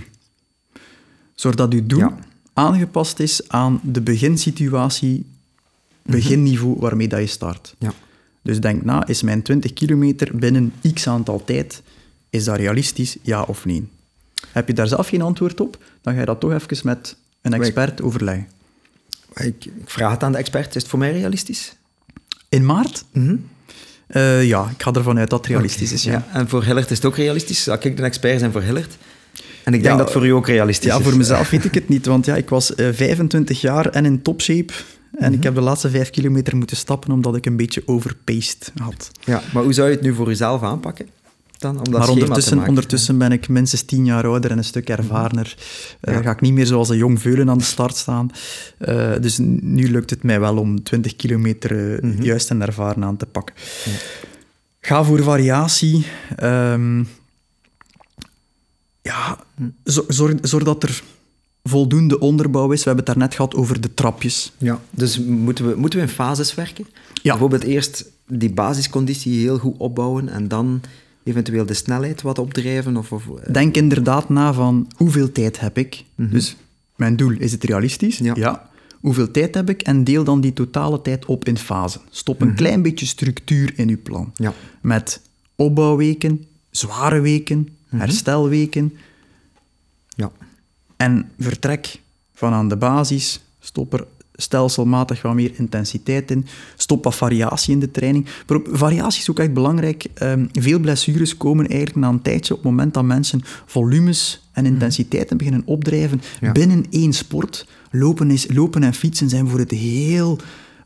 [1.34, 2.18] Zorg dat uw doel ja.
[2.52, 5.24] aangepast is aan de beginsituatie,
[6.02, 7.74] beginniveau waarmee dat je start.
[7.78, 7.92] Ja.
[8.42, 11.82] Dus denk na, is mijn 20 kilometer binnen x aantal tijd,
[12.30, 13.88] is dat realistisch, ja of nee?
[14.52, 17.52] Heb je daar zelf geen antwoord op, dan ga je dat toch even met een
[17.52, 18.46] expert overleggen.
[19.34, 21.76] Ik, ik, vraag het aan de expert, is het voor mij realistisch?
[22.48, 23.04] In maart?
[23.12, 23.50] Mm
[24.16, 26.02] uh, ja, ik ga ervan uit dat het realistisch is.
[26.02, 26.12] Ja.
[26.12, 26.26] ja.
[26.32, 27.62] En voor Hillert is het ook realistisch?
[27.62, 28.96] Zal ik de expert zijn voor Hillert?
[29.64, 30.98] En ik denk dat het voor u ook realistisch ja, is.
[30.98, 34.04] Ja, voor mezelf weet ik het niet, want ja, ik was uh, 25 jaar en
[34.04, 34.72] in topshape.
[35.18, 35.46] En ik mhm.
[35.46, 39.10] heb de laatste vijf kilometer moeten stappen omdat ik een beetje overpaced had.
[39.24, 41.06] Ja, maar hoe zou je het nu voor jezelf aanpakken?
[41.62, 44.88] Dan, om dat maar ondertussen, ondertussen ben ik minstens tien jaar ouder en een stuk
[44.88, 45.56] ervarener.
[46.02, 48.30] Uh, Ga ik niet meer zoals een jong veulen aan de start staan.
[48.78, 52.22] Uh, dus nu lukt het mij wel om 20 kilometer uh, mm-hmm.
[52.22, 53.54] juist en ervaren aan te pakken.
[53.84, 53.92] Ja.
[54.80, 56.06] Ga voor variatie.
[56.42, 57.08] Um,
[59.02, 59.38] ja,
[59.84, 61.02] zorg, zorg dat er
[61.62, 62.84] voldoende onderbouw is.
[62.84, 64.52] We hebben het daarnet gehad over de trapjes.
[64.58, 66.86] Ja, dus moeten we, moeten we in fases werken?
[67.14, 67.30] Ja.
[67.30, 70.80] Bijvoorbeeld eerst die basisconditie heel goed opbouwen en dan
[71.24, 72.96] eventueel de snelheid wat opdrijven?
[72.96, 76.04] Of, of eh, Denk inderdaad na van hoeveel tijd heb ik?
[76.14, 76.34] Mm -hmm.
[76.34, 76.56] Dus
[76.96, 78.18] mijn doel, is het realistisch?
[78.18, 78.32] Ja.
[78.36, 78.70] ja.
[79.00, 79.82] Hoeveel tijd heb ik?
[79.82, 82.00] En deel dan die totale tijd op in fasen.
[82.10, 82.62] Stop een mm -hmm.
[82.62, 84.32] klein beetje structuur in je plan.
[84.34, 84.52] Ja.
[84.80, 85.20] Met
[85.56, 87.98] opbouwweken, zware weken, mm -hmm.
[87.98, 88.96] herstelweken.
[90.08, 90.30] Ja.
[90.96, 92.00] En vertrek
[92.34, 93.40] van aan de basis.
[93.60, 94.06] Stop er
[94.42, 96.46] stelselmatig wat meer intensiteit in.
[96.76, 98.26] Stop wat variatie in de training.
[98.46, 100.06] Maar variatie is ook echt belangrijk.
[100.22, 104.62] Um, veel blessures komen eigenlijk na een tijdje op het moment dat mensen volumes en
[104.62, 104.72] mhm.
[104.72, 106.52] intensiteiten beginnen opdrijven ja.
[106.52, 107.66] binnen één sport.
[107.90, 110.38] Lopen, is, lopen en fietsen zijn voor het heel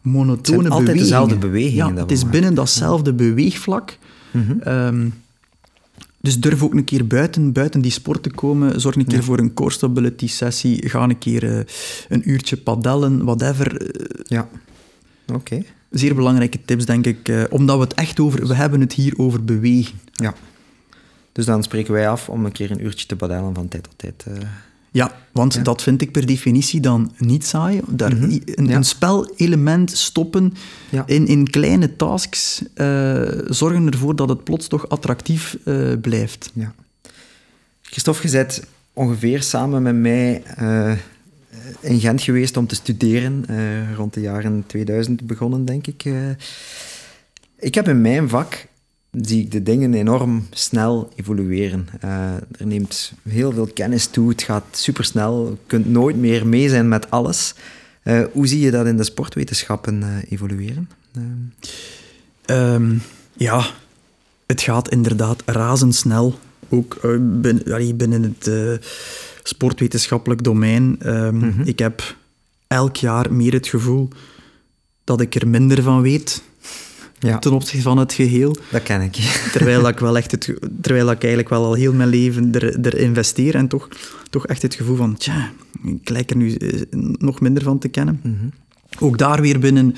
[0.02, 0.78] monotone bewegingen.
[0.78, 1.94] altijd dezelfde bewegingen.
[1.94, 3.98] Ja, het is binnen datzelfde beweegvlak.
[4.30, 4.72] Mm -hmm.
[4.72, 5.14] um,
[6.20, 8.80] dus durf ook een keer buiten, buiten die sport te komen.
[8.80, 10.88] Zorg een keer voor een core stability sessie.
[10.88, 11.60] Ga een keer uh,
[12.08, 13.90] een uurtje padellen, whatever.
[14.22, 14.48] Ja,
[15.32, 15.62] oké.
[15.90, 17.28] Zeer belangrijke tips, denk ik.
[17.28, 18.46] Uh, omdat we het echt over...
[18.46, 19.98] We hebben het hier over bewegen.
[20.12, 20.34] Ja.
[21.32, 23.94] Dus dan spreken wij af om een keer een uurtje te padellen van tijd tot
[23.96, 24.24] tijd.
[24.28, 24.34] Uh...
[24.96, 25.62] Ja, want ja.
[25.62, 27.80] dat vind ik per definitie dan niet saai.
[27.88, 28.40] Daar, mm -hmm.
[28.44, 28.76] een, ja.
[28.76, 30.54] een, spelelement stoppen
[30.90, 31.02] ja.
[31.06, 36.50] in, in kleine tasks uh, zorgen ervoor dat het plots toch attractief uh, blijft.
[36.54, 36.74] Ja.
[37.82, 40.92] Christophe, je bent ongeveer samen met mij uh,
[41.80, 43.44] in Gent geweest om te studeren.
[43.96, 46.04] rond de jaren 2000 begonnen, denk ik.
[47.58, 48.66] ik heb in mijn vak
[49.22, 51.88] zie ik de dingen enorm snel evolueren.
[52.04, 56.68] Uh, er neemt heel veel kennis toe, het gaat supersnel, je kunt nooit meer mee
[56.68, 57.54] zijn met alles.
[58.04, 60.90] Uh, hoe zie je dat in de sportwetenschappen uh, evolueren?
[62.46, 63.02] Um,
[63.32, 63.66] ja,
[64.46, 66.38] het gaat inderdaad razendsnel.
[66.68, 68.80] Ook binnen, binnen het
[69.42, 70.98] sportwetenschappelijk domein.
[71.06, 71.62] Um, mm -hmm.
[71.64, 72.16] Ik heb
[72.66, 74.08] elk jaar meer het gevoel
[75.04, 76.42] dat ik er minder van weet
[77.26, 77.38] ja.
[77.38, 78.56] ten opzichte van het geheel.
[78.70, 79.14] Dat ken ik.
[79.52, 82.98] terwijl ik, wel echt het, terwijl ik eigenlijk wel al heel mijn leven er, er
[82.98, 83.88] investeer en toch,
[84.30, 85.50] toch echt het gevoel van, tja,
[85.84, 86.82] ik lijk er nu eh,
[87.18, 88.20] nog minder van te kennen.
[88.22, 88.52] Mm -hmm.
[88.98, 89.94] Ook daar weer binnen,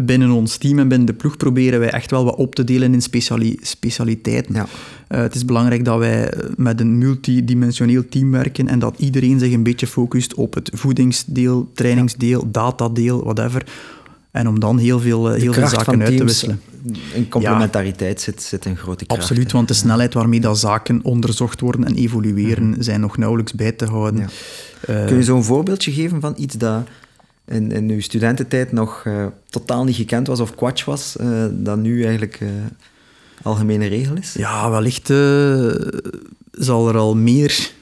[0.00, 2.92] binnen ons team en binnen de ploeg proberen wij echt wel wat op te delen
[2.92, 4.54] in speciali specialiteiten.
[4.54, 4.66] Ja.
[5.08, 9.52] Uh, het is belangrijk dat wij met een multidimensioneel team werken en dat iedereen zich
[9.52, 13.64] een beetje focust op het voedingsdeel, trainingsdeel, datadeel, whatever
[14.30, 16.60] en om dan heel veel, heel veel zaken uit te wisselen.
[17.12, 18.24] In complementariteit ja.
[18.24, 19.20] zit, zit een grote kracht.
[19.20, 22.82] Absoluut, want de snelheid waarmee dat zaken onderzocht worden en evolueren mm -hmm.
[22.82, 24.20] zijn nog nauwelijks bij te houden.
[24.20, 25.00] Ja.
[25.00, 26.86] Uh, Kun je zo'n voorbeeldje geven van iets dat
[27.44, 31.78] in, in uw studententijd nog uh, totaal niet gekend was of kwatsch was, uh, dat
[31.78, 32.40] nu eigenlijk
[33.42, 34.32] algemene regel is?
[34.32, 35.10] Ja, wellicht
[36.50, 37.72] zal er al meer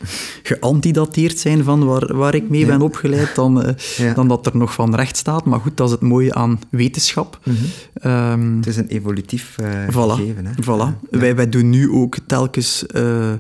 [0.43, 2.67] geantidateerd zijn van waar, waar ik mee ja.
[2.67, 4.15] ben opgeleid dan, uh, ja.
[4.15, 5.45] dan dat er nog van recht staat.
[5.45, 7.39] Maar goed, dat is het mooie aan wetenschap.
[7.45, 8.13] Mm -hmm.
[8.13, 10.47] um, het is een evolutief uh, voilà, gegeven.
[10.47, 10.53] Hè?
[10.63, 11.11] Voilà.
[11.11, 13.33] Wij, wij doen nu ook telkens uh,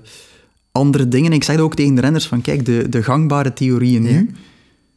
[0.72, 1.32] andere dingen.
[1.32, 4.30] Ik zeg dat ook tegen de renners, van kijk, de, de gangbare theorieën nu,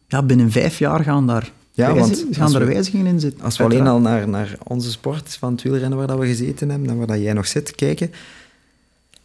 [0.08, 3.44] ja, binnen vijf jaar gaan daar ja, want gaan er wijzigingen in zitten.
[3.44, 6.70] Als we alleen al naar, naar onze sport van het wielrennen waar dat we gezeten
[6.70, 8.12] hebben en waar dat jij nog zit kijken,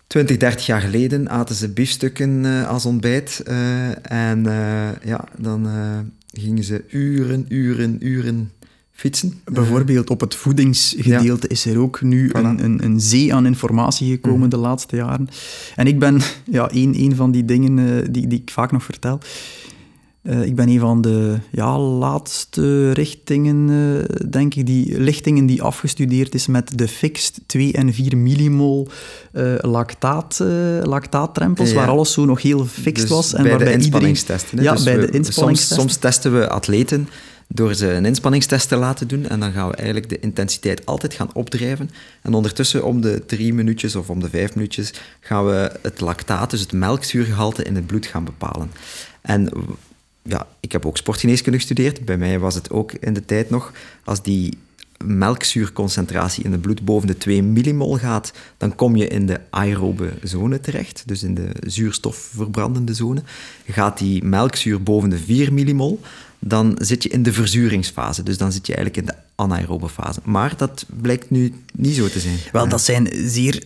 [0.07, 3.43] 20, 30 jaar geleden aten ze biefstukken uh, als ontbijt.
[3.49, 5.69] Uh, en uh, ja, dan
[6.33, 8.51] gingen ze uren, uren, uren
[8.93, 9.41] fietsen.
[9.45, 14.41] Bijvoorbeeld op het voedingsgedeelte is er ook nu een, een, een, zee aan informatie gekomen
[14.41, 14.49] mhm.
[14.49, 15.29] de laatste jaren.
[15.77, 16.21] En ik ben
[16.51, 19.21] ja, een, een van die dingen die, die ik vaak nog vertel.
[20.29, 25.63] Uh, ik ben een van de ja, laatste richtingen, uh, denk ik, die, lichtingen die
[25.63, 28.89] afgestudeerd is met de fixed 2 en 4 millimol
[29.61, 30.39] lactaat,
[30.83, 31.75] lactaattrempels, ja.
[31.75, 33.35] waar alles zo nog heel fixed dus was.
[33.35, 34.63] En bij de inspanningstesten.
[34.63, 35.77] Ja, dus bij we, de inspanningstesten.
[35.77, 37.09] Soms, soms testen we atleten
[37.49, 39.29] door ze een inspanningstest te laten doen.
[39.29, 41.91] En dan gaan we eigenlijk de intensiteit altijd gaan opdrijven.
[42.23, 46.51] En ondertussen om de drie minuutjes of om de vijf minuutjes gaan we het lactaat,
[46.51, 48.71] dus het melkzuurgehalte in het bloed gaan bepalen.
[49.21, 49.53] En
[50.29, 52.05] ja, ik heb ook sportgeneeskunde gestudeerd.
[52.05, 53.73] Bij mij was het ook in de tijd nog,
[54.05, 54.59] als die
[55.05, 60.13] melkzuurconcentratie in het bloed boven de 2 millimol gaat, dan kom je in de aerobe
[60.23, 63.23] zone terecht, dus in de zuurstofverbrandende zone.
[63.67, 66.01] Gaat die melkzuur boven de 4 millimol,
[66.39, 68.23] dan zit je in de verzuringsfase.
[68.23, 70.21] Dus dan zit je eigenlijk in de anaerobe fase.
[70.25, 72.39] Maar dat blijkt nu niet zo te zijn.
[72.53, 73.63] Wel, dat zijn zeer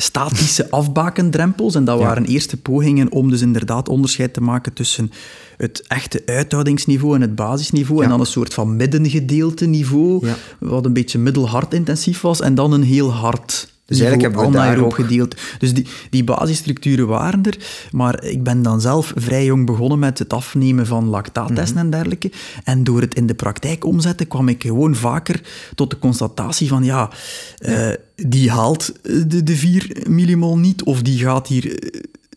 [0.00, 1.74] statische afbakendrempels.
[1.74, 5.10] En dat waren eerste pogingen om dus inderdaad onderscheid te maken tussen
[5.56, 8.02] het echte uithoudingsniveau en het basisniveau.
[8.02, 10.26] En dan een soort van middengedeelte niveau,
[10.58, 12.40] wat een beetje middelhard intensief was.
[12.40, 14.94] En dan een heel hard dus eigenlijk hebben we daar ook...
[14.94, 15.36] gedeeld.
[15.58, 17.58] Dus die, die basisstructuren waren er,
[17.92, 21.90] maar ik ben dan zelf vrij jong begonnen met het afnemen van lactaattesten mm en
[21.90, 22.30] dergelijke.
[22.64, 25.40] En door het in de praktijk omzetten kwam ik gewoon vaker
[25.74, 27.10] tot de constatatie van ja,
[27.56, 27.90] ja.
[27.90, 31.92] Uh, die haalt de, de 4 millimol niet, of die gaat hier...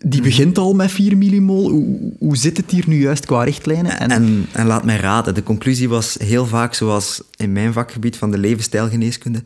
[0.06, 0.30] Die mhm.
[0.30, 1.70] begint al met 4 millimol.
[1.70, 4.00] Hoe, hoe zit het hier nu juist qua richtlijnen?
[4.00, 4.12] En...
[4.12, 8.32] En, en laat mij raden, de conclusie was heel vaak zoals in mijn vakgebied van
[8.32, 9.44] de levensstijlgeneeskunde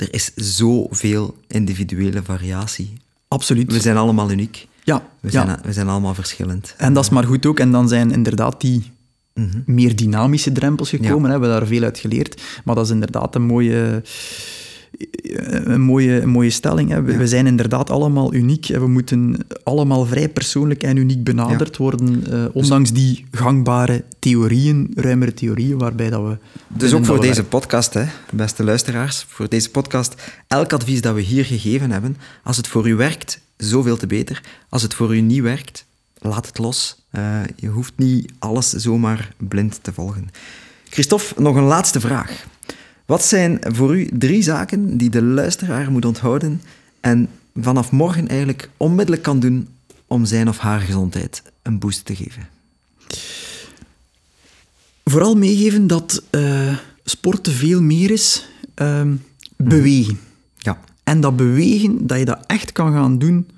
[0.00, 2.92] er is zoveel individuele variatie.
[3.28, 3.72] Absoluut.
[3.72, 4.66] We zijn allemaal uniek.
[4.84, 5.08] Ja.
[5.20, 6.74] We zijn, we zijn allemaal verschillend.
[6.76, 7.58] En dat is maar goed ook.
[7.58, 8.92] En dan zijn inderdaad die
[9.34, 9.58] mhm.
[9.66, 11.16] meer dynamische drempels gekomen.
[11.16, 11.22] Ja.
[11.22, 12.42] We hebben daar veel uit geleerd.
[12.64, 14.02] Maar dat is inderdaad een mooie
[15.64, 16.90] een mooie, een mooie stelling.
[16.90, 17.02] Hè.
[17.02, 18.66] We, zijn inderdaad allemaal uniek.
[18.66, 25.34] We moeten allemaal vrij persoonlijk en uniek benaderd worden, uh, ondanks die gangbare theorieën, ruimere
[25.34, 26.38] theorieën, waarbij dat we...
[26.68, 30.14] Dus ook voor deze podcast, hè, beste luisteraars, voor deze podcast,
[30.46, 34.42] elk advies dat we hier gegeven hebben, als het voor u werkt, zoveel te beter.
[34.68, 35.84] Als het voor u niet werkt,
[36.18, 37.04] laat het los.
[37.12, 40.28] Uh, je hoeft niet alles zomaar blind te volgen.
[40.88, 42.46] Christophe, nog een laatste vraag.
[43.10, 46.62] Wat zijn voor u drie zaken die de luisteraar moet onthouden
[47.00, 49.68] en vanaf morgen eigenlijk onmiddellijk kan doen
[50.06, 52.48] om zijn of haar gezondheid een boost te geven?
[55.04, 58.48] Vooral meegeven dat uh, sporten veel meer is
[58.82, 59.02] uh,
[59.56, 60.18] bewegen.
[60.56, 60.80] Ja.
[61.04, 63.48] En dat bewegen, dat je dat echt kan gaan doen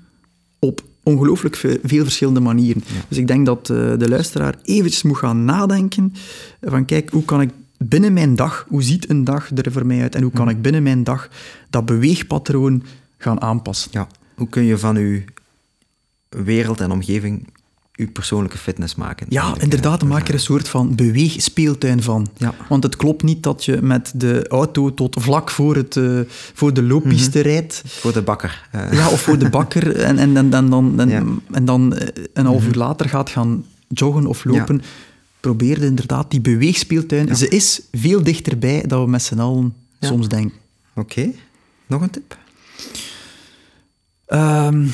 [0.59, 2.83] op ongelooflijk veel verschillende manieren.
[3.07, 6.13] Dus ik denk dat uh, de luisteraar eventjes moet gaan nadenken
[6.61, 7.49] van kijk, hoe kan ik
[7.89, 10.61] binnen mijn dag, hoe ziet een dag er voor mij uit en hoe kan ik
[10.61, 11.29] binnen mijn dag
[11.69, 12.83] dat beweegpatroon
[13.17, 13.91] gaan aanpassen?
[13.93, 15.21] Ja, hoe kun je van uw
[16.29, 17.47] wereld en omgeving
[17.95, 19.25] uw persoonlijke fitness maken.
[19.29, 22.27] Ja, inderdaad, maak er een soort van beweegspeeltuin van.
[22.37, 22.53] Ja.
[22.69, 26.73] Want het klopt niet dat je met de auto tot vlak voor, het, uh, voor
[26.73, 27.83] de looppiste mm rijdt.
[27.85, 28.69] Voor de bakker.
[28.75, 28.93] Uh.
[28.93, 29.95] Ja, of voor de bakker.
[29.95, 31.23] En, en, en, en dan, en, ja.
[31.51, 32.77] en dan eh, een half uur mhm.
[32.77, 34.75] later gaat gaan joggen of lopen.
[34.75, 34.83] Ja
[35.43, 37.35] probeerde inderdaad die beweegspeeltuin.
[37.35, 40.57] Ze is veel dichterbij dan we met z'n allen soms denken.
[40.95, 41.31] Oké,
[41.87, 42.37] nog een tip?
[44.27, 44.91] Um,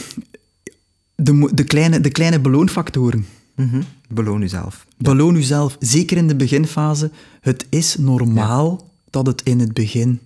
[1.15, 3.26] de, de, kleine, de kleine beloonfactoren.
[3.55, 4.85] Mm Beloon uzelf.
[4.97, 7.11] Beloon uzelf, zeker in de beginfase.
[7.41, 10.19] Het is normaal dat het in het begin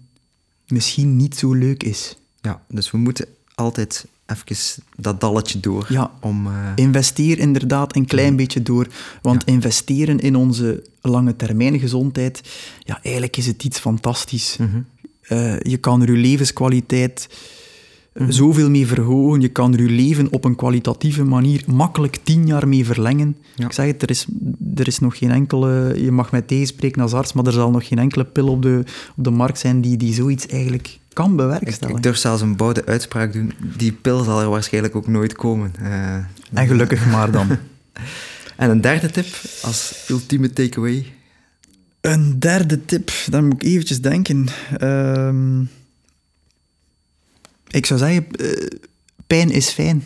[0.68, 2.18] misschien niet zo leuk is.
[2.42, 5.86] Ja, dus we moeten altijd even dat dalletje door.
[5.90, 6.54] Ja, om, uh...
[6.76, 8.88] investeer inderdaad een klein beetje door.
[9.22, 12.42] Want investeren in onze lange termijn gezondheid,
[12.80, 14.58] ja, eigenlijk is het iets fantastisch.
[14.58, 14.86] Mm
[15.30, 17.30] uh, je kan er je levenskwaliteit
[18.14, 19.42] mm zoveel mee verhogen.
[19.42, 23.38] Je kan er je leven op een kwalitatieve manier makkelijk tien jaar mee verlengen.
[23.56, 23.66] Ja.
[23.66, 24.26] Ik zeg het, er is,
[24.76, 25.94] er is nog geen enkele...
[26.04, 28.62] Je mag met deze spreken als arts, maar er zal nog geen enkele pil op
[28.62, 28.84] de,
[29.16, 31.98] op de markt zijn die, die zoiets eigenlijk kan bewerkstelligen.
[31.98, 33.54] Ik, durf zelfs een boude uitspraak doen.
[33.78, 35.74] Die pil zal er waarschijnlijk ook nooit komen.
[35.82, 36.16] Uh,
[36.54, 37.48] en gelukkig maar dan.
[38.56, 39.26] en een derde tip
[39.62, 41.06] als ultieme takeaway?
[42.02, 44.48] Een derde tip, dan moet ik eventjes denken.
[44.82, 45.60] Uh,
[47.76, 48.68] ik zou zeggen, uh,
[49.28, 50.04] pijn is fijn.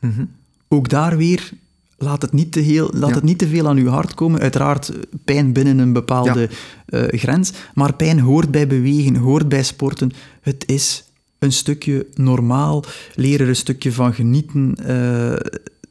[0.00, 0.30] Mm -hmm.
[0.68, 1.50] Ook daar weer
[1.98, 3.14] laat het niet te, heel, laat ja.
[3.14, 4.40] het niet te veel aan uw hart komen.
[4.40, 4.92] Uiteraard
[5.24, 6.48] pijn binnen een bepaalde
[6.86, 7.12] ja.
[7.12, 7.52] uh, grens.
[7.74, 10.10] Maar pijn hoort bij bewegen, hoort bij sporten.
[10.40, 11.04] Het is
[11.38, 12.84] een stukje normaal.
[13.14, 14.76] Leer er een stukje van genieten.
[14.80, 14.86] Uh,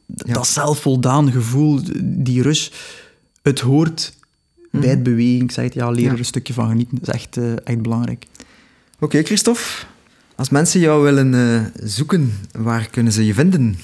[0.06, 0.32] ja.
[0.32, 2.68] Dat zelfvoldaan gevoel, die rush.
[3.42, 4.16] Het hoort
[4.70, 5.44] bij het bewegen.
[5.44, 6.98] Ik zeg het, ja, leren er een stukje van genieten.
[6.98, 8.26] Dat is echt, eh, echt belangrijk.
[8.98, 9.62] Oké, Christophe.
[10.38, 13.78] Als mensen jou willen eh, zoeken, waar kunnen ze je vinden?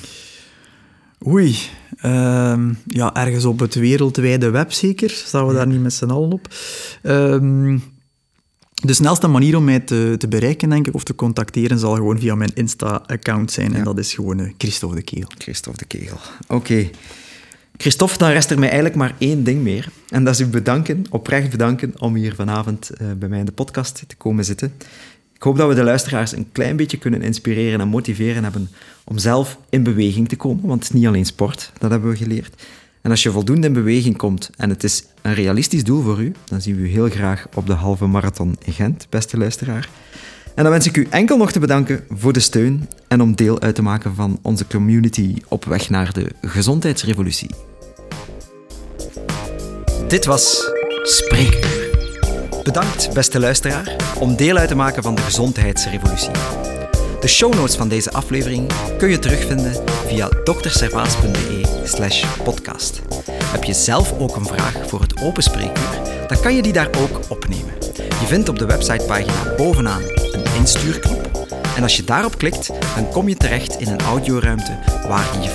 [1.27, 1.57] Oei,
[1.99, 5.11] ehm, ja, ergens op het wereldwijde web zeker.
[5.11, 6.49] Staan we daar niet met z'n allen op.
[7.03, 7.79] Ehm,
[8.75, 12.19] de snelste manier om mij te, te bereiken, denk ik, of te contacteren, zal gewoon
[12.19, 13.71] via mijn Insta-account zijn.
[13.71, 13.77] Ja.
[13.77, 15.31] En dat is gewoon eh, Christophe de Keel.
[15.39, 16.19] Christophe de Kegel.
[16.49, 16.91] Oké.
[17.77, 19.89] Christophe, dan rest er mij eigenlijk maar één ding meer.
[20.09, 23.53] En dat is u bedanken, oprecht bedanken, om hier vanavond eh, bij mij in de
[23.53, 24.73] podcast te komen zitten.
[25.35, 28.69] Ik hoop dat we de luisteraars een klein beetje kunnen inspireren en motiveren hebben
[29.05, 30.67] om zelf in beweging te komen.
[30.67, 32.63] Want het is niet alleen sport, dat hebben we geleerd.
[33.03, 36.33] En als je voldoende in beweging komt en het is een realistisch doel voor u,
[36.45, 39.89] dan zien we u heel graag op de halve marathon in Gent, beste luisteraar.
[40.55, 43.61] En dan wens ik u enkel nog te bedanken voor de steun en om deel
[43.61, 47.51] uit te maken van onze community op weg naar de gezondheidsrevolutie.
[50.09, 51.84] Dit was Spreekuur.
[52.65, 56.31] Bedankt, beste luisteraar, om deel uit te maken van de gezondheidsrevolutie.
[57.21, 59.73] De show notes van deze aflevering kun je terugvinden
[60.07, 63.03] via dokterservaas.be podcast.
[63.43, 66.91] Heb je zelf ook een vraag voor het open spreekuur, dan kan je die daar
[66.99, 67.75] ook opnemen.
[67.97, 71.25] Je vindt op de websitepagina bovenaan een instuurknop
[71.77, 74.79] en als je daarop klikt, dan kom je terecht in een audioruimte
[75.09, 75.49] waar je je